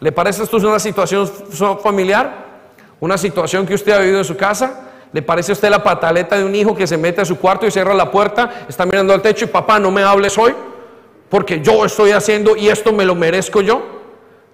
¿Le 0.01 0.13
parece 0.13 0.43
esto 0.43 0.59
es 0.59 0.65
una 0.65 0.79
situación 0.79 1.27
familiar? 1.83 2.46
¿Una 3.01 3.19
situación 3.19 3.67
que 3.67 3.75
usted 3.75 3.93
ha 3.93 3.99
vivido 3.99 4.19
en 4.19 4.25
su 4.25 4.37
casa? 4.37 4.87
¿Le 5.13 5.23
parece 5.23 5.53
a 5.53 5.55
usted 5.55 5.71
la 5.71 5.83
pataleta 5.83 6.37
de 6.37 6.45
un 6.45 6.55
hijo 6.55 6.75
que 6.75 6.87
se 6.87 6.97
mete 6.97 7.21
a 7.21 7.25
su 7.25 7.39
cuarto 7.39 7.67
y 7.67 7.71
cierra 7.71 7.95
la 7.95 8.11
puerta, 8.11 8.67
está 8.69 8.85
mirando 8.85 9.13
al 9.13 9.23
techo 9.23 9.45
y 9.45 9.49
papá, 9.49 9.79
no 9.79 9.91
me 9.91 10.03
hables 10.03 10.37
hoy? 10.39 10.55
Porque 11.29 11.61
yo 11.61 11.85
estoy 11.85 12.13
haciendo 12.13 12.57
y 12.57 12.69
esto 12.69 12.93
me 12.93 13.05
lo 13.05 13.15
merezco 13.15 13.61
yo. 13.61 13.97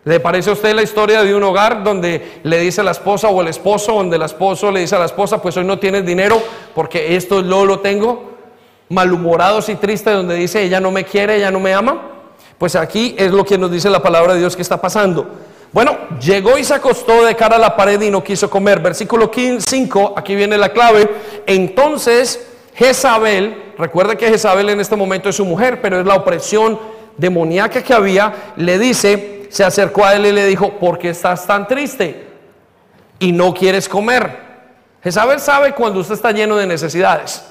¿Le 0.05 0.19
parece 0.19 0.51
a 0.51 0.55
usted 0.55 0.75
la 0.75 0.83
historia 0.83 1.23
de 1.23 1.33
un 1.33 1.43
hogar 1.45 1.85
donde 1.85 2.41
le 2.43 2.59
dice 2.59 2.83
la 2.83 2.91
esposa 2.91 3.29
o 3.29 3.41
el 3.41 3.49
esposo, 3.49 3.93
donde 3.93 4.17
el 4.17 4.23
esposo 4.23 4.71
le 4.73 4.81
dice 4.81 4.97
a 4.97 4.99
la 4.99 5.05
esposa, 5.05 5.41
pues 5.41 5.57
hoy 5.57 5.65
no 5.65 5.79
tienes 5.79 6.05
dinero 6.05 6.43
porque 6.75 7.15
esto 7.15 7.41
no 7.43 7.65
lo 7.65 7.79
tengo? 7.79 8.33
Malhumorados 8.89 9.69
y 9.69 9.77
tristes 9.77 10.13
donde 10.13 10.35
dice, 10.35 10.63
ella 10.63 10.81
no 10.81 10.91
me 10.91 11.05
quiere, 11.05 11.37
ella 11.37 11.53
no 11.53 11.61
me 11.61 11.73
ama. 11.73 12.03
Pues 12.59 12.75
aquí 12.75 13.15
es 13.17 13.31
lo 13.31 13.45
que 13.45 13.57
nos 13.59 13.71
dice 13.71 13.91
la 13.91 14.03
palabra 14.03 14.35
de 14.35 14.41
Dios 14.41 14.57
que 14.57 14.63
está 14.63 14.81
pasando. 14.81 15.27
Bueno, 15.73 15.97
llegó 16.21 16.59
y 16.59 16.65
se 16.65 16.75
acostó 16.75 17.25
de 17.25 17.35
cara 17.35 17.57
a 17.57 17.59
la 17.59 17.75
pared 17.75 18.01
y 18.01 18.11
no 18.11 18.23
quiso 18.23 18.51
comer. 18.51 18.81
Versículo 18.81 19.31
5, 19.33 20.15
aquí 20.17 20.35
viene 20.35 20.59
la 20.59 20.69
clave. 20.69 21.09
Entonces 21.47 22.47
Jezabel, 22.75 23.73
recuerde 23.79 24.17
que 24.17 24.29
Jezabel 24.29 24.69
en 24.71 24.81
este 24.81 24.97
momento 24.97 25.29
es 25.29 25.37
su 25.37 25.45
mujer, 25.45 25.81
pero 25.81 26.01
es 26.01 26.07
la 26.07 26.15
opresión 26.15 26.79
demoníaca 27.17 27.83
que 27.83 27.93
había, 27.93 28.53
le 28.57 28.79
dice, 28.79 29.47
se 29.51 29.65
acercó 29.65 30.05
a 30.05 30.15
él 30.15 30.27
y 30.27 30.33
le 30.33 30.47
dijo, 30.47 30.79
¿por 30.79 30.99
qué 30.99 31.11
estás 31.11 31.47
tan 31.47 31.69
triste? 31.69 32.27
Y 33.19 33.33
no 33.33 33.53
quieres 33.53 33.89
comer. 33.89 34.53
Jezabel 35.03 35.41
sabe 35.41 35.73
cuando 35.73 36.01
usted 36.01 36.15
está 36.15 36.33
lleno 36.33 36.57
de 36.57 36.67
necesidades. 36.67 37.45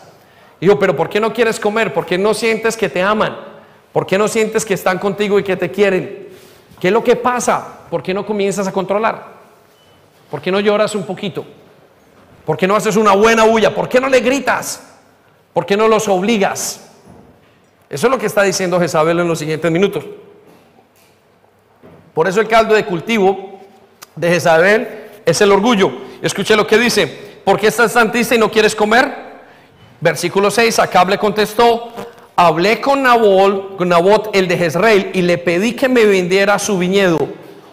Y 0.59 0.67
yo, 0.67 0.79
pero 0.79 0.95
¿por 0.95 1.09
qué 1.09 1.19
no 1.19 1.33
quieres 1.33 1.59
comer? 1.59 1.93
¿Por 1.93 2.05
qué 2.05 2.17
no 2.17 2.33
sientes 2.33 2.77
que 2.77 2.89
te 2.89 3.01
aman? 3.01 3.35
¿Por 3.91 4.05
qué 4.05 4.17
no 4.17 4.27
sientes 4.27 4.65
que 4.65 4.73
están 4.73 4.99
contigo 4.99 5.37
y 5.37 5.43
que 5.43 5.57
te 5.57 5.69
quieren? 5.69 6.20
¿Qué 6.81 6.87
es 6.87 6.93
lo 6.93 7.03
que 7.03 7.15
pasa? 7.15 7.63
¿Por 7.91 8.01
qué 8.01 8.11
no 8.11 8.25
comienzas 8.25 8.67
a 8.67 8.71
controlar? 8.71 9.23
¿Por 10.31 10.41
qué 10.41 10.51
no 10.51 10.59
lloras 10.59 10.95
un 10.95 11.05
poquito? 11.05 11.45
¿Por 12.43 12.57
qué 12.57 12.65
no 12.65 12.75
haces 12.75 12.95
una 12.95 13.13
buena 13.13 13.45
huya? 13.45 13.75
¿Por 13.75 13.87
qué 13.87 14.01
no 14.01 14.09
le 14.09 14.19
gritas? 14.19 14.81
¿Por 15.53 15.63
qué 15.63 15.77
no 15.77 15.87
los 15.87 16.07
obligas? 16.07 16.89
Eso 17.87 18.07
es 18.07 18.11
lo 18.11 18.17
que 18.17 18.25
está 18.25 18.41
diciendo 18.41 18.79
Jezabel 18.79 19.19
en 19.19 19.27
los 19.27 19.37
siguientes 19.37 19.71
minutos. 19.71 20.03
Por 22.15 22.27
eso 22.27 22.41
el 22.41 22.47
caldo 22.47 22.73
de 22.73 22.83
cultivo 22.83 23.59
de 24.15 24.29
Jezabel 24.29 24.87
es 25.23 25.39
el 25.39 25.51
orgullo. 25.51 25.91
Escuche 26.23 26.55
lo 26.55 26.65
que 26.65 26.79
dice, 26.79 27.05
¿por 27.45 27.59
qué 27.59 27.67
estás 27.67 27.93
tan 27.93 28.11
triste 28.11 28.33
y 28.33 28.39
no 28.39 28.49
quieres 28.49 28.75
comer? 28.75 29.13
Versículo 29.99 30.49
6, 30.49 30.79
Acab 30.79 31.09
le 31.09 31.19
contestó, 31.19 31.93
hablé 32.47 32.81
con 32.81 33.03
Nabot, 33.03 33.77
con 33.77 33.89
Nabot 33.89 34.35
el 34.35 34.47
de 34.47 34.57
Jezreel 34.57 35.11
y 35.13 35.21
le 35.21 35.37
pedí 35.37 35.73
que 35.73 35.87
me 35.87 36.05
vendiera 36.05 36.57
su 36.57 36.77
viñedo, 36.77 37.29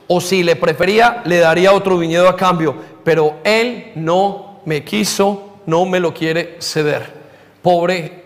o 0.07 0.21
si 0.21 0.43
le 0.43 0.57
prefería, 0.57 1.23
le 1.25 1.39
daría 1.39 1.73
otro 1.73 1.97
viñedo 1.97 2.29
a 2.29 2.37
cambio, 2.37 2.75
pero 3.03 3.37
él 3.45 3.93
no 3.95 4.61
me 4.66 4.85
quiso, 4.85 5.61
no 5.66 5.87
me 5.87 6.01
lo 6.01 6.12
quiere 6.12 6.57
ceder. 6.61 7.14
Pobre 7.62 8.25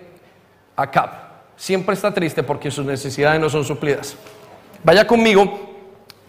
Acab, 0.74 1.10
siempre 1.56 1.94
está 1.94 2.12
triste 2.12 2.42
porque 2.42 2.70
sus 2.70 2.84
necesidades 2.84 3.40
no 3.40 3.48
son 3.48 3.64
suplidas. 3.64 4.16
Vaya 4.82 5.06
conmigo 5.06 5.60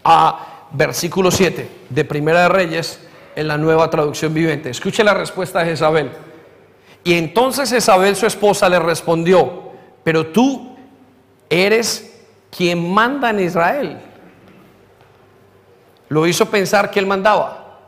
a 0.04 0.68
versículo 0.72 1.30
7 1.30 1.68
de 1.88 2.04
Primera 2.04 2.42
de 2.42 2.48
Reyes 2.48 3.00
en 3.34 3.48
la 3.48 3.58
nueva 3.58 3.90
traducción 3.90 4.32
viviente. 4.32 4.70
Escuche 4.70 5.02
la 5.02 5.14
respuesta 5.14 5.60
de 5.60 5.70
Jezabel. 5.70 6.10
Y 7.02 7.14
entonces 7.14 7.70
Jezabel, 7.70 8.14
su 8.16 8.26
esposa, 8.26 8.68
le 8.68 8.78
respondió, 8.78 9.63
pero 10.04 10.26
tú 10.26 10.76
eres 11.48 12.24
quien 12.56 12.92
manda 12.92 13.30
en 13.30 13.40
Israel. 13.40 14.00
Lo 16.08 16.26
hizo 16.26 16.48
pensar 16.48 16.90
que 16.90 17.00
él 17.00 17.06
mandaba. 17.06 17.80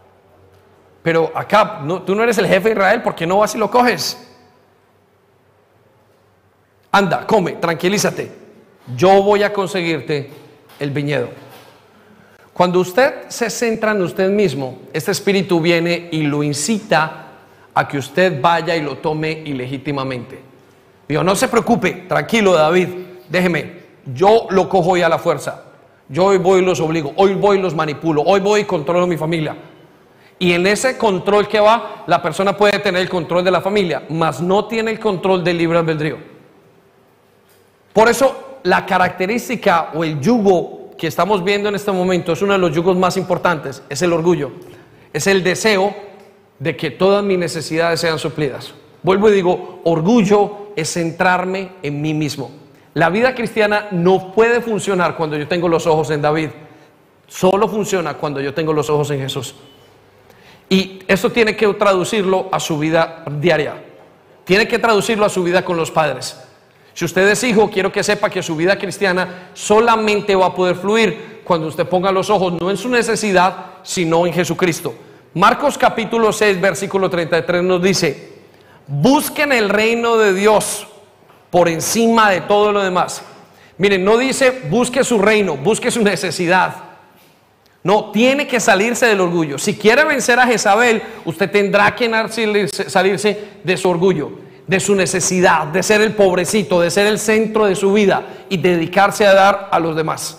Pero 1.03 1.31
acá, 1.35 1.81
no, 1.85 2.03
tú 2.03 2.15
no 2.17 2.25
eres 2.25 2.39
el 2.39 2.47
jefe 2.47 2.71
de 2.71 2.75
Israel, 2.75 3.03
¿por 3.03 3.15
qué 3.15 3.27
no 3.27 3.39
vas 3.39 3.55
y 3.55 3.59
lo 3.59 3.71
coges? 3.71 4.27
Anda, 6.91 7.27
come, 7.27 7.53
tranquilízate. 7.53 8.33
Yo 8.97 9.23
voy 9.23 9.43
a 9.43 9.53
conseguirte 9.53 10.31
el 10.81 10.91
viñedo. 10.91 11.29
Cuando 12.53 12.81
usted 12.81 13.29
se 13.29 13.51
centra 13.51 13.93
en 13.93 14.01
usted 14.01 14.31
mismo, 14.31 14.79
este 14.93 15.11
espíritu 15.11 15.61
viene 15.61 16.09
y 16.11 16.23
lo 16.23 16.43
incita 16.43 17.27
a 17.75 17.87
que 17.87 17.99
usted 17.99 18.41
vaya 18.41 18.75
y 18.75 18.81
lo 18.81 18.97
tome 18.97 19.31
ilegítimamente. 19.31 20.41
Digo, 21.09 21.23
no 21.23 21.37
se 21.37 21.49
preocupe, 21.49 22.05
tranquilo 22.09 22.53
David, 22.53 22.89
déjeme, 23.29 23.83
yo 24.15 24.47
lo 24.51 24.69
cojo 24.69 24.91
hoy 24.91 25.03
a 25.03 25.09
la 25.09 25.19
fuerza. 25.19 25.63
Yo 26.09 26.27
hoy 26.27 26.39
voy 26.39 26.61
y 26.61 26.65
los 26.65 26.81
obligo, 26.81 27.13
hoy 27.17 27.35
voy 27.35 27.59
y 27.59 27.63
los 27.63 27.75
manipulo, 27.75 28.23
hoy 28.23 28.41
voy 28.41 28.61
y 28.61 28.65
controlo 28.65 29.07
mi 29.07 29.17
familia. 29.17 29.57
Y 30.39 30.53
en 30.53 30.67
ese 30.67 30.99
control 30.99 31.49
que 31.49 31.59
va, 31.59 32.05
la 32.07 32.23
persona 32.23 32.57
puede 32.57 32.79
tener 32.79 33.03
el 33.03 33.09
control 33.09 33.43
de 33.43 33.51
la 33.51 33.61
familia, 33.61 34.05
mas 34.11 34.41
no 34.41 34.67
tiene 34.67 34.93
el 34.93 35.01
control 35.01 35.43
del 35.43 35.59
libre 35.59 35.79
albedrío. 35.79 36.19
Por 37.93 38.09
eso 38.09 38.59
la 38.63 38.85
característica 38.85 39.91
o 39.95 40.05
el 40.05 40.21
yugo 40.21 40.91
que 40.99 41.07
estamos 41.07 41.43
viendo 41.43 41.69
en 41.69 41.75
este 41.75 41.91
momento 41.91 42.33
es 42.33 42.43
uno 42.43 42.53
de 42.53 42.59
los 42.59 42.75
yugos 42.75 42.97
más 42.97 43.17
importantes, 43.17 43.83
es 43.89 44.03
el 44.03 44.13
orgullo, 44.13 44.53
es 45.13 45.27
el 45.27 45.43
deseo 45.43 45.95
de 46.59 46.77
que 46.77 46.91
todas 46.91 47.25
mis 47.25 47.39
necesidades 47.39 48.01
sean 48.01 48.19
suplidas. 48.19 48.75
Vuelvo 49.07 49.29
y 49.29 49.35
digo, 49.35 49.83
orgullo 49.85 50.73
es 50.75 50.95
centrarme 50.95 51.75
en 51.81 52.03
mí 52.03 52.13
mismo. 52.13 52.51
La 52.95 53.09
vida 53.09 53.37
cristiana 53.37 53.87
no 53.93 54.33
puede 54.33 54.61
funcionar 54.61 55.17
cuando 55.17 55.37
yo 55.37 55.47
tengo 55.47 55.69
los 55.69 55.87
ojos 55.87 56.11
en 56.11 56.21
David, 56.21 56.49
solo 57.29 57.69
funciona 57.69 58.15
cuando 58.15 58.41
yo 58.41 58.53
tengo 58.53 58.73
los 58.73 58.91
ojos 58.91 59.09
en 59.13 59.21
Jesús. 59.21 59.55
Y 60.69 60.99
eso 61.07 61.31
tiene 61.31 61.55
que 61.55 61.73
traducirlo 61.75 62.49
a 62.51 62.59
su 62.59 62.81
vida 62.81 63.23
diaria, 63.31 63.81
tiene 64.43 64.67
que 64.67 64.81
traducirlo 64.81 65.25
a 65.25 65.29
su 65.29 65.45
vida 65.45 65.65
con 65.65 65.77
los 65.77 65.93
padres. 65.93 66.43
Si 66.93 67.05
usted 67.05 67.29
es 67.29 67.45
hijo, 67.45 67.71
quiero 67.71 67.93
que 67.93 68.03
sepa 68.03 68.29
que 68.29 68.43
su 68.43 68.57
vida 68.57 68.77
cristiana 68.77 69.51
solamente 69.55 70.35
va 70.35 70.47
a 70.47 70.55
poder 70.57 70.75
fluir 70.75 71.43
cuando 71.45 71.69
usted 71.69 71.87
ponga 71.87 72.11
los 72.11 72.29
ojos 72.29 72.55
no 72.61 72.73
en 72.73 72.77
su 72.77 72.89
necesidad, 72.89 73.67
sino 73.85 74.27
en 74.27 74.33
Jesucristo. 74.33 74.93
Marcos 75.35 75.79
capítulo 75.79 76.33
6, 76.33 76.61
versículo 76.61 77.09
33 77.09 77.63
nos 77.63 77.81
dice, 77.81 78.36
busquen 78.87 79.53
el 79.53 79.69
reino 79.69 80.17
de 80.17 80.33
Dios 80.33 80.87
por 81.51 81.69
encima 81.69 82.31
de 82.31 82.43
todo 82.43 82.73
lo 82.73 82.83
demás. 82.83 83.23
Miren, 83.79 84.05
no 84.05 84.17
dice 84.17 84.63
busque 84.71 85.05
su 85.05 85.19
reino, 85.19 85.57
busque 85.57 85.91
su 85.91 86.03
necesidad. 86.03 86.75
No, 87.83 88.11
tiene 88.11 88.49
que 88.49 88.59
salirse 88.59 89.07
del 89.07 89.21
orgullo. 89.21 89.59
Si 89.59 89.75
quiere 89.75 90.05
vencer 90.05 90.41
a 90.41 90.47
Jezabel, 90.47 91.03
usted 91.25 91.51
tendrá 91.51 91.95
que 91.95 92.11
salirse 92.89 93.45
de 93.63 93.77
su 93.77 93.89
orgullo 93.89 94.47
de 94.67 94.81
su 94.81 94.95
necesidad, 94.95 95.67
de 95.67 95.83
ser 95.83 96.01
el 96.01 96.15
pobrecito, 96.15 96.81
de 96.81 96.91
ser 96.91 97.07
el 97.07 97.19
centro 97.19 97.67
de 97.67 97.77
su 97.77 97.93
vida 97.93 98.25
y 98.49 98.57
dedicarse 98.57 99.27
a 99.27 99.35
dar 99.35 99.69
a 99.71 99.79
los 99.79 99.95
demás. 99.95 100.39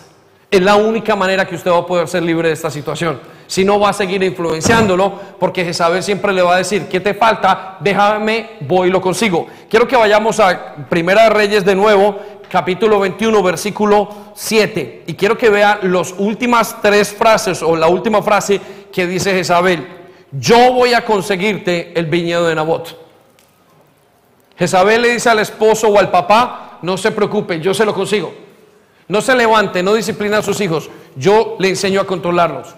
Es 0.52 0.62
la 0.62 0.76
única 0.76 1.16
manera 1.16 1.46
que 1.46 1.56
usted 1.56 1.72
va 1.72 1.80
a 1.80 1.86
poder 1.86 2.08
ser 2.08 2.24
libre 2.24 2.50
de 2.50 2.54
esta 2.54 2.70
situación. 2.70 3.20
Si 3.48 3.64
no, 3.64 3.80
va 3.80 3.90
a 3.90 3.94
seguir 3.94 4.22
influenciándolo 4.24 5.14
porque 5.40 5.64
Jezabel 5.64 6.04
siempre 6.04 6.34
le 6.34 6.42
va 6.42 6.56
a 6.56 6.58
decir, 6.58 6.88
¿qué 6.90 7.00
te 7.00 7.14
falta? 7.14 7.78
Déjame, 7.80 8.58
voy 8.62 8.90
y 8.90 8.92
lo 8.92 9.02
consigo. 9.02 9.48
Quiero 9.70 9.88
que 9.88 9.96
vayamos 9.96 10.40
a 10.42 10.76
Primera 10.90 11.30
Reyes 11.30 11.64
de 11.64 11.74
nuevo, 11.74 12.20
capítulo 12.50 13.00
21, 13.00 13.42
versículo 13.42 14.10
7. 14.36 15.04
Y 15.08 15.14
quiero 15.14 15.38
que 15.38 15.50
vea 15.50 15.80
las 15.82 16.14
últimas 16.18 16.82
tres 16.82 17.14
frases 17.14 17.64
o 17.64 17.76
la 17.78 17.88
última 17.88 18.22
frase 18.22 18.60
que 18.92 19.08
dice 19.08 19.32
Jezabel. 19.32 19.88
Yo 20.32 20.74
voy 20.74 20.94
a 20.94 21.06
conseguirte 21.06 21.98
el 21.98 22.08
viñedo 22.08 22.48
de 22.48 22.56
Nabot. 22.56 22.98
Jezabel 24.58 25.04
le 25.04 25.14
dice 25.14 25.30
al 25.30 25.40
esposo 25.40 25.88
o 25.88 25.98
al 25.98 26.12
papá, 26.12 26.80
no 26.82 26.98
se 26.98 27.12
preocupe, 27.12 27.62
yo 27.62 27.74
se 27.74 27.86
lo 27.86 27.94
consigo. 27.94 28.34
No 29.08 29.22
se 29.22 29.36
levante, 29.36 29.82
no 29.84 29.94
disciplina 29.94 30.40
a 30.40 30.42
sus 30.42 30.60
hijos, 30.60 30.90
yo 31.16 31.56
le 31.60 31.70
enseño 31.70 32.02
a 32.02 32.08
controlarlos. 32.08 32.76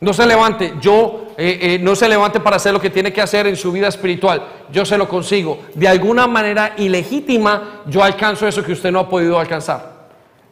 No 0.00 0.12
se 0.12 0.26
levante, 0.26 0.74
yo 0.80 1.28
eh, 1.38 1.58
eh, 1.60 1.78
no 1.80 1.96
se 1.96 2.08
levante 2.08 2.40
para 2.40 2.56
hacer 2.56 2.72
lo 2.72 2.80
que 2.80 2.90
tiene 2.90 3.12
que 3.12 3.22
hacer 3.22 3.46
en 3.46 3.56
su 3.56 3.72
vida 3.72 3.88
espiritual. 3.88 4.46
Yo 4.70 4.84
se 4.84 4.98
lo 4.98 5.08
consigo. 5.08 5.60
De 5.74 5.88
alguna 5.88 6.26
manera 6.26 6.74
ilegítima, 6.76 7.82
yo 7.86 8.02
alcanzo 8.02 8.46
eso 8.46 8.62
que 8.62 8.72
usted 8.72 8.90
no 8.90 9.00
ha 9.00 9.08
podido 9.08 9.38
alcanzar. 9.38 10.08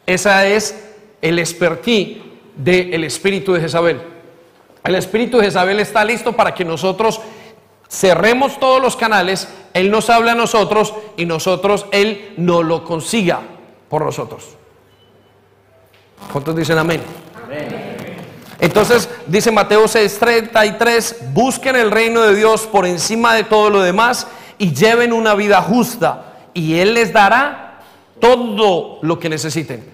Esa 0.06 0.46
es 0.46 0.92
el 1.20 1.38
expertise 1.38 2.22
del 2.56 3.04
espíritu 3.04 3.52
de 3.52 3.60
Jezabel. 3.60 4.00
El 4.82 4.94
espíritu 4.94 5.38
de 5.38 5.44
Jezabel 5.44 5.80
está 5.80 6.04
listo 6.04 6.32
para 6.32 6.54
que 6.54 6.64
nosotros 6.64 7.20
cerremos 7.88 8.58
todos 8.58 8.82
los 8.82 8.96
canales, 8.96 9.48
Él 9.72 9.90
nos 9.90 10.10
habla 10.10 10.32
a 10.32 10.34
nosotros 10.34 10.94
y 11.16 11.26
nosotros, 11.26 11.86
Él 11.90 12.34
no 12.36 12.62
lo 12.62 12.84
consiga 12.84 13.40
por 13.88 14.04
nosotros. 14.04 14.56
¿Cuántos 16.32 16.56
dicen 16.56 16.78
amén? 16.78 17.02
Entonces 18.64 19.10
dice 19.26 19.50
Mateo 19.50 19.84
6:33, 19.84 21.32
busquen 21.34 21.76
el 21.76 21.90
reino 21.90 22.22
de 22.22 22.34
Dios 22.34 22.62
por 22.62 22.86
encima 22.86 23.34
de 23.34 23.44
todo 23.44 23.68
lo 23.68 23.82
demás 23.82 24.26
y 24.56 24.72
lleven 24.72 25.12
una 25.12 25.34
vida 25.34 25.60
justa 25.60 26.32
y 26.54 26.78
Él 26.78 26.94
les 26.94 27.12
dará 27.12 27.80
todo 28.18 29.00
lo 29.02 29.18
que 29.18 29.28
necesiten. 29.28 29.84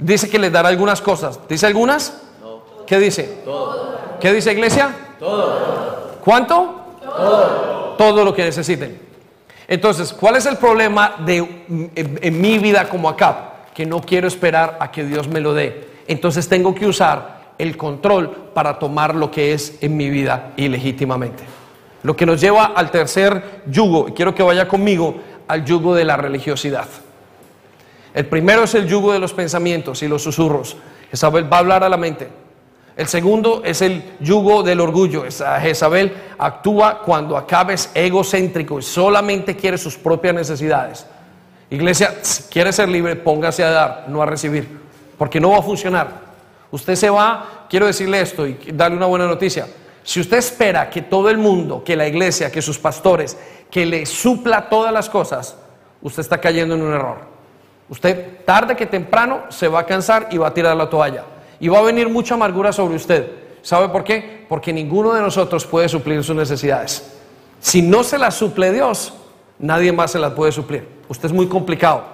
Dice 0.00 0.28
que 0.28 0.40
les 0.40 0.50
dará 0.50 0.68
algunas 0.68 1.00
cosas. 1.00 1.38
¿Dice 1.48 1.64
algunas? 1.64 2.22
¿Qué 2.88 2.98
dice? 2.98 3.42
Todo. 3.44 3.96
¿Qué 4.20 4.32
dice 4.32 4.50
iglesia? 4.50 4.92
Todo. 5.20 6.18
¿Cuánto? 6.24 6.80
Todo. 7.00 7.94
Todo 7.96 8.24
lo 8.24 8.34
que 8.34 8.42
necesiten. 8.42 9.00
Entonces, 9.68 10.12
¿cuál 10.12 10.34
es 10.34 10.46
el 10.46 10.56
problema 10.56 11.14
de 11.24 11.64
en 11.68 12.40
mi 12.40 12.58
vida 12.58 12.88
como 12.88 13.08
acá? 13.08 13.52
Que 13.72 13.86
no 13.86 14.00
quiero 14.00 14.26
esperar 14.26 14.76
a 14.80 14.90
que 14.90 15.04
Dios 15.04 15.28
me 15.28 15.38
lo 15.38 15.54
dé. 15.54 15.88
Entonces 16.08 16.48
tengo 16.48 16.74
que 16.74 16.86
usar 16.86 17.35
el 17.58 17.76
control 17.76 18.50
para 18.54 18.78
tomar 18.78 19.14
lo 19.14 19.30
que 19.30 19.52
es 19.52 19.78
en 19.80 19.96
mi 19.96 20.10
vida 20.10 20.52
ilegítimamente. 20.56 21.44
Lo 22.02 22.14
que 22.16 22.26
nos 22.26 22.40
lleva 22.40 22.66
al 22.66 22.90
tercer 22.90 23.62
yugo, 23.66 24.08
y 24.08 24.12
quiero 24.12 24.34
que 24.34 24.42
vaya 24.42 24.68
conmigo, 24.68 25.16
al 25.48 25.64
yugo 25.64 25.94
de 25.94 26.04
la 26.04 26.16
religiosidad. 26.16 26.86
El 28.14 28.26
primero 28.26 28.64
es 28.64 28.74
el 28.74 28.86
yugo 28.86 29.12
de 29.12 29.18
los 29.18 29.32
pensamientos 29.32 30.02
y 30.02 30.08
los 30.08 30.22
susurros. 30.22 30.76
Jezabel 31.10 31.52
va 31.52 31.58
a 31.58 31.60
hablar 31.60 31.84
a 31.84 31.88
la 31.88 31.96
mente. 31.96 32.28
El 32.96 33.06
segundo 33.08 33.62
es 33.64 33.82
el 33.82 34.02
yugo 34.20 34.62
del 34.62 34.80
orgullo. 34.80 35.24
Jezabel 35.60 36.14
actúa 36.38 37.02
cuando 37.02 37.36
acabes 37.36 37.90
egocéntrico 37.94 38.78
y 38.78 38.82
solamente 38.82 39.54
quiere 39.54 39.76
sus 39.76 39.96
propias 39.96 40.34
necesidades. 40.34 41.06
Iglesia, 41.68 42.14
si 42.22 42.44
quiere 42.44 42.72
ser 42.72 42.88
libre, 42.88 43.16
póngase 43.16 43.64
a 43.64 43.70
dar, 43.70 44.04
no 44.08 44.22
a 44.22 44.26
recibir, 44.26 44.66
porque 45.18 45.40
no 45.40 45.50
va 45.50 45.58
a 45.58 45.62
funcionar. 45.62 46.25
Usted 46.70 46.94
se 46.94 47.10
va, 47.10 47.66
quiero 47.68 47.86
decirle 47.86 48.20
esto 48.20 48.46
y 48.46 48.58
darle 48.72 48.96
una 48.96 49.06
buena 49.06 49.26
noticia. 49.26 49.66
Si 50.02 50.20
usted 50.20 50.38
espera 50.38 50.88
que 50.88 51.02
todo 51.02 51.30
el 51.30 51.38
mundo, 51.38 51.82
que 51.84 51.96
la 51.96 52.06
iglesia, 52.06 52.50
que 52.50 52.62
sus 52.62 52.78
pastores, 52.78 53.36
que 53.70 53.84
le 53.84 54.06
supla 54.06 54.68
todas 54.68 54.92
las 54.92 55.10
cosas, 55.10 55.56
usted 56.02 56.20
está 56.20 56.40
cayendo 56.40 56.74
en 56.74 56.82
un 56.82 56.92
error. 56.92 57.18
Usted 57.88 58.44
tarde 58.44 58.76
que 58.76 58.86
temprano 58.86 59.44
se 59.48 59.68
va 59.68 59.80
a 59.80 59.86
cansar 59.86 60.28
y 60.30 60.38
va 60.38 60.48
a 60.48 60.54
tirar 60.54 60.76
la 60.76 60.88
toalla. 60.88 61.24
Y 61.58 61.68
va 61.68 61.78
a 61.78 61.82
venir 61.82 62.08
mucha 62.08 62.34
amargura 62.34 62.72
sobre 62.72 62.96
usted. 62.96 63.32
¿Sabe 63.62 63.88
por 63.88 64.04
qué? 64.04 64.44
Porque 64.48 64.72
ninguno 64.72 65.12
de 65.12 65.20
nosotros 65.20 65.66
puede 65.66 65.88
suplir 65.88 66.22
sus 66.22 66.36
necesidades. 66.36 67.12
Si 67.60 67.82
no 67.82 68.04
se 68.04 68.18
las 68.18 68.34
suple 68.34 68.72
Dios, 68.72 69.12
nadie 69.58 69.92
más 69.92 70.12
se 70.12 70.18
las 70.18 70.32
puede 70.34 70.52
suplir. 70.52 70.88
Usted 71.08 71.26
es 71.26 71.32
muy 71.32 71.48
complicado. 71.48 72.04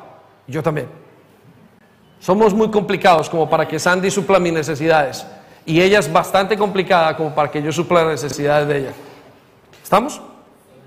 Yo 0.47 0.63
también. 0.63 1.02
Somos 2.23 2.55
muy 2.55 2.71
complicados 2.71 3.29
como 3.29 3.51
para 3.51 3.67
que 3.67 3.81
Sandy 3.81 4.09
supla 4.09 4.39
mis 4.39 4.53
necesidades. 4.53 5.27
Y 5.67 5.81
ella 5.81 5.99
es 5.99 6.11
bastante 6.13 6.57
complicada 6.57 7.17
como 7.17 7.35
para 7.35 7.51
que 7.51 7.61
yo 7.61 7.73
supla 7.73 8.05
las 8.05 8.23
necesidades 8.23 8.69
de 8.69 8.79
ella. 8.79 8.93
¿Estamos? 9.83 10.21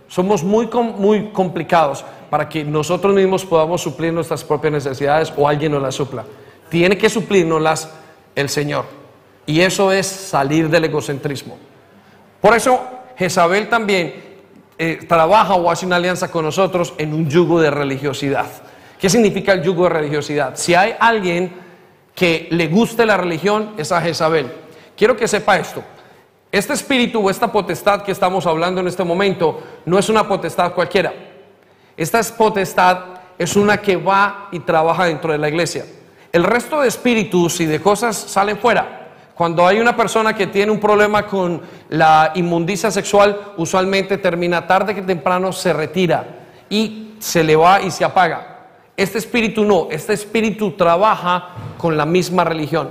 Somos 0.07 0.45
muy, 0.45 0.69
muy 0.97 1.31
complicados 1.33 2.05
para 2.29 2.47
que 2.47 2.63
nosotros 2.63 3.13
mismos 3.13 3.43
podamos 3.43 3.81
suplir 3.81 4.13
nuestras 4.13 4.45
propias 4.45 4.71
necesidades 4.71 5.33
o 5.35 5.45
alguien 5.45 5.73
nos 5.73 5.81
las 5.81 5.95
supla. 5.95 6.23
Tiene 6.69 6.97
que 6.97 7.09
suplirnoslas 7.09 7.89
el 8.33 8.47
Señor. 8.47 8.85
Y 9.45 9.59
eso 9.59 9.91
es 9.91 10.07
salir 10.07 10.69
del 10.69 10.85
egocentrismo. 10.85 11.57
Por 12.39 12.55
eso 12.55 12.81
Jezabel 13.17 13.67
también 13.67 14.23
eh, 14.77 14.99
trabaja 15.05 15.55
o 15.55 15.69
hace 15.69 15.85
una 15.85 15.97
alianza 15.97 16.31
con 16.31 16.45
nosotros 16.45 16.93
en 16.97 17.13
un 17.13 17.29
yugo 17.29 17.59
de 17.59 17.71
religiosidad. 17.71 18.47
¿Qué 19.05 19.09
significa 19.11 19.53
el 19.53 19.61
yugo 19.61 19.83
de 19.83 19.89
religiosidad? 19.89 20.53
Si 20.55 20.73
hay 20.73 20.95
alguien 20.99 21.53
que 22.15 22.47
le 22.49 22.69
guste 22.69 23.05
la 23.05 23.15
religión, 23.17 23.73
es 23.77 23.91
a 23.91 24.01
Jezabel. 24.01 24.51
Quiero 24.97 25.15
que 25.15 25.27
sepa 25.27 25.59
esto. 25.59 25.83
Este 26.51 26.73
espíritu 26.73 27.23
o 27.23 27.29
esta 27.29 27.51
potestad 27.51 28.01
que 28.01 28.11
estamos 28.11 28.47
hablando 28.47 28.81
en 28.81 28.87
este 28.87 29.03
momento 29.03 29.61
no 29.85 29.99
es 29.99 30.09
una 30.09 30.27
potestad 30.27 30.73
cualquiera. 30.73 31.13
Esta 31.95 32.19
potestad 32.35 32.97
es 33.37 33.55
una 33.55 33.77
que 33.77 33.95
va 33.95 34.47
y 34.51 34.61
trabaja 34.61 35.05
dentro 35.05 35.31
de 35.31 35.37
la 35.37 35.49
iglesia. 35.49 35.85
El 36.31 36.43
resto 36.43 36.81
de 36.81 36.87
espíritus 36.87 37.61
y 37.61 37.67
de 37.67 37.79
cosas 37.79 38.17
salen 38.17 38.57
fuera. 38.57 39.11
Cuando 39.35 39.67
hay 39.67 39.79
una 39.79 39.95
persona 39.95 40.33
que 40.33 40.47
tiene 40.47 40.71
un 40.71 40.79
problema 40.79 41.27
con 41.27 41.61
la 41.89 42.31
inmundicia 42.33 42.89
sexual, 42.89 43.53
usualmente 43.57 44.17
termina 44.17 44.65
tarde 44.65 44.95
que 44.95 45.03
temprano, 45.03 45.51
se 45.51 45.73
retira 45.73 46.25
y 46.71 47.13
se 47.19 47.43
le 47.43 47.55
va 47.55 47.83
y 47.83 47.91
se 47.91 48.03
apaga. 48.03 48.54
Este 48.97 49.17
espíritu 49.17 49.65
no, 49.65 49.87
este 49.91 50.13
espíritu 50.13 50.71
trabaja 50.71 51.49
con 51.77 51.97
la 51.97 52.05
misma 52.05 52.43
religión. 52.43 52.89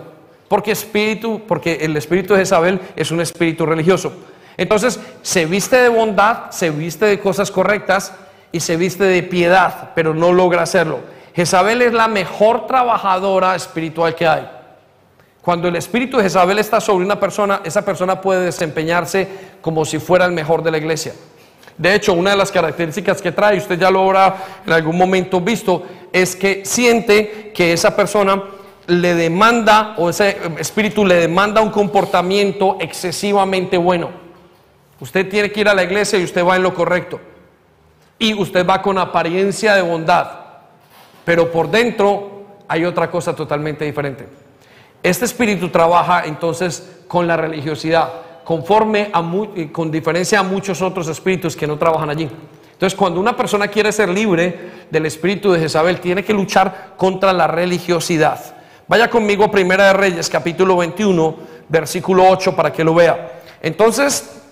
Porque 0.48 0.72
espíritu, 0.72 1.42
porque 1.48 1.78
el 1.80 1.96
espíritu 1.96 2.34
de 2.34 2.40
Jezabel 2.40 2.80
es 2.94 3.10
un 3.10 3.20
espíritu 3.20 3.64
religioso. 3.64 4.12
Entonces, 4.56 5.00
se 5.22 5.46
viste 5.46 5.76
de 5.76 5.88
bondad, 5.88 6.50
se 6.50 6.70
viste 6.70 7.06
de 7.06 7.18
cosas 7.18 7.50
correctas 7.50 8.12
y 8.52 8.60
se 8.60 8.76
viste 8.76 9.04
de 9.04 9.22
piedad, 9.22 9.90
pero 9.94 10.14
no 10.14 10.32
logra 10.32 10.62
hacerlo. 10.62 11.00
Jezabel 11.34 11.82
es 11.82 11.92
la 11.92 12.06
mejor 12.06 12.66
trabajadora 12.66 13.56
espiritual 13.56 14.14
que 14.14 14.26
hay. 14.26 14.48
Cuando 15.42 15.68
el 15.68 15.76
espíritu 15.76 16.18
de 16.18 16.22
Jezabel 16.22 16.58
está 16.58 16.80
sobre 16.80 17.04
una 17.04 17.18
persona, 17.18 17.60
esa 17.64 17.84
persona 17.84 18.20
puede 18.20 18.44
desempeñarse 18.44 19.28
como 19.60 19.84
si 19.84 19.98
fuera 19.98 20.24
el 20.24 20.32
mejor 20.32 20.62
de 20.62 20.70
la 20.70 20.78
iglesia. 20.78 21.14
De 21.76 21.94
hecho, 21.94 22.12
una 22.12 22.30
de 22.30 22.36
las 22.36 22.52
características 22.52 23.20
que 23.20 23.32
trae, 23.32 23.58
usted 23.58 23.78
ya 23.78 23.90
lo 23.90 24.04
habrá 24.04 24.36
en 24.66 24.72
algún 24.72 24.96
momento 24.96 25.40
visto, 25.40 25.82
es 26.12 26.36
que 26.36 26.64
siente 26.64 27.52
que 27.52 27.72
esa 27.72 27.96
persona 27.96 28.42
le 28.86 29.14
demanda, 29.14 29.94
o 29.96 30.10
ese 30.10 30.36
espíritu 30.58 31.04
le 31.04 31.16
demanda 31.16 31.60
un 31.60 31.70
comportamiento 31.70 32.76
excesivamente 32.80 33.76
bueno. 33.76 34.10
Usted 35.00 35.28
tiene 35.28 35.50
que 35.50 35.60
ir 35.60 35.68
a 35.68 35.74
la 35.74 35.82
iglesia 35.82 36.18
y 36.18 36.24
usted 36.24 36.44
va 36.44 36.56
en 36.56 36.62
lo 36.62 36.74
correcto. 36.74 37.20
Y 38.18 38.34
usted 38.34 38.64
va 38.66 38.80
con 38.80 38.98
apariencia 38.98 39.74
de 39.74 39.82
bondad. 39.82 40.30
Pero 41.24 41.50
por 41.50 41.70
dentro 41.70 42.44
hay 42.68 42.84
otra 42.84 43.10
cosa 43.10 43.34
totalmente 43.34 43.84
diferente. 43.84 44.28
Este 45.02 45.24
espíritu 45.24 45.68
trabaja 45.68 46.24
entonces 46.24 47.02
con 47.08 47.26
la 47.26 47.36
religiosidad 47.36 48.08
conforme 48.44 49.10
a 49.12 49.22
con 49.72 49.90
diferencia 49.90 50.40
a 50.40 50.42
muchos 50.42 50.82
otros 50.82 51.08
espíritus 51.08 51.56
que 51.56 51.66
no 51.66 51.78
trabajan 51.78 52.10
allí. 52.10 52.28
Entonces, 52.72 52.98
cuando 52.98 53.20
una 53.20 53.36
persona 53.36 53.68
quiere 53.68 53.92
ser 53.92 54.08
libre 54.08 54.86
del 54.90 55.06
espíritu 55.06 55.52
de 55.52 55.60
Jezabel, 55.60 56.00
tiene 56.00 56.24
que 56.24 56.34
luchar 56.34 56.94
contra 56.96 57.32
la 57.32 57.46
religiosidad. 57.46 58.56
Vaya 58.86 59.08
conmigo 59.08 59.44
a 59.44 59.50
Primera 59.50 59.86
de 59.86 59.92
Reyes, 59.94 60.28
capítulo 60.28 60.76
21, 60.76 61.36
versículo 61.68 62.28
8, 62.28 62.54
para 62.54 62.72
que 62.72 62.84
lo 62.84 62.94
vea. 62.94 63.40
Entonces, 63.62 64.42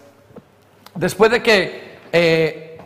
después 0.95 1.31
de 1.31 1.43
que 1.43 1.99
eh, 2.13 2.79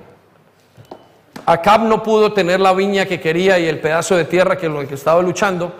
Acab 1.45 1.83
no 1.83 2.03
pudo 2.03 2.33
tener 2.33 2.59
la 2.59 2.73
viña 2.73 3.07
que 3.07 3.21
quería 3.21 3.59
y 3.59 3.69
el 3.69 3.79
pedazo 3.79 4.17
de 4.17 4.25
tierra 4.25 4.59
que 4.59 4.69
lo 4.69 4.89
que 4.89 4.95
estaba 4.95 5.23
luchando, 5.23 5.73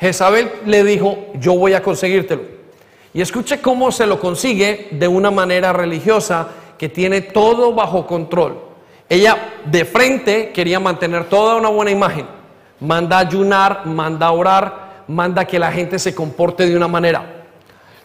Jezabel 0.00 0.50
le 0.66 0.82
dijo, 0.82 1.26
yo 1.34 1.54
voy 1.56 1.74
a 1.74 1.82
conseguírtelo. 1.82 2.53
Y 3.14 3.20
escuche 3.20 3.60
cómo 3.60 3.92
se 3.92 4.06
lo 4.06 4.18
consigue 4.18 4.88
de 4.90 5.06
una 5.06 5.30
manera 5.30 5.72
religiosa 5.72 6.48
que 6.76 6.88
tiene 6.88 7.20
todo 7.20 7.72
bajo 7.72 8.06
control. 8.06 8.60
Ella 9.08 9.54
de 9.64 9.84
frente 9.84 10.50
quería 10.52 10.80
mantener 10.80 11.28
toda 11.28 11.54
una 11.54 11.68
buena 11.68 11.92
imagen. 11.92 12.26
Manda 12.80 13.18
ayunar, 13.18 13.86
manda 13.86 14.32
orar, 14.32 15.04
manda 15.06 15.44
que 15.44 15.60
la 15.60 15.70
gente 15.70 15.98
se 16.00 16.12
comporte 16.12 16.66
de 16.66 16.76
una 16.76 16.88
manera. 16.88 17.44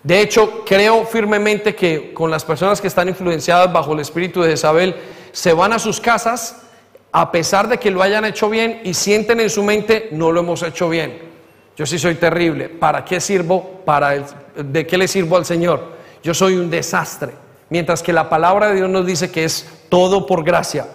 De 0.04 0.22
hecho, 0.22 0.64
creo 0.64 1.04
firmemente 1.06 1.74
que 1.74 2.14
con 2.14 2.30
las 2.30 2.46
personas 2.46 2.80
que 2.80 2.88
están 2.88 3.10
influenciadas 3.10 3.74
bajo 3.74 3.94
el 3.94 4.02
espíritu 4.02 4.44
de 4.44 4.54
Isabel, 4.54 4.96
se 5.32 5.54
van 5.54 5.74
a 5.74 5.80
sus 5.80 6.00
casas 6.00 6.68
a 7.12 7.32
pesar 7.32 7.68
de 7.68 7.80
que 7.80 7.90
lo 7.90 8.04
hayan 8.04 8.26
hecho 8.26 8.50
bien 8.50 8.82
y 8.84 8.94
sienten 8.94 9.40
en 9.40 9.50
su 9.50 9.64
mente, 9.64 10.10
no 10.12 10.32
lo 10.32 10.42
hemos 10.42 10.62
hecho 10.62 10.88
bien. 10.88 11.29
Yo 11.80 11.86
sí 11.86 11.98
soy 11.98 12.16
terrible. 12.16 12.68
¿Para 12.68 13.06
qué 13.06 13.22
sirvo? 13.22 13.80
Para 13.86 14.22
¿De 14.54 14.86
qué 14.86 14.98
le 14.98 15.08
sirvo 15.08 15.38
al 15.38 15.46
Señor? 15.46 15.94
Yo 16.22 16.34
soy 16.34 16.56
un 16.56 16.70
desastre. 16.70 17.32
Mientras 17.70 18.04
que 18.04 18.12
la 18.12 18.28
palabra 18.28 18.68
de 18.68 18.76
Dios 18.76 18.90
nos 18.90 19.06
dice 19.06 19.32
que 19.32 19.46
es 19.46 19.66
todo 19.88 20.26
por 20.26 20.44
gracia, 20.44 20.88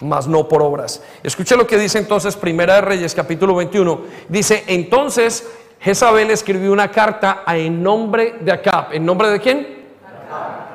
mas 0.00 0.26
no 0.26 0.48
por 0.48 0.60
obras. 0.60 1.00
Escuche 1.22 1.56
lo 1.56 1.68
que 1.68 1.78
dice 1.78 1.98
entonces 1.98 2.34
Primera 2.34 2.74
de 2.74 2.80
Reyes 2.80 3.14
capítulo 3.14 3.54
21. 3.54 4.00
Dice, 4.28 4.64
entonces 4.66 5.48
Jezabel 5.78 6.32
escribió 6.32 6.72
una 6.72 6.90
carta 6.90 7.44
en 7.46 7.80
nombre 7.80 8.34
de 8.40 8.50
Acab. 8.50 8.92
¿En 8.92 9.06
nombre 9.06 9.28
de 9.28 9.38
quién? 9.38 9.84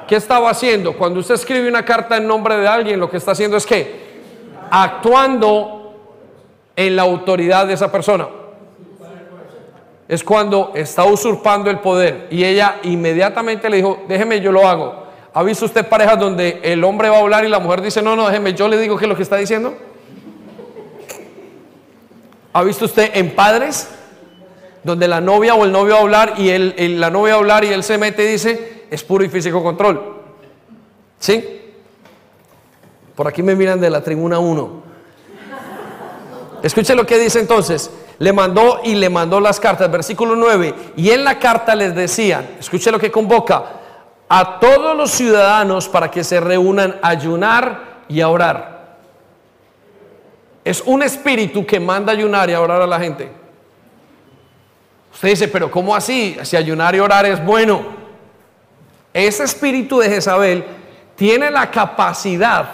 ¿Qué 0.07 0.16
estaba 0.16 0.51
haciendo? 0.51 0.97
Cuando 0.97 1.20
usted 1.20 1.36
escribe 1.36 1.68
una 1.68 1.84
carta 1.84 2.16
en 2.16 2.26
nombre 2.26 2.55
de 2.55 2.66
alguien, 2.66 2.97
lo 2.97 3.10
que 3.10 3.18
está 3.18 3.32
haciendo 3.32 3.57
es 3.57 3.66
que 3.66 4.22
actuando 4.72 5.97
en 6.78 6.95
la 6.95 7.01
autoridad 7.01 7.68
de 7.68 7.74
esa 7.74 7.91
persona. 7.91 8.39
Es 10.10 10.24
cuando 10.24 10.72
está 10.74 11.05
usurpando 11.05 11.70
el 11.70 11.80
poder 11.80 12.28
y 12.32 12.43
ella 12.43 12.80
inmediatamente 12.82 13.70
le 13.70 13.78
dijo, 13.78 13.99
déjeme, 14.07 14.41
yo 14.41 14.51
lo 14.51 14.68
hago. 14.68 15.03
¿Ha 15.32 15.43
visto 15.43 15.66
usted 15.66 15.88
parejas 15.88 16.20
donde 16.20 16.60
el 16.64 16.84
hombre 16.84 17.10
va 17.10 17.18
a 17.18 17.20
hablar 17.20 17.45
y 17.45 17.47
la 17.47 17.60
mujer 17.60 17.82
dice, 17.82 18.01
no, 18.01 18.16
no, 18.16 18.28
déjeme, 18.28 18.55
yo 18.55 18.68
le 18.68 18.80
digo 18.80 18.97
qué 18.97 19.05
es 19.05 19.10
lo 19.10 19.16
que 19.16 19.22
está 19.22 19.38
diciendo? 19.38 19.76
¿Ha 22.51 22.64
visto 22.64 22.86
usted 22.86 23.12
en 23.14 23.36
padres 23.36 23.88
donde 24.84 25.07
la 25.07 25.22
novia 25.22 25.53
o 25.53 25.64
el 25.64 25.72
novio 25.72 25.93
va 25.93 25.99
a 25.99 26.01
hablar 26.01 26.34
y 26.38 26.97
la 26.97 27.12
novia 27.12 27.34
va 27.34 27.38
a 27.38 27.41
hablar 27.41 27.64
y 27.66 27.68
él 27.68 27.84
se 27.84 27.99
mete 27.99 28.24
y 28.24 28.32
dice, 28.32 28.86
es 28.89 29.03
puro 29.03 29.24
y 29.24 29.30
físico 29.30 29.62
control? 29.62 30.16
¿Sí? 31.20 31.62
Por 33.14 33.28
aquí 33.28 33.43
me 33.43 33.53
miran 33.53 33.80
de 33.80 33.91
la 33.91 34.03
tribuna 34.03 34.39
1. 34.39 34.82
Escuche 36.64 36.95
lo 36.95 37.05
que 37.05 37.20
dice 37.20 37.39
entonces. 37.39 37.91
Le 38.20 38.34
mandó 38.34 38.82
y 38.84 38.95
le 38.95 39.09
mandó 39.09 39.39
las 39.39 39.59
cartas, 39.59 39.89
versículo 39.89 40.36
9. 40.36 40.76
Y 40.97 41.09
en 41.09 41.24
la 41.24 41.39
carta 41.39 41.74
les 41.74 41.95
decían, 41.95 42.47
escuche 42.59 42.91
lo 42.91 42.99
que 42.99 43.09
convoca, 43.11 43.63
a 44.28 44.59
todos 44.59 44.95
los 44.95 45.11
ciudadanos 45.11 45.89
para 45.89 46.11
que 46.11 46.24
se 46.24 46.39
reúnan 46.39 46.97
a 47.01 47.09
ayunar 47.09 48.03
y 48.07 48.22
a 48.22 48.28
orar. 48.30 48.97
Es 50.63 50.84
un 50.86 51.01
espíritu 51.01 51.65
que 51.65 51.80
manda 51.80 52.11
a 52.11 52.15
ayunar 52.15 52.49
y 52.49 52.53
a 52.53 52.61
orar 52.61 52.82
a 52.82 52.88
la 52.88 52.99
gente. 52.99 53.32
Usted 55.13 55.30
dice, 55.30 55.47
pero 55.47 55.72
¿cómo 55.72 55.95
así? 55.95 56.38
Si 56.43 56.55
ayunar 56.55 56.93
y 56.95 56.99
orar 56.99 57.26
es 57.26 57.43
bueno. 57.43 57.82
Ese 59.13 59.43
espíritu 59.43 59.99
de 59.99 60.09
Jezabel 60.09 60.63
tiene 61.15 61.49
la 61.49 61.72
capacidad 61.72 62.70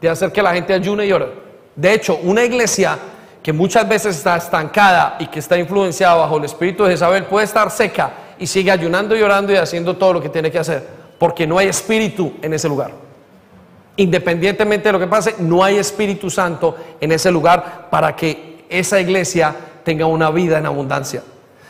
de 0.00 0.08
hacer 0.08 0.32
que 0.32 0.42
la 0.42 0.52
gente 0.52 0.74
ayune 0.74 1.06
y 1.06 1.12
ore. 1.12 1.28
De 1.74 1.92
hecho, 1.92 2.18
una 2.22 2.42
iglesia 2.42 2.98
que 3.46 3.52
muchas 3.52 3.88
veces 3.88 4.16
está 4.16 4.36
estancada 4.36 5.18
y 5.20 5.28
que 5.28 5.38
está 5.38 5.56
influenciada 5.56 6.16
bajo 6.16 6.36
el 6.36 6.46
espíritu 6.46 6.82
de 6.82 6.90
Jezabel 6.90 7.26
puede 7.26 7.44
estar 7.44 7.70
seca 7.70 8.10
y 8.40 8.46
sigue 8.48 8.72
ayunando 8.72 9.16
y 9.16 9.22
orando 9.22 9.52
y 9.52 9.56
haciendo 9.56 9.96
todo 9.96 10.14
lo 10.14 10.20
que 10.20 10.28
tiene 10.28 10.50
que 10.50 10.58
hacer, 10.58 10.84
porque 11.16 11.46
no 11.46 11.56
hay 11.56 11.68
espíritu 11.68 12.32
en 12.42 12.54
ese 12.54 12.68
lugar. 12.68 12.90
Independientemente 13.98 14.88
de 14.88 14.92
lo 14.94 14.98
que 14.98 15.06
pase, 15.06 15.36
no 15.38 15.62
hay 15.62 15.78
Espíritu 15.78 16.28
Santo 16.28 16.74
en 17.00 17.12
ese 17.12 17.30
lugar 17.30 17.86
para 17.88 18.16
que 18.16 18.64
esa 18.68 18.98
iglesia 18.98 19.54
tenga 19.84 20.06
una 20.06 20.32
vida 20.32 20.58
en 20.58 20.66
abundancia. 20.66 21.22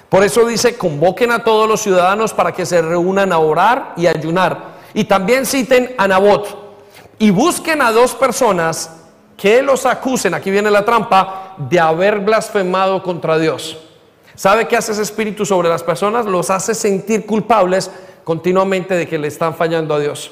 Por 0.09 0.24
eso 0.24 0.47
dice, 0.47 0.79
convoquen 0.79 1.31
a 1.31 1.45
todos 1.45 1.68
los 1.68 1.83
ciudadanos 1.83 2.33
para 2.33 2.53
que 2.53 2.64
se 2.64 2.81
reúnan 2.81 3.35
a 3.35 3.39
orar 3.39 3.93
y 3.99 4.07
ayunar. 4.07 4.77
Y 4.95 5.05
también 5.05 5.45
citen 5.45 5.95
a 5.99 6.09
Nabot, 6.09 6.57
y 7.18 7.29
busquen 7.29 7.83
a 7.83 7.93
dos 7.93 8.14
personas 8.14 9.06
que 9.37 9.62
los 9.62 9.84
acusen, 9.87 10.34
aquí 10.34 10.51
viene 10.51 10.70
la 10.70 10.84
trampa, 10.84 11.55
de 11.59 11.78
haber 11.78 12.20
blasfemado 12.20 13.03
contra 13.03 13.39
Dios. 13.39 13.78
¿Sabe 14.34 14.66
qué 14.68 14.76
hace 14.76 14.93
ese 14.93 15.03
espíritu 15.03 15.47
sobre 15.47 15.68
las 15.68 15.82
personas? 15.82 16.26
Los 16.26 16.51
hace 16.51 16.74
sentir 16.74 17.26
culpables 17.26 17.91
continuamente 18.24 18.95
de 18.95 19.07
que 19.07 19.18
le 19.18 19.28
están 19.28 19.55
fallando 19.55 19.95
a 19.95 20.01
Dios. 20.01 20.30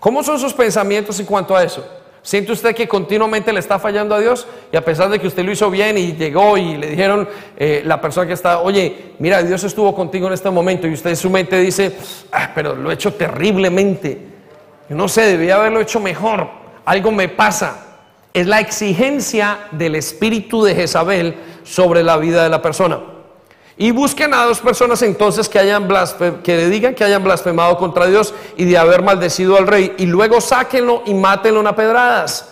¿Cómo 0.00 0.22
son 0.22 0.38
sus 0.38 0.52
pensamientos 0.52 1.18
en 1.20 1.26
cuanto 1.26 1.54
a 1.56 1.62
eso? 1.62 1.86
¿Siente 2.22 2.52
usted 2.52 2.74
que 2.74 2.86
continuamente 2.86 3.52
le 3.52 3.60
está 3.60 3.78
fallando 3.78 4.14
a 4.14 4.20
Dios? 4.20 4.46
Y 4.72 4.76
a 4.76 4.84
pesar 4.84 5.08
de 5.08 5.18
que 5.18 5.26
usted 5.26 5.44
lo 5.44 5.52
hizo 5.52 5.70
bien 5.70 5.98
y 5.98 6.12
llegó 6.12 6.56
y 6.56 6.76
le 6.76 6.88
dijeron 6.88 7.28
eh, 7.56 7.82
la 7.84 8.00
persona 8.00 8.26
que 8.26 8.34
está, 8.34 8.60
oye, 8.60 9.14
mira, 9.18 9.42
Dios 9.42 9.64
estuvo 9.64 9.94
contigo 9.94 10.28
en 10.28 10.34
este 10.34 10.50
momento 10.50 10.86
y 10.86 10.92
usted 10.92 11.10
en 11.10 11.16
su 11.16 11.30
mente 11.30 11.58
dice, 11.58 11.96
ah, 12.30 12.50
pero 12.54 12.74
lo 12.74 12.90
he 12.90 12.94
hecho 12.94 13.14
terriblemente 13.14 14.32
no 14.94 15.08
sé, 15.08 15.22
debía 15.22 15.56
haberlo 15.56 15.80
hecho 15.80 16.00
mejor. 16.00 16.61
Algo 16.84 17.10
me 17.12 17.28
pasa. 17.28 17.86
Es 18.34 18.46
la 18.46 18.60
exigencia 18.60 19.58
del 19.72 19.94
espíritu 19.94 20.64
de 20.64 20.74
Jezabel 20.74 21.36
sobre 21.64 22.02
la 22.02 22.16
vida 22.16 22.42
de 22.42 22.48
la 22.48 22.62
persona. 22.62 23.00
Y 23.76 23.90
busquen 23.90 24.32
a 24.34 24.44
dos 24.44 24.60
personas 24.60 25.02
entonces 25.02 25.48
que, 25.48 25.58
hayan 25.58 25.88
que 26.42 26.56
le 26.56 26.68
digan 26.68 26.94
que 26.94 27.04
hayan 27.04 27.24
blasfemado 27.24 27.76
contra 27.78 28.06
Dios 28.06 28.34
y 28.56 28.64
de 28.64 28.78
haber 28.78 29.02
maldecido 29.02 29.56
al 29.56 29.66
rey. 29.66 29.94
Y 29.98 30.06
luego 30.06 30.40
sáquenlo 30.40 31.02
y 31.06 31.14
mátenlo 31.14 31.66
a 31.68 31.76
pedradas. 31.76 32.48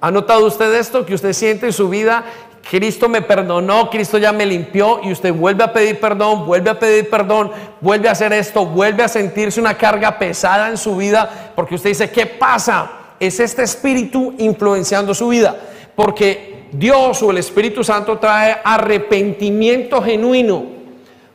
¿Ha 0.00 0.10
notado 0.10 0.46
usted 0.46 0.72
esto? 0.74 1.06
Que 1.06 1.14
usted 1.14 1.32
siente 1.32 1.66
en 1.66 1.72
su 1.72 1.88
vida 1.88 2.24
Cristo 2.68 3.08
me 3.08 3.22
perdonó, 3.22 3.88
Cristo 3.90 4.18
ya 4.18 4.32
me 4.32 4.44
limpió 4.44 5.00
y 5.02 5.12
usted 5.12 5.32
vuelve 5.32 5.62
a 5.62 5.72
pedir 5.72 6.00
perdón, 6.00 6.46
vuelve 6.46 6.70
a 6.70 6.78
pedir 6.78 7.08
perdón, 7.08 7.52
vuelve 7.80 8.08
a 8.08 8.12
hacer 8.12 8.32
esto, 8.32 8.66
vuelve 8.66 9.04
a 9.04 9.08
sentirse 9.08 9.60
una 9.60 9.76
carga 9.78 10.18
pesada 10.18 10.68
en 10.68 10.76
su 10.76 10.96
vida 10.96 11.52
porque 11.54 11.76
usted 11.76 11.90
dice, 11.90 12.10
¿qué 12.10 12.26
pasa? 12.26 12.90
Es 13.20 13.40
este 13.40 13.62
espíritu 13.62 14.34
influenciando 14.38 15.14
su 15.14 15.28
vida. 15.28 15.56
Porque 15.94 16.66
Dios 16.72 17.22
o 17.22 17.30
el 17.30 17.38
Espíritu 17.38 17.82
Santo 17.82 18.18
trae 18.18 18.58
arrepentimiento 18.62 20.02
genuino 20.02 20.64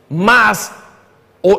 más 0.10 0.74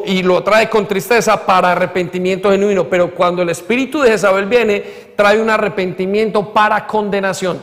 y 0.05 0.23
lo 0.23 0.45
trae 0.45 0.71
con 0.71 0.87
tristeza 0.87 1.45
para 1.45 1.73
arrepentimiento 1.73 2.51
genuino. 2.51 2.89
Pero 2.89 3.15
cuando 3.15 3.43
el 3.43 3.49
espíritu 3.49 4.01
de 4.01 4.11
Jezabel 4.11 4.47
viene, 4.47 4.81
trae 5.17 5.41
un 5.41 5.51
arrepentimiento 5.51 6.53
para 6.53 6.87
condenación. 6.87 7.61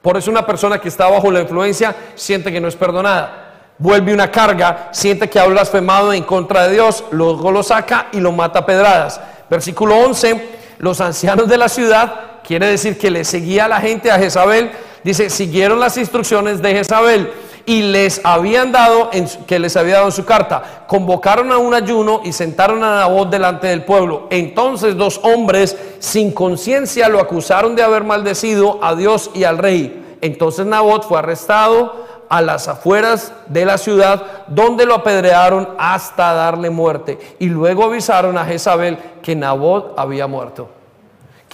Por 0.00 0.16
eso 0.16 0.30
una 0.30 0.46
persona 0.46 0.78
que 0.78 0.88
está 0.88 1.08
bajo 1.08 1.30
la 1.30 1.40
influencia 1.40 1.96
siente 2.14 2.52
que 2.52 2.60
no 2.60 2.68
es 2.68 2.76
perdonada. 2.76 3.40
Vuelve 3.78 4.14
una 4.14 4.30
carga, 4.30 4.90
siente 4.92 5.28
que 5.28 5.40
ha 5.40 5.46
blasfemado 5.46 6.12
en 6.12 6.22
contra 6.22 6.68
de 6.68 6.74
Dios, 6.74 7.04
luego 7.10 7.50
lo 7.50 7.62
saca 7.62 8.08
y 8.12 8.20
lo 8.20 8.30
mata 8.30 8.60
a 8.60 8.66
pedradas. 8.66 9.20
Versículo 9.50 9.96
11, 9.96 10.48
los 10.84 11.00
ancianos 11.00 11.48
de 11.48 11.56
la 11.56 11.70
ciudad, 11.70 12.42
quiere 12.46 12.66
decir 12.66 12.98
que 12.98 13.10
le 13.10 13.24
seguía 13.24 13.66
la 13.68 13.80
gente 13.80 14.10
a 14.10 14.18
Jezabel, 14.18 14.70
dice, 15.02 15.30
siguieron 15.30 15.80
las 15.80 15.96
instrucciones 15.96 16.60
de 16.60 16.74
Jezabel 16.74 17.32
y 17.64 17.84
les 17.84 18.20
habían 18.22 18.70
dado, 18.70 19.08
en, 19.14 19.26
que 19.46 19.58
les 19.58 19.78
había 19.78 19.94
dado 19.94 20.08
en 20.08 20.12
su 20.12 20.26
carta, 20.26 20.84
convocaron 20.86 21.50
a 21.52 21.56
un 21.56 21.72
ayuno 21.72 22.20
y 22.22 22.34
sentaron 22.34 22.84
a 22.84 23.06
voz 23.06 23.30
delante 23.30 23.68
del 23.68 23.86
pueblo. 23.86 24.26
Entonces 24.28 24.94
dos 24.94 25.20
hombres 25.22 25.74
sin 26.00 26.32
conciencia 26.32 27.08
lo 27.08 27.18
acusaron 27.18 27.74
de 27.74 27.82
haber 27.82 28.04
maldecido 28.04 28.78
a 28.84 28.94
Dios 28.94 29.30
y 29.32 29.44
al 29.44 29.56
rey. 29.56 30.18
Entonces 30.20 30.66
Nabot 30.66 31.08
fue 31.08 31.18
arrestado 31.18 32.04
a 32.28 32.42
las 32.42 32.68
afueras 32.68 33.32
de 33.46 33.64
la 33.64 33.78
ciudad, 33.78 34.44
donde 34.48 34.84
lo 34.84 34.96
apedrearon 34.96 35.70
hasta 35.78 36.34
darle 36.34 36.68
muerte. 36.68 37.18
Y 37.38 37.46
luego 37.46 37.84
avisaron 37.84 38.36
a 38.36 38.44
Jezabel 38.44 38.98
que 39.22 39.34
Nabot 39.34 39.94
había 39.96 40.26
muerto. 40.26 40.73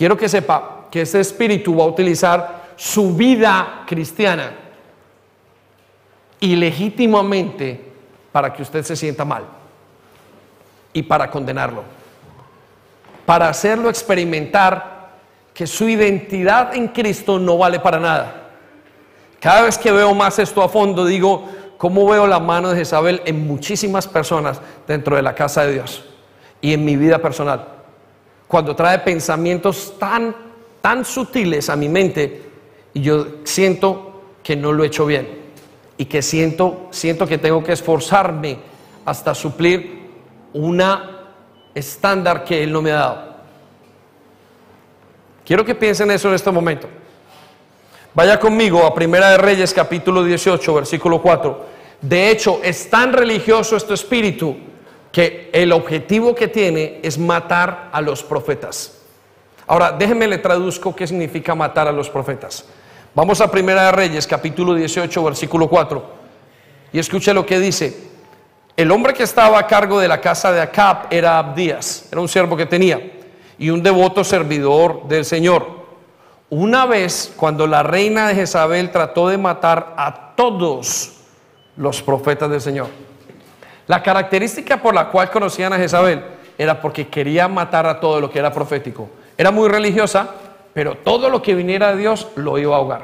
Quiero 0.01 0.17
que 0.17 0.31
sepa 0.31 0.87
que 0.91 1.03
este 1.03 1.21
espíritu 1.21 1.77
va 1.77 1.85
a 1.85 1.89
utilizar 1.89 2.73
su 2.75 3.15
vida 3.15 3.83
cristiana 3.87 4.51
ilegítimamente 6.41 7.79
para 8.33 8.51
que 8.51 8.63
usted 8.63 8.83
se 8.83 8.97
sienta 8.97 9.27
mal 9.27 9.45
y 10.95 11.03
para 11.03 11.31
condenarlo, 11.31 11.83
para 13.27 13.51
hacerlo 13.51 13.91
experimentar 13.91 15.11
que 15.53 15.67
su 15.67 15.87
identidad 15.87 16.75
en 16.75 16.89
Cristo 16.89 17.39
no 17.39 17.59
vale 17.59 17.79
para 17.79 18.01
nada. 18.01 18.53
Cada 19.39 19.65
vez 19.65 19.77
que 19.77 19.93
veo 19.93 20.15
más 20.15 20.39
esto 20.39 20.63
a 20.63 20.71
fondo, 20.71 21.05
digo, 21.05 21.47
¿cómo 21.77 22.09
veo 22.09 22.27
la 22.27 22.41
mano 22.41 22.71
de 22.71 22.79
Jezabel 22.79 23.21
en 23.27 23.47
muchísimas 23.47 24.09
personas 24.09 24.63
dentro 24.89 25.17
de 25.17 25.21
la 25.21 25.35
casa 25.35 25.67
de 25.67 25.75
Dios 25.75 26.07
y 26.63 26.73
en 26.73 26.87
mi 26.87 26.97
vida 26.97 27.19
personal? 27.19 27.80
Cuando 28.51 28.75
trae 28.75 28.99
pensamientos 28.99 29.95
tan, 29.97 30.35
tan 30.81 31.05
sutiles 31.05 31.71
a 31.71 31.77
mi 31.77 31.89
mente 31.89 32.43
y 32.93 33.01
yo 33.01 33.25
siento 33.45 34.23
que 34.43 34.57
no 34.57 34.73
lo 34.73 34.83
he 34.83 34.89
hecho 34.89 35.07
bien 35.07 35.29
y 35.97 36.07
que 36.07 36.21
siento, 36.21 36.89
siento 36.91 37.29
que 37.29 37.39
tengo 37.39 37.63
que 37.63 37.75
esforzarme 37.75 38.59
hasta 39.05 39.37
suplir 39.37 40.11
una 40.53 41.29
estándar 41.73 42.43
que 42.43 42.65
Él 42.65 42.73
no 42.73 42.83
me 42.83 42.91
ha 42.91 42.97
dado. 42.97 43.35
Quiero 45.45 45.65
que 45.65 45.77
piensen 45.77 46.11
eso 46.11 46.27
en 46.27 46.35
este 46.35 46.51
momento. 46.51 46.89
Vaya 48.15 48.41
conmigo 48.41 48.85
a 48.85 48.93
Primera 48.93 49.31
de 49.31 49.39
Reyes 49.39 49.73
capítulo 49.73 50.25
18, 50.25 50.75
versículo 50.75 51.23
4. 51.23 51.67
De 52.01 52.31
hecho, 52.31 52.59
es 52.65 52.91
tan 52.91 53.13
religioso 53.13 53.77
este 53.77 53.95
espíritu 53.95 54.57
que 55.13 55.51
el 55.53 55.73
objetivo 55.73 56.35
que 56.35 56.49
tiene 56.49 57.01
es 57.03 57.19
matar 57.19 57.91
a 57.93 58.01
los 58.01 58.23
profetas. 58.23 58.99
Ahora, 59.67 59.93
déjenme 59.93 60.27
le 60.27 60.39
traduzco 60.39 60.95
qué 60.95 61.07
significa 61.07 61.55
matar 61.55 61.89
a 61.89 61.93
los 61.93 62.11
profetas. 62.11 62.65
Vamos 63.15 63.41
a 63.41 63.51
Primera 63.51 63.87
de 63.87 63.93
Reyes, 63.93 64.27
capítulo 64.27 64.75
18, 64.75 65.25
versículo 65.25 65.69
4. 65.69 66.05
Y 66.93 66.99
escuche 66.99 67.35
lo 67.35 67.45
que 67.45 67.59
dice. 67.59 68.11
El 68.77 68.91
hombre 68.93 69.13
que 69.13 69.25
estaba 69.25 69.59
a 69.59 69.67
cargo 69.67 70.01
de 70.01 70.09
la 70.09 70.21
casa 70.21 70.53
de 70.53 70.61
Acab 70.61 71.09
era 71.11 71.39
Abdías, 71.39 72.09
era 72.11 72.21
un 72.21 72.29
siervo 72.29 72.57
que 72.57 72.67
tenía, 72.67 73.01
y 73.59 73.71
un 73.71 73.83
devoto 73.83 74.25
servidor 74.25 75.07
del 75.07 75.25
Señor. 75.25 75.67
Una 76.49 76.87
vez, 76.87 77.33
cuando 77.37 77.67
la 77.67 77.83
reina 77.83 78.27
de 78.27 78.35
Jezabel 78.35 78.91
trató 78.91 79.29
de 79.29 79.39
matar 79.39 79.95
a 79.97 80.35
todos 80.35 81.13
los 81.77 82.01
profetas 82.01 82.51
del 82.51 82.61
Señor. 82.61 82.89
La 83.91 84.05
característica 84.05 84.81
por 84.81 84.95
la 84.95 85.09
cual 85.09 85.33
conocían 85.33 85.73
a 85.73 85.77
Jezabel 85.77 86.23
era 86.57 86.81
porque 86.81 87.09
quería 87.09 87.49
matar 87.49 87.89
a 87.89 87.99
todo 87.99 88.21
lo 88.21 88.31
que 88.31 88.39
era 88.39 88.53
profético. 88.53 89.11
Era 89.37 89.51
muy 89.51 89.69
religiosa, 89.69 90.29
pero 90.73 90.95
todo 90.95 91.29
lo 91.29 91.43
que 91.43 91.57
viniera 91.57 91.91
de 91.91 91.97
Dios 91.97 92.29
lo 92.37 92.57
iba 92.57 92.77
a 92.77 92.79
ahogar. 92.79 93.03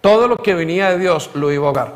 Todo 0.00 0.26
lo 0.26 0.38
que 0.38 0.52
venía 0.52 0.90
de 0.90 0.98
Dios 0.98 1.30
lo 1.34 1.52
iba 1.52 1.66
a 1.66 1.68
ahogar. 1.68 1.92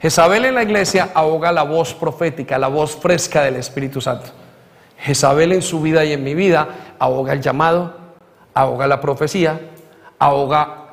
Jezabel 0.00 0.46
en 0.46 0.54
la 0.54 0.62
iglesia 0.62 1.10
ahoga 1.12 1.52
la 1.52 1.64
voz 1.64 1.92
profética, 1.92 2.56
la 2.56 2.68
voz 2.68 2.96
fresca 2.96 3.42
del 3.42 3.56
Espíritu 3.56 4.00
Santo. 4.00 4.30
Jezabel 4.96 5.52
en 5.52 5.60
su 5.60 5.82
vida 5.82 6.06
y 6.06 6.14
en 6.14 6.24
mi 6.24 6.34
vida 6.34 6.68
ahoga 6.98 7.34
el 7.34 7.42
llamado, 7.42 7.94
ahoga 8.54 8.86
la 8.86 8.98
profecía, 9.02 9.60
ahoga 10.18 10.86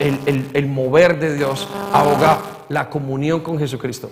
el, 0.00 0.66
mover 0.66 1.20
de 1.20 1.36
Dios, 1.36 1.68
ahoga 1.92 2.55
la 2.68 2.88
comunión 2.88 3.40
con 3.40 3.58
Jesucristo. 3.58 4.10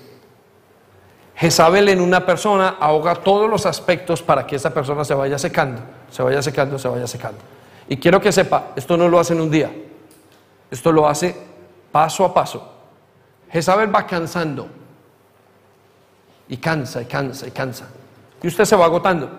Jezabel 1.36 1.88
en 1.88 2.00
una 2.00 2.24
persona 2.24 2.76
ahoga 2.78 3.16
todos 3.16 3.50
los 3.50 3.66
aspectos 3.66 4.22
para 4.22 4.46
que 4.46 4.56
esa 4.56 4.72
persona 4.72 5.04
se 5.04 5.14
vaya 5.14 5.38
secando, 5.38 5.80
se 6.10 6.22
vaya 6.22 6.40
secando, 6.40 6.78
se 6.78 6.88
vaya 6.88 7.06
secando. 7.06 7.38
Y 7.88 7.96
quiero 7.96 8.20
que 8.20 8.30
sepa, 8.30 8.72
esto 8.76 8.96
no 8.96 9.08
lo 9.08 9.18
hace 9.18 9.34
en 9.34 9.40
un 9.40 9.50
día, 9.50 9.70
esto 10.70 10.92
lo 10.92 11.08
hace 11.08 11.34
paso 11.90 12.24
a 12.24 12.32
paso. 12.32 12.72
Jezabel 13.50 13.94
va 13.94 14.06
cansando 14.06 14.68
y 16.48 16.56
cansa 16.56 17.02
y 17.02 17.06
cansa 17.06 17.48
y 17.48 17.50
cansa. 17.50 17.88
Y 18.42 18.46
usted 18.46 18.64
se 18.64 18.76
va 18.76 18.84
agotando. 18.84 19.30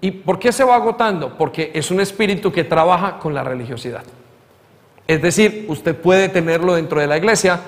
¿Y 0.00 0.10
por 0.10 0.38
qué 0.38 0.50
se 0.50 0.64
va 0.64 0.74
agotando? 0.74 1.36
Porque 1.36 1.70
es 1.74 1.90
un 1.90 2.00
espíritu 2.00 2.50
que 2.50 2.64
trabaja 2.64 3.18
con 3.18 3.34
la 3.34 3.44
religiosidad. 3.44 4.02
Es 5.06 5.20
decir, 5.20 5.66
usted 5.68 5.94
puede 5.96 6.28
tenerlo 6.28 6.74
dentro 6.74 7.00
de 7.00 7.06
la 7.06 7.16
iglesia 7.16 7.60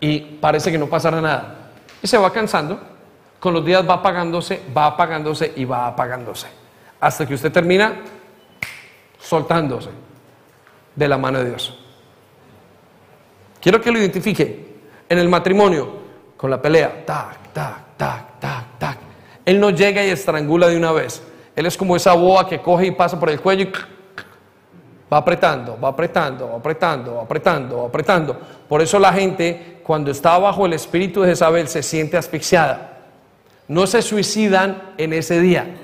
y 0.00 0.20
parece 0.20 0.70
que 0.70 0.78
no 0.78 0.86
pasará 0.86 1.20
nada. 1.20 1.70
Y 2.02 2.06
se 2.06 2.18
va 2.18 2.32
cansando, 2.32 2.78
con 3.40 3.54
los 3.54 3.64
días 3.64 3.88
va 3.88 3.94
apagándose, 3.94 4.62
va 4.76 4.86
apagándose 4.86 5.52
y 5.56 5.64
va 5.64 5.86
apagándose. 5.86 6.46
Hasta 7.00 7.26
que 7.26 7.34
usted 7.34 7.52
termina 7.52 7.94
soltándose 9.18 9.90
de 10.94 11.08
la 11.08 11.18
mano 11.18 11.38
de 11.38 11.50
Dios. 11.50 11.78
Quiero 13.60 13.80
que 13.80 13.90
lo 13.90 13.98
identifique 13.98 14.76
en 15.08 15.18
el 15.18 15.28
matrimonio, 15.28 16.06
con 16.36 16.50
la 16.50 16.60
pelea, 16.60 17.04
tac, 17.04 17.52
tac, 17.52 17.96
tac, 17.96 18.38
tac, 18.38 18.78
tac. 18.78 18.98
Él 19.44 19.58
no 19.60 19.70
llega 19.70 20.04
y 20.04 20.10
estrangula 20.10 20.68
de 20.68 20.76
una 20.76 20.92
vez. 20.92 21.22
Él 21.54 21.66
es 21.66 21.76
como 21.76 21.96
esa 21.96 22.12
boa 22.12 22.48
que 22.48 22.60
coge 22.60 22.86
y 22.86 22.90
pasa 22.90 23.18
por 23.18 23.30
el 23.30 23.40
cuello 23.40 23.64
y 23.64 23.72
Va 25.12 25.18
apretando, 25.18 25.78
va 25.78 25.90
apretando, 25.90 26.52
apretando, 26.56 27.20
apretando, 27.20 27.86
apretando. 27.86 28.36
Por 28.68 28.82
eso 28.82 28.98
la 28.98 29.12
gente, 29.12 29.75
cuando 29.86 30.10
está 30.10 30.36
bajo 30.38 30.66
el 30.66 30.72
espíritu 30.72 31.22
de 31.22 31.28
Jezabel, 31.28 31.68
se 31.68 31.80
siente 31.80 32.16
asfixiada. 32.16 33.04
No 33.68 33.86
se 33.86 34.02
suicidan 34.02 34.82
en 34.98 35.12
ese 35.12 35.40
día. 35.40 35.76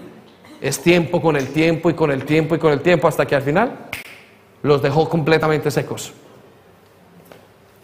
Es 0.61 0.83
tiempo 0.83 1.23
con 1.23 1.37
el 1.37 1.49
tiempo 1.53 1.89
y 1.89 1.95
con 1.95 2.11
el 2.11 2.25
tiempo 2.25 2.57
y 2.57 2.59
con 2.59 2.73
el 2.73 2.81
tiempo 2.81 3.07
hasta 3.07 3.27
que 3.27 3.37
al 3.37 3.43
final 3.43 3.79
los 4.63 4.83
dejó 4.83 5.09
completamente 5.09 5.71
secos. 5.71 6.13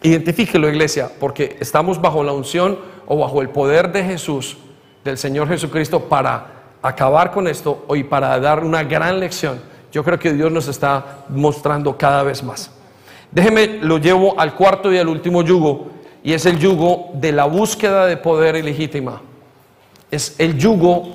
Identifíquelo, 0.02 0.68
iglesia, 0.68 1.08
porque 1.20 1.56
estamos 1.60 2.00
bajo 2.00 2.24
la 2.24 2.32
unción 2.32 2.78
o 3.06 3.16
bajo 3.16 3.40
el 3.40 3.50
poder 3.50 3.92
de 3.92 4.02
Jesús, 4.02 4.58
del 5.04 5.18
Señor 5.18 5.46
Jesucristo, 5.46 6.08
para 6.08 6.74
acabar 6.82 7.30
con 7.30 7.46
esto 7.46 7.86
y 7.94 8.02
para 8.02 8.38
dar 8.40 8.64
una 8.64 8.82
gran 8.82 9.20
lección 9.20 9.60
yo 9.92 10.04
creo 10.04 10.18
que 10.18 10.32
Dios 10.32 10.52
nos 10.52 10.68
está 10.68 11.24
mostrando 11.28 11.96
cada 11.96 12.22
vez 12.22 12.42
más. 12.42 12.70
Déjeme, 13.30 13.78
lo 13.80 13.98
llevo 13.98 14.38
al 14.38 14.54
cuarto 14.54 14.92
y 14.92 14.98
al 14.98 15.08
último 15.08 15.42
yugo, 15.42 15.88
y 16.29 16.35
es 16.35 16.45
el 16.45 16.59
yugo 16.59 17.09
de 17.14 17.33
la 17.33 17.47
búsqueda 17.47 18.05
de 18.05 18.18
poder 18.18 18.55
ilegítima. 18.57 19.22
Es 20.11 20.35
el 20.37 20.59
yugo 20.59 21.09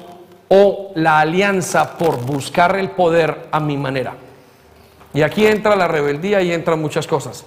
o 0.47 0.91
la 0.95 1.19
alianza 1.19 1.99
por 1.99 2.25
buscar 2.25 2.75
el 2.77 2.89
poder 2.89 3.47
a 3.51 3.59
mi 3.59 3.77
manera. 3.77 4.15
Y 5.13 5.21
aquí 5.21 5.45
entra 5.45 5.75
la 5.75 5.87
rebeldía 5.87 6.41
y 6.41 6.51
entran 6.51 6.81
muchas 6.81 7.05
cosas. 7.05 7.45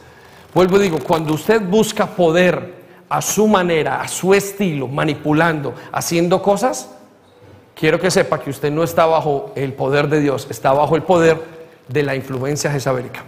Vuelvo 0.55 0.77
y 0.77 0.83
digo, 0.83 1.01
cuando 1.01 1.35
usted 1.35 1.61
busca 1.61 2.07
poder 2.07 2.73
a 3.09 3.21
su 3.21 3.49
manera, 3.49 4.01
a 4.01 4.07
su 4.07 4.33
estilo, 4.33 4.87
manipulando, 4.87 5.75
haciendo 5.91 6.41
cosas, 6.41 6.95
quiero 7.75 7.99
que 7.99 8.13
sepa 8.13 8.39
que 8.39 8.51
usted 8.51 8.71
no 8.71 8.85
está 8.85 9.07
bajo 9.07 9.51
el 9.57 9.73
poder 9.73 10.07
de 10.07 10.21
Dios, 10.21 10.47
está 10.51 10.73
bajo 10.73 10.95
el 10.95 11.03
poder 11.03 11.43
de 11.89 12.05
la 12.05 12.15
influencia 12.15 12.71
jezabelica. 12.71 13.25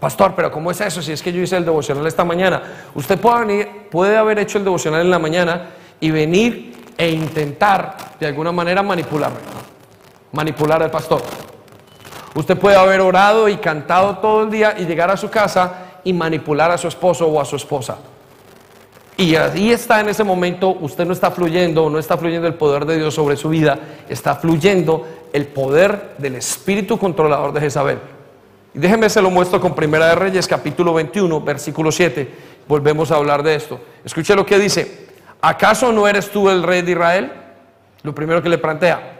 Pastor, 0.00 0.34
pero 0.36 0.52
¿cómo 0.52 0.70
es 0.70 0.80
eso? 0.80 1.00
Si 1.00 1.12
es 1.12 1.22
que 1.22 1.32
yo 1.32 1.40
hice 1.40 1.56
el 1.56 1.64
devocional 1.64 2.06
esta 2.06 2.24
mañana. 2.24 2.62
Usted 2.94 3.18
puede, 3.18 4.16
haber 4.16 4.38
hecho 4.38 4.58
el 4.58 4.64
devocional 4.64 5.00
en 5.00 5.10
la 5.10 5.18
mañana 5.18 5.70
y 6.00 6.10
venir 6.10 6.92
e 6.98 7.10
intentar 7.10 7.96
de 8.20 8.26
alguna 8.26 8.52
manera 8.52 8.82
manipularme, 8.82 9.38
manipular 10.32 10.82
al 10.82 10.90
pastor. 10.90 11.22
Usted 12.34 12.58
puede 12.58 12.76
haber 12.76 13.00
orado 13.00 13.48
y 13.48 13.56
cantado 13.56 14.18
todo 14.18 14.42
el 14.42 14.50
día 14.50 14.74
y 14.78 14.84
llegar 14.84 15.10
a 15.10 15.16
su 15.16 15.30
casa 15.30 16.00
y 16.04 16.12
manipular 16.12 16.70
a 16.70 16.76
su 16.76 16.88
esposo 16.88 17.26
o 17.26 17.40
a 17.40 17.44
su 17.46 17.56
esposa. 17.56 17.96
Y 19.16 19.34
ahí 19.34 19.72
está 19.72 20.00
en 20.00 20.10
ese 20.10 20.24
momento, 20.24 20.76
usted 20.78 21.06
no 21.06 21.14
está 21.14 21.30
fluyendo, 21.30 21.88
no 21.88 21.98
está 21.98 22.18
fluyendo 22.18 22.46
el 22.46 22.54
poder 22.54 22.84
de 22.84 22.98
Dios 22.98 23.14
sobre 23.14 23.36
su 23.38 23.48
vida, 23.48 23.78
está 24.10 24.34
fluyendo 24.34 25.06
el 25.32 25.46
poder 25.46 26.16
del 26.18 26.36
espíritu 26.36 26.98
controlador 26.98 27.54
de 27.54 27.60
Jezabel. 27.60 28.15
Y 28.76 28.78
déjeme 28.78 29.08
se 29.08 29.22
lo 29.22 29.30
muestro 29.30 29.58
con 29.58 29.74
Primera 29.74 30.10
de 30.10 30.14
Reyes, 30.16 30.46
capítulo 30.46 30.92
21, 30.92 31.40
versículo 31.40 31.90
7. 31.90 32.28
Volvemos 32.68 33.10
a 33.10 33.16
hablar 33.16 33.42
de 33.42 33.54
esto. 33.54 33.80
Escuche 34.04 34.34
lo 34.36 34.44
que 34.44 34.58
dice. 34.58 35.06
¿Acaso 35.40 35.90
no 35.92 36.06
eres 36.06 36.30
tú 36.30 36.50
el 36.50 36.62
rey 36.62 36.82
de 36.82 36.92
Israel? 36.92 37.32
Lo 38.02 38.14
primero 38.14 38.42
que 38.42 38.50
le 38.50 38.58
plantea. 38.58 39.14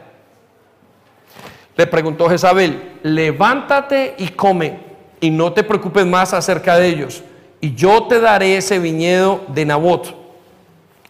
Le 1.74 1.86
preguntó 1.86 2.28
Jezabel, 2.28 2.98
levántate 3.02 4.14
y 4.18 4.28
come 4.28 4.78
y 5.20 5.30
no 5.30 5.50
te 5.54 5.62
preocupes 5.62 6.04
más 6.04 6.34
acerca 6.34 6.76
de 6.76 6.88
ellos 6.88 7.22
y 7.58 7.74
yo 7.74 8.04
te 8.08 8.20
daré 8.20 8.58
ese 8.58 8.78
viñedo 8.78 9.40
de 9.48 9.64
Nabot. 9.64 10.14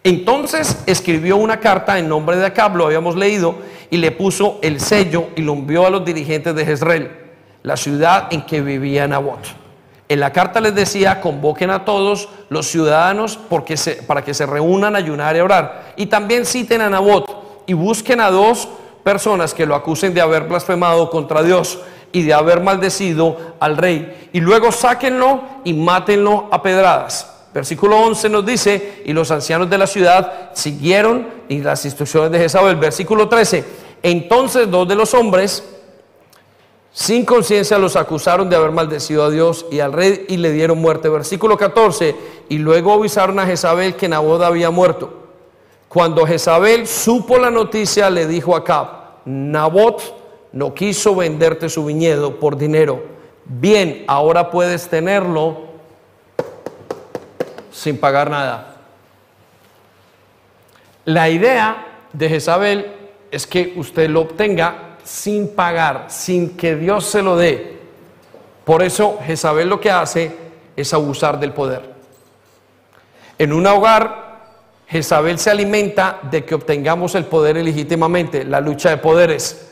Entonces 0.05 0.83
escribió 0.85 1.35
una 1.35 1.59
carta 1.59 1.99
en 1.99 2.07
nombre 2.07 2.37
de 2.37 2.45
Acab, 2.45 2.77
lo 2.77 2.85
habíamos 2.85 3.17
leído, 3.17 3.55
y 3.89 3.97
le 3.97 4.11
puso 4.11 4.57
el 4.61 4.79
sello 4.79 5.31
y 5.35 5.41
lo 5.41 5.51
envió 5.51 5.85
a 5.85 5.89
los 5.89 6.05
dirigentes 6.05 6.55
de 6.55 6.65
Jezreel, 6.65 7.26
la 7.67 7.75
ciudad 7.75 8.27
en 8.31 8.43
que 8.43 8.61
vivía 8.61 9.09
Nabot. 9.09 9.39
En 10.07 10.21
la 10.21 10.31
carta 10.31 10.61
les 10.61 10.73
decía, 10.73 11.19
convoquen 11.19 11.69
a 11.69 11.83
todos 11.83 12.29
los 12.47 12.65
ciudadanos 12.65 13.37
porque 13.49 13.75
para 14.07 14.23
que 14.23 14.33
se 14.33 14.45
reúnan 14.45 14.95
a 14.95 14.99
ayunar 14.99 15.35
y 15.35 15.39
a 15.39 15.43
orar. 15.43 15.93
Y 15.97 16.05
también 16.05 16.45
citen 16.45 16.79
a 16.79 16.89
Nabot 16.89 17.63
y 17.65 17.73
busquen 17.73 18.21
a 18.21 18.31
dos 18.31 18.69
personas 19.03 19.53
que 19.53 19.65
lo 19.65 19.75
acusen 19.75 20.13
de 20.13 20.21
haber 20.21 20.43
blasfemado 20.43 21.09
contra 21.09 21.43
Dios 21.43 21.79
y 22.13 22.23
de 22.23 22.33
haber 22.33 22.61
maldecido 22.61 23.35
al 23.59 23.75
rey. 23.75 24.29
Y 24.31 24.39
luego 24.39 24.71
sáquenlo 24.71 25.41
y 25.65 25.73
mátenlo 25.73 26.47
a 26.49 26.61
pedradas. 26.63 27.33
Versículo 27.53 27.97
11 27.97 28.29
nos 28.29 28.45
dice, 28.45 29.03
y 29.05 29.11
los 29.11 29.29
ancianos 29.29 29.69
de 29.69 29.77
la 29.77 29.87
ciudad 29.87 30.51
siguieron 30.53 31.27
y 31.49 31.59
las 31.59 31.83
instrucciones 31.83 32.31
de 32.31 32.39
Jezabel. 32.39 32.77
Versículo 32.77 33.27
13, 33.27 33.65
entonces 34.03 34.71
dos 34.71 34.87
de 34.87 34.95
los 34.95 35.13
hombres 35.13 35.65
sin 36.91 37.25
conciencia 37.25 37.77
los 37.77 37.95
acusaron 37.95 38.49
de 38.49 38.55
haber 38.55 38.71
maldecido 38.71 39.23
a 39.23 39.29
Dios 39.29 39.65
y 39.71 39.79
al 39.79 39.93
rey 39.93 40.25
y 40.29 40.37
le 40.37 40.51
dieron 40.51 40.79
muerte. 40.79 41.09
Versículo 41.09 41.57
14, 41.57 42.15
y 42.49 42.57
luego 42.57 42.93
avisaron 42.93 43.39
a 43.39 43.45
Jezabel 43.45 43.95
que 43.95 44.09
Nabot 44.09 44.41
había 44.41 44.71
muerto. 44.71 45.13
Cuando 45.87 46.25
Jezabel 46.25 46.87
supo 46.87 47.37
la 47.37 47.51
noticia, 47.51 48.09
le 48.09 48.27
dijo 48.27 48.55
a 48.55 48.59
Acab, 48.59 48.87
Nabot 49.25 50.01
no 50.51 50.73
quiso 50.73 51.15
venderte 51.15 51.69
su 51.69 51.85
viñedo 51.85 52.39
por 52.39 52.57
dinero. 52.57 53.03
Bien, 53.45 54.03
ahora 54.07 54.49
puedes 54.49 54.89
tenerlo 54.89 55.67
sin 57.71 57.97
pagar 57.97 58.29
nada. 58.29 58.75
La 61.05 61.29
idea 61.29 62.07
de 62.11 62.27
Jezabel 62.27 62.91
es 63.31 63.45
que 63.47 63.73
usted 63.77 64.09
lo 64.09 64.21
obtenga 64.21 64.86
sin 65.07 65.55
pagar, 65.55 66.07
sin 66.09 66.57
que 66.57 66.75
Dios 66.75 67.05
se 67.05 67.21
lo 67.21 67.37
dé. 67.37 67.77
Por 68.65 68.83
eso 68.83 69.19
Jezabel 69.25 69.69
lo 69.69 69.79
que 69.79 69.89
hace 69.89 70.35
es 70.75 70.93
abusar 70.93 71.39
del 71.39 71.53
poder. 71.53 71.81
En 73.39 73.53
un 73.53 73.65
hogar, 73.65 74.39
Jezabel 74.85 75.39
se 75.39 75.49
alimenta 75.49 76.19
de 76.29 76.43
que 76.43 76.55
obtengamos 76.55 77.15
el 77.15 77.23
poder 77.23 77.55
ilegítimamente, 77.55 78.43
la 78.43 78.59
lucha 78.59 78.89
de 78.89 78.97
poderes. 78.97 79.69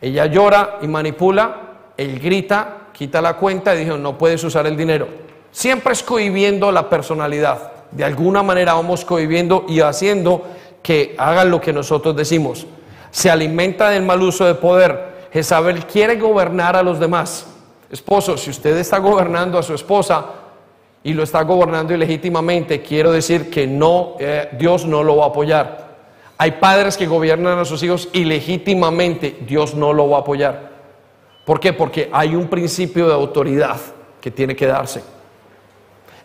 Ella 0.00 0.26
llora 0.26 0.78
y 0.82 0.88
manipula, 0.88 1.60
él 1.96 2.18
grita, 2.18 2.88
quita 2.92 3.22
la 3.22 3.34
cuenta 3.34 3.76
y 3.76 3.84
dijo, 3.84 3.96
no 3.96 4.18
puedes 4.18 4.42
usar 4.42 4.66
el 4.66 4.76
dinero. 4.76 5.06
Siempre 5.52 5.92
es 5.92 6.02
cohibiendo 6.02 6.72
la 6.72 6.90
personalidad. 6.90 7.70
De 7.92 8.02
alguna 8.02 8.42
manera 8.42 8.74
vamos 8.74 9.04
cohibiendo 9.04 9.64
y 9.68 9.78
haciendo 9.78 10.44
que 10.82 11.14
hagan 11.18 11.52
lo 11.52 11.60
que 11.60 11.72
nosotros 11.72 12.16
decimos. 12.16 12.66
Se 13.12 13.30
alimenta 13.30 13.90
del 13.90 14.02
mal 14.02 14.20
uso 14.22 14.44
de 14.46 14.54
poder. 14.54 15.28
Jezabel 15.32 15.86
quiere 15.86 16.16
gobernar 16.16 16.74
a 16.74 16.82
los 16.82 16.98
demás. 16.98 17.46
Esposo, 17.90 18.36
si 18.38 18.50
usted 18.50 18.76
está 18.78 18.98
gobernando 18.98 19.58
a 19.58 19.62
su 19.62 19.74
esposa 19.74 20.24
y 21.04 21.12
lo 21.12 21.22
está 21.22 21.42
gobernando 21.42 21.94
ilegítimamente, 21.94 22.82
quiero 22.82 23.12
decir 23.12 23.50
que 23.50 23.66
no, 23.66 24.14
eh, 24.18 24.48
Dios 24.58 24.86
no 24.86 25.04
lo 25.04 25.16
va 25.16 25.26
a 25.26 25.28
apoyar. 25.28 25.92
Hay 26.38 26.52
padres 26.52 26.96
que 26.96 27.06
gobiernan 27.06 27.58
a 27.58 27.64
sus 27.64 27.82
hijos 27.82 28.08
ilegítimamente, 28.14 29.36
Dios 29.46 29.74
no 29.74 29.92
lo 29.92 30.08
va 30.08 30.16
a 30.16 30.20
apoyar. 30.22 30.72
¿Por 31.44 31.60
qué? 31.60 31.72
Porque 31.72 32.08
hay 32.12 32.34
un 32.34 32.48
principio 32.48 33.06
de 33.06 33.14
autoridad 33.14 33.76
que 34.20 34.30
tiene 34.30 34.56
que 34.56 34.66
darse. 34.66 35.02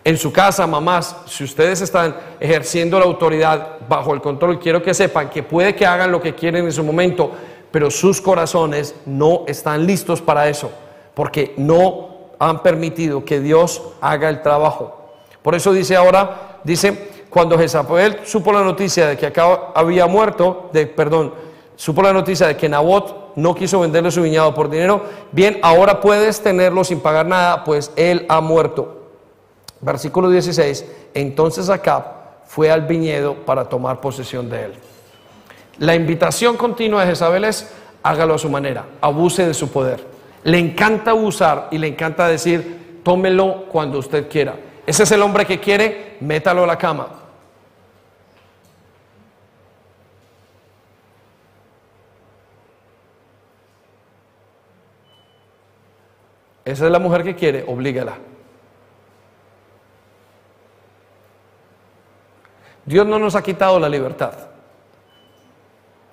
En 0.07 0.17
su 0.17 0.31
casa, 0.31 0.65
mamás, 0.65 1.17
si 1.25 1.43
ustedes 1.43 1.81
están 1.81 2.15
ejerciendo 2.39 2.97
la 2.97 3.03
autoridad 3.03 3.79
bajo 3.89 4.13
el 4.13 4.21
control, 4.21 4.57
quiero 4.57 4.81
que 4.81 4.93
sepan 4.93 5.29
que 5.29 5.43
puede 5.43 5.75
que 5.75 5.85
hagan 5.85 6.13
lo 6.13 6.21
que 6.21 6.33
quieren 6.33 6.63
en 6.63 6.71
su 6.71 6.81
momento, 6.81 7.29
pero 7.71 7.91
sus 7.91 8.21
corazones 8.21 8.95
no 9.05 9.43
están 9.47 9.85
listos 9.85 10.21
para 10.21 10.47
eso, 10.47 10.71
porque 11.13 11.53
no 11.57 12.29
han 12.39 12.63
permitido 12.63 13.25
que 13.25 13.41
Dios 13.41 13.81
haga 13.99 14.29
el 14.29 14.41
trabajo. 14.41 15.09
Por 15.41 15.55
eso 15.55 15.73
dice 15.73 15.97
ahora, 15.97 16.61
dice, 16.63 17.09
cuando 17.29 17.59
Jezabel 17.59 18.19
supo 18.23 18.53
la 18.53 18.63
noticia 18.63 19.09
de 19.09 19.17
que 19.17 19.25
acá 19.25 19.73
había 19.75 20.07
muerto, 20.07 20.69
de, 20.71 20.87
perdón, 20.87 21.33
supo 21.75 22.01
la 22.01 22.13
noticia 22.13 22.47
de 22.47 22.55
que 22.55 22.69
Nabot 22.69 23.33
no 23.35 23.53
quiso 23.53 23.81
venderle 23.81 24.09
su 24.09 24.21
viñado 24.21 24.53
por 24.53 24.69
dinero, 24.69 25.01
bien, 25.33 25.59
ahora 25.61 25.99
puedes 25.99 26.39
tenerlo 26.39 26.85
sin 26.85 27.01
pagar 27.01 27.25
nada, 27.25 27.65
pues 27.65 27.91
él 27.97 28.25
ha 28.29 28.39
muerto. 28.39 28.93
Versículo 29.81 30.29
16, 30.29 30.85
entonces 31.13 31.69
Acab 31.69 32.03
fue 32.45 32.71
al 32.71 32.81
viñedo 32.87 33.45
para 33.45 33.69
tomar 33.69 34.01
posesión 34.01 34.49
de 34.49 34.65
él. 34.65 34.73
La 35.79 35.93
invitación 35.93 36.57
continua 36.57 37.01
de 37.01 37.09
Jezabel 37.09 37.43
es, 37.43 37.71
hágalo 38.01 38.33
a 38.33 38.37
su 38.39 38.49
manera, 38.49 38.85
abuse 39.01 39.45
de 39.45 39.53
su 39.53 39.69
poder. 39.69 40.03
Le 40.43 40.57
encanta 40.57 41.11
abusar 41.11 41.67
y 41.71 41.77
le 41.77 41.87
encanta 41.87 42.27
decir, 42.27 43.01
tómelo 43.03 43.65
cuando 43.71 43.99
usted 43.99 44.27
quiera. 44.27 44.55
Ese 44.85 45.03
es 45.03 45.11
el 45.11 45.21
hombre 45.21 45.45
que 45.45 45.59
quiere, 45.59 46.17
métalo 46.21 46.63
a 46.63 46.67
la 46.67 46.77
cama. 46.77 47.09
Esa 56.65 56.85
es 56.85 56.91
la 56.91 56.99
mujer 56.99 57.23
que 57.23 57.35
quiere, 57.35 57.63
oblígala. 57.67 58.17
Dios 62.87 63.05
no 63.05 63.19
nos 63.19 63.35
ha 63.35 63.43
quitado 63.43 63.79
la 63.79 63.89
libertad. 63.89 64.31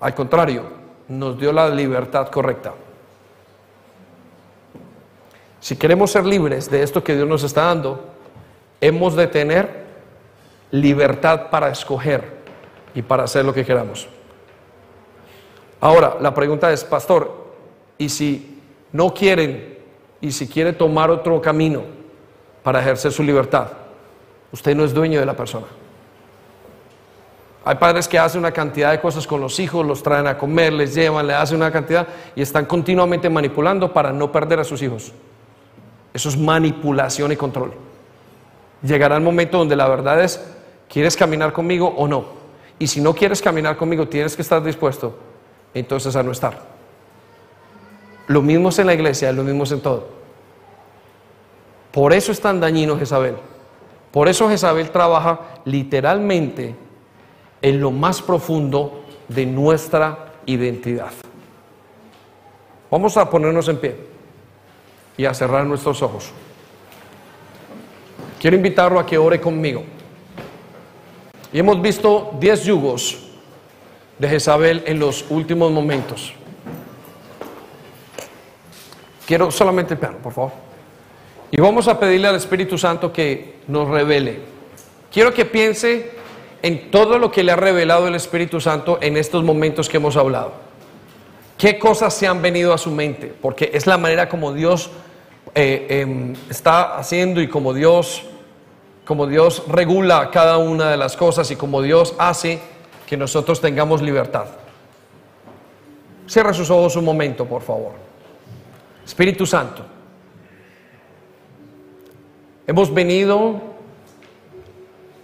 Al 0.01 0.13
contrario, 0.13 0.63
nos 1.07 1.39
dio 1.39 1.53
la 1.53 1.69
libertad 1.69 2.27
correcta. 2.27 2.73
Si 5.61 5.77
queremos 5.77 6.11
ser 6.11 6.25
libres 6.25 6.69
de 6.69 6.83
esto 6.83 7.01
que 7.01 7.15
Dios 7.15 7.27
nos 7.27 7.43
está 7.43 7.63
dando, 7.63 8.03
hemos 8.81 9.15
de 9.15 9.25
tener 9.27 9.85
libertad 10.69 11.49
para 11.49 11.69
escoger 11.69 12.43
y 12.93 13.01
para 13.01 13.23
hacer 13.23 13.45
lo 13.45 13.53
que 13.53 13.63
queramos. 13.65 14.09
Ahora, 15.79 16.17
la 16.19 16.33
pregunta 16.33 16.73
es, 16.73 16.83
pastor, 16.83 17.53
¿y 17.97 18.09
si 18.09 18.61
no 18.91 19.13
quieren 19.13 19.77
y 20.19 20.31
si 20.33 20.45
quiere 20.45 20.73
tomar 20.73 21.09
otro 21.09 21.41
camino 21.41 21.83
para 22.63 22.81
ejercer 22.81 23.13
su 23.13 23.23
libertad? 23.23 23.69
Usted 24.51 24.75
no 24.75 24.83
es 24.83 24.93
dueño 24.93 25.21
de 25.21 25.25
la 25.25 25.37
persona. 25.37 25.67
Hay 27.67 27.75
padres 27.77 28.07
que 28.07 28.19
hacen 28.19 28.39
una 28.39 28.51
cantidad 28.51 28.91
de 28.91 29.01
cosas 29.01 29.25
con 29.25 29.41
los 29.41 29.59
hijos, 29.59 29.83
los 29.83 30.03
traen 30.03 30.27
a 30.27 30.37
comer, 30.37 30.71
les 30.71 30.93
llevan, 30.93 31.25
le 31.25 31.33
hacen 31.33 31.57
una 31.57 31.71
cantidad 31.71 32.07
y 32.35 32.43
están 32.43 32.65
continuamente 32.65 33.27
manipulando 33.27 33.91
para 33.91 34.13
no 34.13 34.31
perder 34.31 34.59
a 34.59 34.63
sus 34.63 34.83
hijos. 34.83 35.11
Eso 36.13 36.29
es 36.29 36.37
manipulación 36.37 37.31
y 37.31 37.35
control. 37.35 37.73
Llegará 38.83 39.15
el 39.15 39.23
momento 39.23 39.57
donde 39.57 39.75
la 39.75 39.87
verdad 39.87 40.23
es, 40.23 40.39
¿quieres 40.87 41.17
caminar 41.17 41.53
conmigo 41.53 41.87
o 41.97 42.07
no? 42.07 42.25
Y 42.77 42.85
si 42.85 43.01
no 43.01 43.15
quieres 43.15 43.41
caminar 43.41 43.75
conmigo, 43.77 44.07
tienes 44.07 44.35
que 44.35 44.43
estar 44.43 44.63
dispuesto 44.63 45.17
entonces 45.73 46.15
a 46.15 46.21
no 46.21 46.31
estar. 46.31 46.59
Lo 48.27 48.43
mismo 48.43 48.69
es 48.69 48.77
en 48.77 48.85
la 48.85 48.93
iglesia, 48.93 49.31
lo 49.31 49.41
mismo 49.41 49.63
es 49.63 49.71
en 49.71 49.81
todo. 49.81 50.07
Por 51.91 52.13
eso 52.13 52.31
es 52.31 52.39
tan 52.39 52.59
dañino 52.59 52.95
Jezabel. 52.95 53.37
Por 54.11 54.27
eso 54.27 54.47
Jezabel 54.49 54.91
trabaja 54.91 55.39
literalmente 55.65 56.84
en 57.65 57.81
lo 57.81 57.89
más 57.89 58.21
profundo 58.21 59.05
de 59.27 59.43
nuestra 59.43 60.33
identidad. 60.45 61.11
Vamos 62.91 63.17
a 63.17 63.27
ponernos 63.27 63.67
en 63.67 63.77
pie 63.77 63.95
y 65.17 65.25
a 65.25 65.33
cerrar 65.33 65.65
nuestros 65.65 65.99
ojos. 66.03 66.29
Quiero 68.39 68.55
invitarlo 68.55 68.99
a 68.99 69.05
que 69.07 69.17
ore 69.17 69.41
conmigo. 69.41 69.83
Y 71.51 71.57
hemos 71.57 71.81
visto 71.81 72.37
10 72.39 72.65
yugos 72.65 73.31
de 74.19 74.29
Jezabel 74.29 74.83
en 74.85 74.99
los 74.99 75.25
últimos 75.31 75.71
momentos. 75.71 76.33
Quiero 79.25 79.49
solamente 79.49 79.95
el 79.95 79.99
por 79.99 80.33
favor. 80.33 80.51
Y 81.49 81.59
vamos 81.59 81.87
a 81.87 81.99
pedirle 81.99 82.27
al 82.27 82.35
Espíritu 82.35 82.77
Santo 82.77 83.11
que 83.11 83.55
nos 83.67 83.87
revele. 83.87 84.41
Quiero 85.11 85.33
que 85.33 85.45
piense 85.45 86.14
en 86.65 86.89
todo 86.89 87.19
lo 87.19 87.29
que 87.29 87.43
le 87.43 87.51
ha 87.51 87.55
revelado 87.55 88.07
el 88.07 88.15
Espíritu 88.15 88.59
Santo 88.59 88.97
en 88.99 89.17
estos 89.17 89.43
momentos 89.43 89.87
que 89.87 89.97
hemos 89.97 90.17
hablado. 90.17 90.53
¿Qué 91.59 91.77
cosas 91.77 92.11
se 92.15 92.25
han 92.25 92.41
venido 92.41 92.73
a 92.73 92.79
su 92.79 92.89
mente? 92.89 93.31
Porque 93.39 93.69
es 93.71 93.85
la 93.85 93.99
manera 93.99 94.27
como 94.27 94.51
Dios 94.51 94.89
eh, 95.53 95.85
em, 95.87 96.33
está 96.49 96.97
haciendo 96.97 97.39
y 97.39 97.47
como 97.47 97.71
Dios, 97.71 98.23
como 99.05 99.27
Dios 99.27 99.61
regula 99.67 100.31
cada 100.31 100.57
una 100.57 100.89
de 100.89 100.97
las 100.97 101.15
cosas 101.15 101.51
y 101.51 101.55
como 101.55 101.83
Dios 101.83 102.15
hace 102.17 102.59
que 103.05 103.15
nosotros 103.15 103.61
tengamos 103.61 104.01
libertad. 104.01 104.47
Cierra 106.27 106.51
sus 106.51 106.71
ojos 106.71 106.95
un 106.95 107.05
momento, 107.05 107.45
por 107.45 107.61
favor. 107.61 107.91
Espíritu 109.05 109.45
Santo, 109.45 109.85
hemos 112.65 112.91
venido 112.91 113.61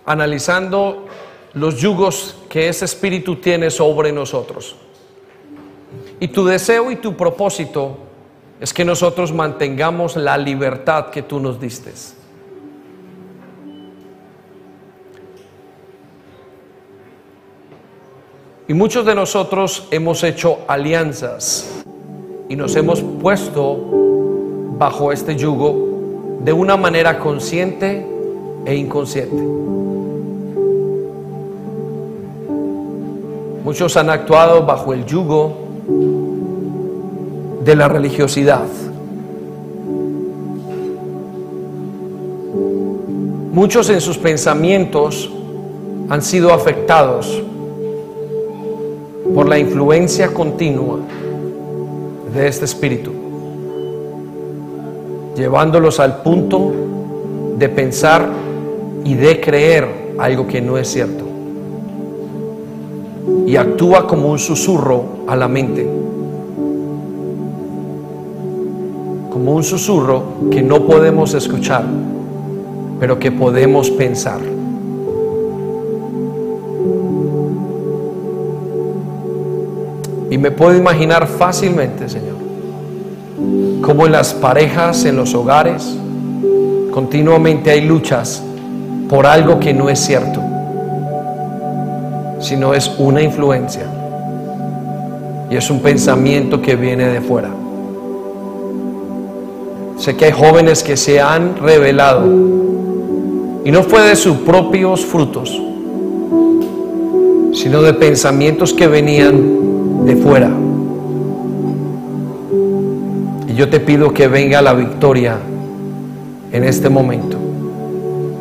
analizando 0.06 1.08
los 1.54 1.78
yugos 1.78 2.38
que 2.50 2.70
ese 2.70 2.86
espíritu 2.86 3.36
tiene 3.38 3.70
sobre 3.70 4.12
nosotros. 4.12 4.76
Y 6.20 6.28
tu 6.30 6.46
deseo 6.46 6.92
y 6.92 6.98
tu 6.98 7.16
propósito 7.18 7.98
es 8.60 8.74
que 8.74 8.86
nosotros 8.86 9.34
mantengamos 9.34 10.16
la 10.16 10.38
libertad 10.38 11.10
que 11.10 11.24
tú 11.24 11.40
nos 11.40 11.60
diste. 11.60 11.92
Y 18.68 18.74
muchos 18.74 19.06
de 19.06 19.16
nosotros 19.16 19.88
hemos 19.92 20.24
hecho 20.24 20.60
alianzas 20.68 21.84
y 22.48 22.56
nos 22.56 22.76
hemos 22.76 23.02
puesto 23.02 23.78
bajo 24.78 25.12
este 25.12 25.36
yugo 25.36 26.40
de 26.42 26.54
una 26.54 26.78
manera 26.78 27.20
consciente 27.20 28.06
e 28.66 28.76
inconsciente. 28.76 29.81
Muchos 33.64 33.96
han 33.96 34.10
actuado 34.10 34.66
bajo 34.66 34.92
el 34.92 35.06
yugo 35.06 35.54
de 37.64 37.76
la 37.76 37.88
religiosidad. 37.88 38.66
Muchos 43.54 43.90
en 43.92 44.02
sus 44.02 44.18
pensamientos 44.18 45.30
han 46.10 46.24
sido 46.24 46.54
afectados 46.54 47.44
por 49.36 49.48
la 49.48 49.60
influencia 49.60 50.34
continua 50.34 50.98
de 52.34 52.48
este 52.48 52.66
espíritu, 52.66 53.12
llevándolos 55.36 56.00
al 56.00 56.24
punto 56.24 56.72
de 57.58 57.70
pensar 57.70 58.28
y 59.04 59.14
de 59.14 59.40
creer 59.40 60.14
algo 60.18 60.48
que 60.48 60.62
no 60.62 60.80
es 60.80 60.88
cierto 60.88 61.31
y 63.46 63.56
actúa 63.56 64.08
como 64.08 64.30
un 64.32 64.40
susurro 64.40 65.04
a 65.28 65.36
la 65.36 65.48
mente. 65.48 65.88
Como 69.30 69.54
un 69.54 69.64
susurro 69.64 70.24
que 70.50 70.62
no 70.62 70.86
podemos 70.86 71.34
escuchar, 71.34 71.86
pero 73.00 73.20
que 73.20 73.32
podemos 73.32 73.90
pensar. 73.92 74.40
Y 80.30 80.38
me 80.38 80.52
puedo 80.52 80.78
imaginar 80.78 81.28
fácilmente, 81.28 82.08
Señor, 82.08 82.36
como 83.82 84.06
en 84.06 84.14
las 84.14 84.34
parejas, 84.34 85.04
en 85.06 85.18
los 85.18 85.34
hogares, 85.34 85.98
continuamente 86.92 87.72
hay 87.72 87.82
luchas 87.82 88.42
por 89.10 89.26
algo 89.26 89.60
que 89.60 89.74
no 89.74 89.90
es 89.90 90.00
cierto 90.00 90.41
sino 92.42 92.74
es 92.74 92.92
una 92.98 93.22
influencia. 93.22 93.86
Y 95.50 95.56
es 95.56 95.70
un 95.70 95.80
pensamiento 95.82 96.62
que 96.62 96.76
viene 96.76 97.08
de 97.08 97.22
fuera. 97.22 97.50
Sé 99.98 100.16
que 100.16 100.26
hay 100.26 100.32
jóvenes 100.32 100.82
que 100.82 100.98
se 100.98 101.22
han 101.22 101.58
revelado 101.58 102.26
Y 103.64 103.70
no 103.70 103.84
fue 103.84 104.02
de 104.02 104.16
sus 104.16 104.38
propios 104.38 105.06
frutos, 105.06 105.62
sino 107.54 107.84
de 107.84 107.94
pensamientos 107.94 108.74
que 108.74 108.88
venían 108.88 110.06
de 110.06 110.16
fuera. 110.16 110.50
Y 113.48 113.54
yo 113.54 113.70
te 113.70 113.80
pido 113.80 114.12
que 114.12 114.28
venga 114.28 114.64
la 114.64 114.74
victoria 114.74 115.38
en 116.52 116.64
este 116.64 116.90
momento. 116.90 117.38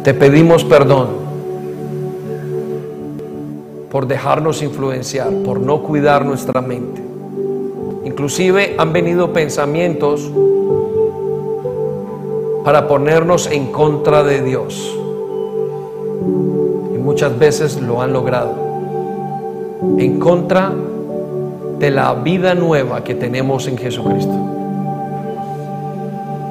Te 0.03 0.15
pedimos 0.15 0.65
perdón 0.65 1.09
por 3.91 4.07
dejarnos 4.07 4.63
influenciar, 4.63 5.31
por 5.45 5.61
no 5.61 5.83
cuidar 5.83 6.25
nuestra 6.25 6.61
mente. 6.61 7.03
Inclusive 8.05 8.77
han 8.79 8.93
venido 8.93 9.33
pensamientos 9.33 10.31
para 12.65 12.87
ponernos 12.87 13.51
en 13.51 13.73
contra 13.73 14.23
de 14.23 14.43
Dios. 14.43 14.97
Y 16.95 16.99
muchas 16.99 17.37
veces 17.37 17.81
lo 17.81 18.01
han 18.01 18.13
logrado. 18.13 18.55
En 19.99 20.21
contra 20.21 20.73
de 21.79 21.91
la 21.91 22.15
vida 22.15 22.55
nueva 22.55 23.03
que 23.03 23.17
tenemos 23.17 23.67
en 23.67 23.77
Jesucristo. 23.77 24.35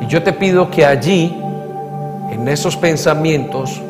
Y 0.01 0.07
yo 0.07 0.23
te 0.23 0.33
pido 0.33 0.69
que 0.69 0.85
allí, 0.85 1.33
en 2.31 2.47
esos 2.49 2.75
pensamientos, 2.75 3.81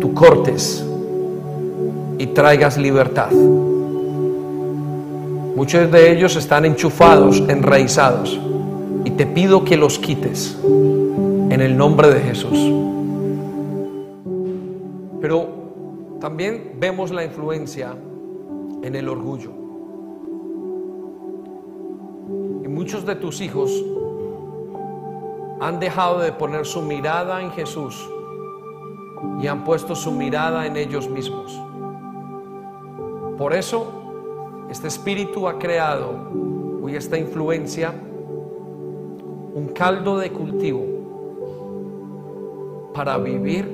tú 0.00 0.14
cortes 0.14 0.85
y 2.18 2.26
traigas 2.28 2.78
libertad. 2.78 3.30
Muchos 5.56 5.90
de 5.90 6.12
ellos 6.12 6.36
están 6.36 6.64
enchufados, 6.64 7.42
enraizados. 7.48 8.38
Y 9.04 9.10
te 9.12 9.26
pido 9.26 9.64
que 9.64 9.76
los 9.76 9.98
quites 9.98 10.58
en 10.64 11.60
el 11.60 11.76
nombre 11.76 12.12
de 12.12 12.20
Jesús. 12.20 12.58
Pero 15.20 15.48
también 16.20 16.72
vemos 16.78 17.10
la 17.10 17.24
influencia 17.24 17.96
en 18.82 18.94
el 18.94 19.08
orgullo. 19.08 19.50
Y 22.64 22.68
muchos 22.68 23.06
de 23.06 23.14
tus 23.14 23.40
hijos 23.40 23.70
han 25.60 25.80
dejado 25.80 26.18
de 26.18 26.32
poner 26.32 26.66
su 26.66 26.82
mirada 26.82 27.40
en 27.40 27.50
Jesús 27.52 28.08
y 29.40 29.46
han 29.46 29.64
puesto 29.64 29.94
su 29.94 30.12
mirada 30.12 30.66
en 30.66 30.76
ellos 30.76 31.08
mismos. 31.08 31.58
Por 33.36 33.52
eso, 33.52 33.86
este 34.70 34.88
espíritu 34.88 35.46
ha 35.46 35.58
creado, 35.58 36.10
hoy 36.82 36.96
esta 36.96 37.18
influencia, 37.18 37.92
un 39.54 39.68
caldo 39.74 40.16
de 40.18 40.32
cultivo 40.32 40.82
para 42.94 43.18
vivir 43.18 43.70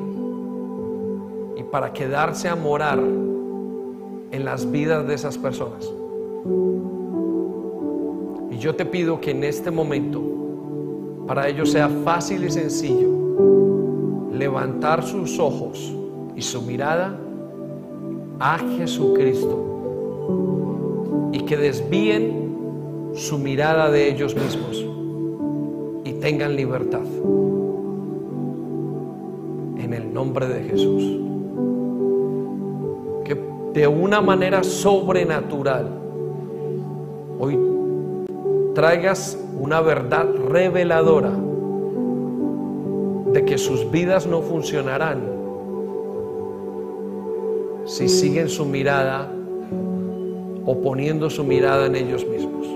y 1.57 1.63
para 1.63 1.93
quedarse 1.93 2.49
a 2.49 2.57
morar 2.57 2.99
en 2.99 4.45
las 4.45 4.69
vidas 4.69 5.07
de 5.07 5.15
esas 5.15 5.39
personas. 5.39 5.89
Y 8.51 8.59
yo 8.59 8.75
te 8.75 8.85
pido 8.85 9.21
que 9.21 9.31
en 9.31 9.45
este 9.45 9.71
momento, 9.71 10.21
para 11.25 11.47
ellos 11.49 11.71
sea 11.71 11.89
fácil 11.89 12.43
y 12.45 12.51
sencillo, 12.51 13.11
levantar 14.33 15.05
sus 15.05 15.39
ojos 15.39 15.95
y 16.35 16.43
su 16.43 16.63
mirada 16.63 17.17
a 18.45 18.59
Jesucristo 18.59 19.57
y 21.33 21.45
que 21.45 21.57
desvíen 21.57 23.13
su 23.15 23.39
mirada 23.39 23.89
de 23.89 24.11
ellos 24.11 24.35
mismos 24.35 24.85
y 26.05 26.13
tengan 26.15 26.57
libertad 26.57 27.05
en 29.79 29.95
el 29.95 30.13
nombre 30.13 30.49
de 30.49 30.65
Jesús. 30.65 31.21
Que 33.25 33.41
de 33.75 33.87
una 33.87 34.21
manera 34.21 34.65
sobrenatural 34.65 35.87
hoy 37.39 37.57
traigas 38.75 39.39
una 39.61 39.81
verdad 39.81 40.27
reveladora 40.49 41.31
de 43.33 43.45
que 43.45 43.57
sus 43.57 43.89
vidas 43.93 44.27
no 44.27 44.43
funcionarán 44.43 45.32
si 47.87 48.09
siguen 48.09 48.49
su 48.49 48.65
mirada 48.65 49.31
o 50.65 50.81
poniendo 50.81 51.29
su 51.29 51.45
mirada 51.45 51.87
en 51.87 51.97
ellos 51.97 52.25
mismos. 52.27 52.67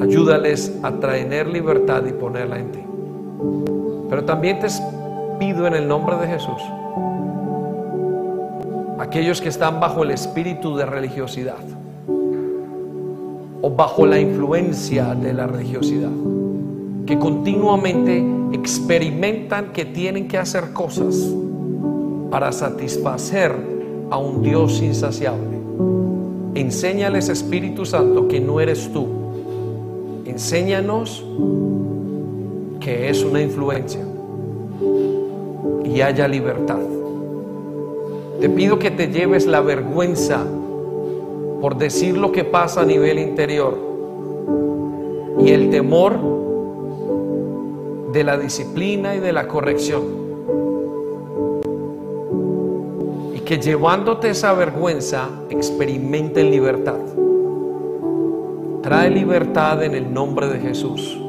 Ayúdales 0.00 0.78
a 0.82 0.92
traer 0.92 1.46
libertad 1.48 2.04
y 2.06 2.12
ponerla 2.12 2.58
en 2.58 2.72
ti. 2.72 2.80
Pero 4.08 4.24
también 4.24 4.58
te 4.58 4.68
pido 5.38 5.66
en 5.66 5.74
el 5.74 5.86
nombre 5.86 6.16
de 6.16 6.26
Jesús, 6.26 6.62
aquellos 8.98 9.40
que 9.40 9.48
están 9.48 9.80
bajo 9.80 10.02
el 10.02 10.10
espíritu 10.10 10.76
de 10.76 10.86
religiosidad 10.86 11.58
o 13.60 13.70
bajo 13.70 14.06
la 14.06 14.18
influencia 14.18 15.14
de 15.14 15.32
la 15.34 15.46
religiosidad, 15.46 16.10
que 17.06 17.18
continuamente 17.18 18.24
experimentan 18.52 19.72
que 19.72 19.84
tienen 19.84 20.26
que 20.26 20.38
hacer 20.38 20.72
cosas 20.72 21.14
para 22.32 22.50
satisfacer 22.50 23.52
a 24.10 24.16
un 24.16 24.42
Dios 24.42 24.80
insaciable. 24.80 25.58
Enséñales, 26.54 27.28
Espíritu 27.28 27.84
Santo, 27.84 28.26
que 28.26 28.40
no 28.40 28.58
eres 28.58 28.90
tú. 28.90 29.06
Enséñanos 30.24 31.22
que 32.80 33.10
es 33.10 33.22
una 33.22 33.42
influencia 33.42 34.00
y 35.84 36.00
haya 36.00 36.26
libertad. 36.26 36.80
Te 38.40 38.48
pido 38.48 38.78
que 38.78 38.90
te 38.90 39.08
lleves 39.08 39.46
la 39.46 39.60
vergüenza 39.60 40.42
por 41.60 41.76
decir 41.76 42.16
lo 42.16 42.32
que 42.32 42.44
pasa 42.44 42.80
a 42.80 42.86
nivel 42.86 43.18
interior 43.18 43.76
y 45.38 45.50
el 45.50 45.68
temor 45.68 46.18
de 48.10 48.24
la 48.24 48.38
disciplina 48.38 49.14
y 49.14 49.20
de 49.20 49.34
la 49.34 49.46
corrección. 49.46 50.21
Que 53.52 53.58
llevándote 53.58 54.30
esa 54.30 54.54
vergüenza 54.54 55.28
experimenten 55.50 56.50
libertad. 56.50 56.96
Trae 58.82 59.10
libertad 59.10 59.82
en 59.82 59.94
el 59.94 60.10
nombre 60.10 60.48
de 60.48 60.58
Jesús 60.58 61.20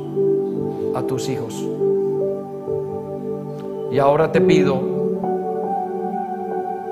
a 0.95 1.01
tus 1.01 1.28
hijos. 1.28 1.61
Y 3.91 3.99
ahora 3.99 4.32
te 4.32 4.39
pido 4.39 4.80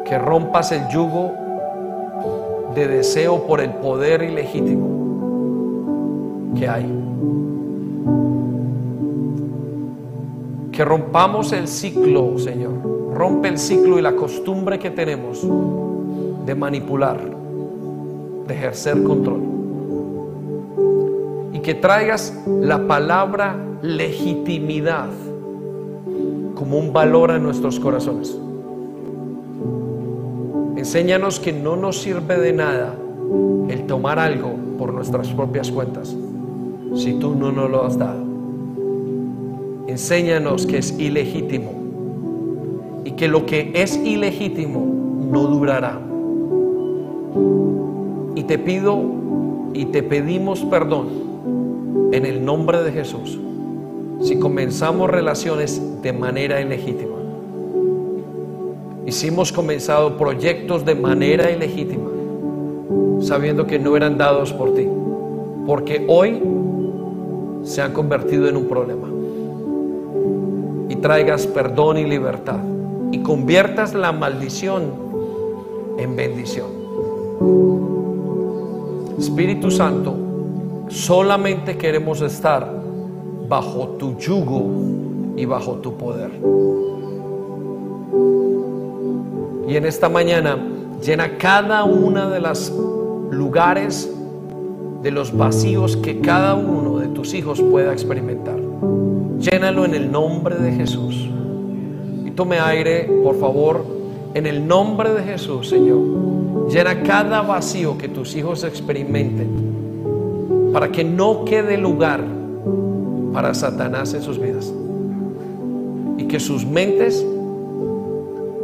que 0.04 0.18
rompas 0.18 0.74
el 0.74 0.86
yugo 0.90 1.32
de 2.76 2.90
deseo 2.90 3.48
por 3.48 3.62
el 3.62 3.72
poder 3.76 4.24
ilegítimo 4.24 4.90
que 6.60 6.68
hay. 6.68 6.92
Que 10.74 10.84
rompamos 10.84 11.54
el 11.54 11.70
ciclo, 11.70 12.38
Señor. 12.38 13.01
Rompe 13.22 13.50
el 13.50 13.60
ciclo 13.60 14.00
y 14.00 14.02
la 14.02 14.16
costumbre 14.16 14.80
que 14.80 14.90
tenemos 14.90 15.48
de 16.44 16.56
manipular, 16.56 17.20
de 18.48 18.52
ejercer 18.52 19.04
control. 19.04 19.42
Y 21.54 21.60
que 21.60 21.76
traigas 21.76 22.36
la 22.48 22.88
palabra 22.88 23.56
legitimidad 23.84 25.10
como 26.56 26.80
un 26.80 26.92
valor 26.92 27.30
en 27.30 27.44
nuestros 27.44 27.80
corazones. 27.80 28.36
Enséñanos 30.76 31.40
que 31.40 31.54
no 31.54 31.76
nos 31.76 32.02
sirve 32.02 32.40
de 32.40 32.54
nada 32.54 32.96
el 33.70 33.86
tomar 33.86 34.18
algo 34.18 34.56
por 34.80 34.96
nuestras 34.96 35.28
propias 35.28 35.70
cuentas 35.70 36.18
si 36.96 37.14
tú 37.20 37.36
no 37.36 37.52
nos 37.52 37.70
lo 37.70 37.86
has 37.86 38.00
dado. 38.00 38.24
Enséñanos 39.86 40.66
que 40.66 40.80
es 40.80 40.98
ilegítimo 40.98 41.81
que 43.22 43.28
lo 43.28 43.46
que 43.46 43.72
es 43.76 43.98
ilegítimo 43.98 44.84
no 45.32 45.44
durará. 45.44 46.02
Y 48.34 48.42
te 48.46 48.58
pido 48.58 49.00
y 49.74 49.86
te 49.86 50.02
pedimos 50.02 50.62
perdón 50.62 51.10
en 52.14 52.26
el 52.26 52.44
nombre 52.44 52.82
de 52.82 52.92
Jesús 52.92 53.40
si 54.22 54.40
comenzamos 54.40 55.08
relaciones 55.08 56.02
de 56.02 56.14
manera 56.14 56.62
ilegítima. 56.62 57.18
Hicimos 59.06 59.52
comenzado 59.52 60.18
proyectos 60.18 60.84
de 60.84 60.96
manera 60.96 61.52
ilegítima, 61.52 62.10
sabiendo 63.20 63.68
que 63.68 63.78
no 63.78 63.96
eran 63.96 64.18
dados 64.18 64.52
por 64.52 64.74
ti, 64.74 64.88
porque 65.68 66.06
hoy 66.08 66.42
se 67.62 67.84
han 67.84 67.94
convertido 67.94 68.50
en 68.50 68.58
un 68.58 68.66
problema. 68.66 69.08
Y 70.90 70.96
traigas 70.96 71.46
perdón 71.46 72.00
y 72.00 72.06
libertad 72.06 72.58
y 73.12 73.20
conviertas 73.20 73.94
la 73.94 74.12
maldición 74.12 74.84
en 75.98 76.16
bendición. 76.16 76.68
Espíritu 79.18 79.70
Santo, 79.70 80.16
solamente 80.90 81.78
queremos 81.78 82.22
estar 82.22 82.82
bajo 83.48 83.90
tu 84.00 84.18
yugo 84.18 84.66
y 85.36 85.46
bajo 85.46 85.76
tu 85.76 85.96
poder. 85.96 86.32
Y 89.68 89.76
en 89.76 89.86
esta 89.86 90.10
mañana 90.10 90.58
llena 91.02 91.38
cada 91.38 91.84
una 91.84 92.30
de 92.30 92.42
los 92.42 92.74
lugares, 93.32 94.12
de 95.02 95.12
los 95.12 95.36
vacíos 95.36 95.98
que 95.98 96.20
cada 96.20 96.56
uno 96.56 97.00
de 97.00 97.08
tus 97.08 97.34
hijos 97.34 97.62
pueda 97.62 97.94
experimentar. 97.94 98.60
Llénalo 99.40 99.86
en 99.86 99.96
el 99.96 100.12
nombre 100.12 100.56
de 100.56 100.72
Jesús. 100.74 101.30
Tome 102.36 102.60
aire, 102.60 103.10
por 103.24 103.40
favor, 103.40 103.84
en 104.34 104.46
el 104.46 104.68
nombre 104.68 105.14
de 105.14 105.24
Jesús, 105.24 105.70
Señor. 105.70 106.70
Llena 106.70 107.04
cada 107.04 107.42
vacío 107.42 107.98
que 107.98 108.08
tus 108.08 108.36
hijos 108.36 108.64
experimenten 108.64 109.72
para 110.72 110.90
que 110.90 111.04
no 111.04 111.44
quede 111.44 111.78
lugar 111.78 112.24
para 113.34 113.54
Satanás 113.54 114.14
en 114.14 114.22
sus 114.22 114.40
vidas. 114.40 114.72
Y 116.18 116.26
que 116.26 116.40
sus 116.40 116.66
mentes 116.66 117.26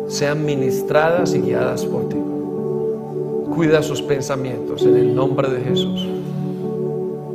sean 0.08 0.46
ministradas 0.46 1.36
y 1.36 1.42
guiadas 1.42 1.86
por 1.86 2.08
ti. 2.08 2.18
Cuida 3.54 3.84
sus 3.84 4.02
pensamientos 4.02 4.84
en 4.86 4.96
el 4.96 5.16
nombre 5.16 5.50
de 5.50 5.62
Jesús. 5.62 6.08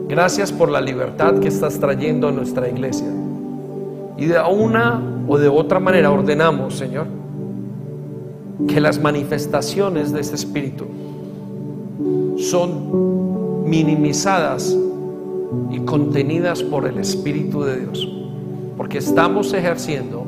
Gracias 0.08 0.52
por 0.52 0.70
la 0.70 0.80
libertad 0.80 1.38
que 1.38 1.48
estás 1.48 1.78
trayendo 1.78 2.28
a 2.28 2.32
nuestra 2.32 2.68
iglesia. 2.68 3.08
Y 4.16 4.26
de 4.26 4.38
una 4.40 5.11
o 5.28 5.38
de 5.38 5.48
otra 5.48 5.80
manera 5.80 6.10
ordenamos, 6.10 6.76
Señor, 6.76 7.06
que 8.68 8.80
las 8.80 9.00
manifestaciones 9.00 10.12
de 10.12 10.20
este 10.20 10.36
Espíritu 10.36 10.86
son 12.38 13.68
minimizadas 13.68 14.76
y 15.70 15.78
contenidas 15.80 16.62
por 16.62 16.86
el 16.86 16.98
Espíritu 16.98 17.62
de 17.62 17.80
Dios. 17.80 18.08
Porque 18.76 18.98
estamos 18.98 19.52
ejerciendo 19.52 20.24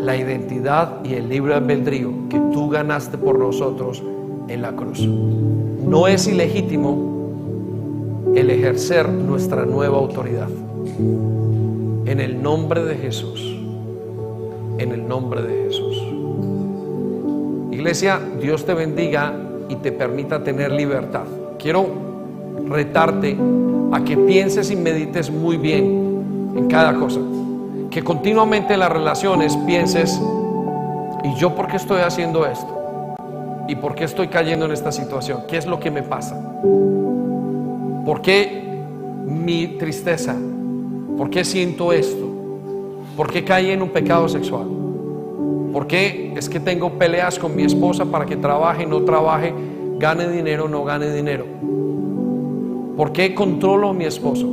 la 0.00 0.16
identidad 0.16 1.04
y 1.04 1.14
el 1.14 1.28
libre 1.28 1.54
albedrío 1.54 2.10
que 2.28 2.38
tú 2.52 2.68
ganaste 2.68 3.18
por 3.18 3.38
nosotros 3.38 4.02
en 4.48 4.62
la 4.62 4.72
cruz. 4.72 5.00
No 5.00 6.08
es 6.08 6.26
ilegítimo 6.26 7.12
el 8.34 8.50
ejercer 8.50 9.08
nuestra 9.08 9.64
nueva 9.64 9.98
autoridad. 9.98 10.48
En 12.06 12.20
el 12.20 12.42
nombre 12.42 12.84
de 12.84 12.96
Jesús. 12.96 13.51
En 14.82 14.90
el 14.90 15.06
nombre 15.06 15.40
de 15.42 15.64
Jesús. 15.66 15.96
Iglesia, 17.70 18.18
Dios 18.40 18.66
te 18.66 18.74
bendiga 18.74 19.32
y 19.68 19.76
te 19.76 19.92
permita 19.92 20.42
tener 20.42 20.72
libertad. 20.72 21.22
Quiero 21.56 21.86
retarte 22.66 23.38
a 23.92 24.02
que 24.02 24.16
pienses 24.16 24.72
y 24.72 24.76
medites 24.76 25.30
muy 25.30 25.56
bien 25.56 26.52
en 26.56 26.66
cada 26.66 26.98
cosa. 26.98 27.20
Que 27.92 28.02
continuamente 28.02 28.74
en 28.74 28.80
las 28.80 28.90
relaciones 28.90 29.56
pienses, 29.58 30.20
¿y 31.22 31.32
yo 31.36 31.54
por 31.54 31.68
qué 31.68 31.76
estoy 31.76 32.00
haciendo 32.00 32.44
esto? 32.44 33.16
¿Y 33.68 33.76
por 33.76 33.94
qué 33.94 34.02
estoy 34.02 34.26
cayendo 34.26 34.66
en 34.66 34.72
esta 34.72 34.90
situación? 34.90 35.42
¿Qué 35.46 35.58
es 35.58 35.66
lo 35.66 35.78
que 35.78 35.92
me 35.92 36.02
pasa? 36.02 36.34
¿Por 38.04 38.20
qué 38.20 38.82
mi 39.28 39.78
tristeza? 39.78 40.34
¿Por 41.16 41.30
qué 41.30 41.44
siento 41.44 41.92
esto? 41.92 42.31
¿Por 43.16 43.30
qué 43.30 43.44
caí 43.44 43.70
en 43.70 43.82
un 43.82 43.90
pecado 43.90 44.28
sexual? 44.28 44.66
¿Por 45.72 45.86
qué 45.86 46.32
es 46.36 46.48
que 46.48 46.60
tengo 46.60 46.90
peleas 46.90 47.38
con 47.38 47.54
mi 47.54 47.64
esposa 47.64 48.04
para 48.04 48.26
que 48.26 48.36
trabaje, 48.36 48.86
no 48.86 49.02
trabaje, 49.02 49.52
gane 49.98 50.28
dinero, 50.28 50.68
no 50.68 50.84
gane 50.84 51.12
dinero? 51.12 51.44
¿Por 52.96 53.12
qué 53.12 53.34
controlo 53.34 53.90
a 53.90 53.94
mi 53.94 54.04
esposo? 54.04 54.46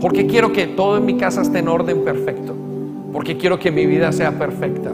¿Por 0.00 0.12
qué 0.12 0.26
quiero 0.26 0.52
que 0.52 0.66
todo 0.66 0.96
en 0.98 1.06
mi 1.06 1.16
casa 1.16 1.42
esté 1.42 1.60
en 1.60 1.68
orden 1.68 2.04
perfecto? 2.04 2.54
¿Por 3.12 3.24
qué 3.24 3.36
quiero 3.36 3.58
que 3.58 3.70
mi 3.70 3.86
vida 3.86 4.10
sea 4.12 4.32
perfecta? 4.32 4.90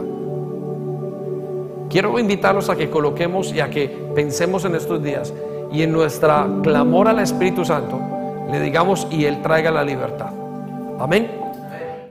Quiero 1.89 2.17
invitarlos 2.19 2.69
a 2.69 2.75
que 2.75 2.89
coloquemos 2.89 3.53
y 3.53 3.59
a 3.59 3.69
que 3.69 3.89
pensemos 4.15 4.63
en 4.65 4.75
estos 4.75 5.03
días 5.03 5.33
y 5.73 5.81
en 5.81 5.91
nuestra 5.91 6.47
clamor 6.61 7.07
al 7.07 7.19
Espíritu 7.19 7.65
Santo 7.65 7.99
le 8.51 8.59
digamos 8.59 9.07
y 9.09 9.25
Él 9.25 9.41
traiga 9.41 9.71
la 9.71 9.83
libertad. 9.83 10.29
Amén. 10.99 11.40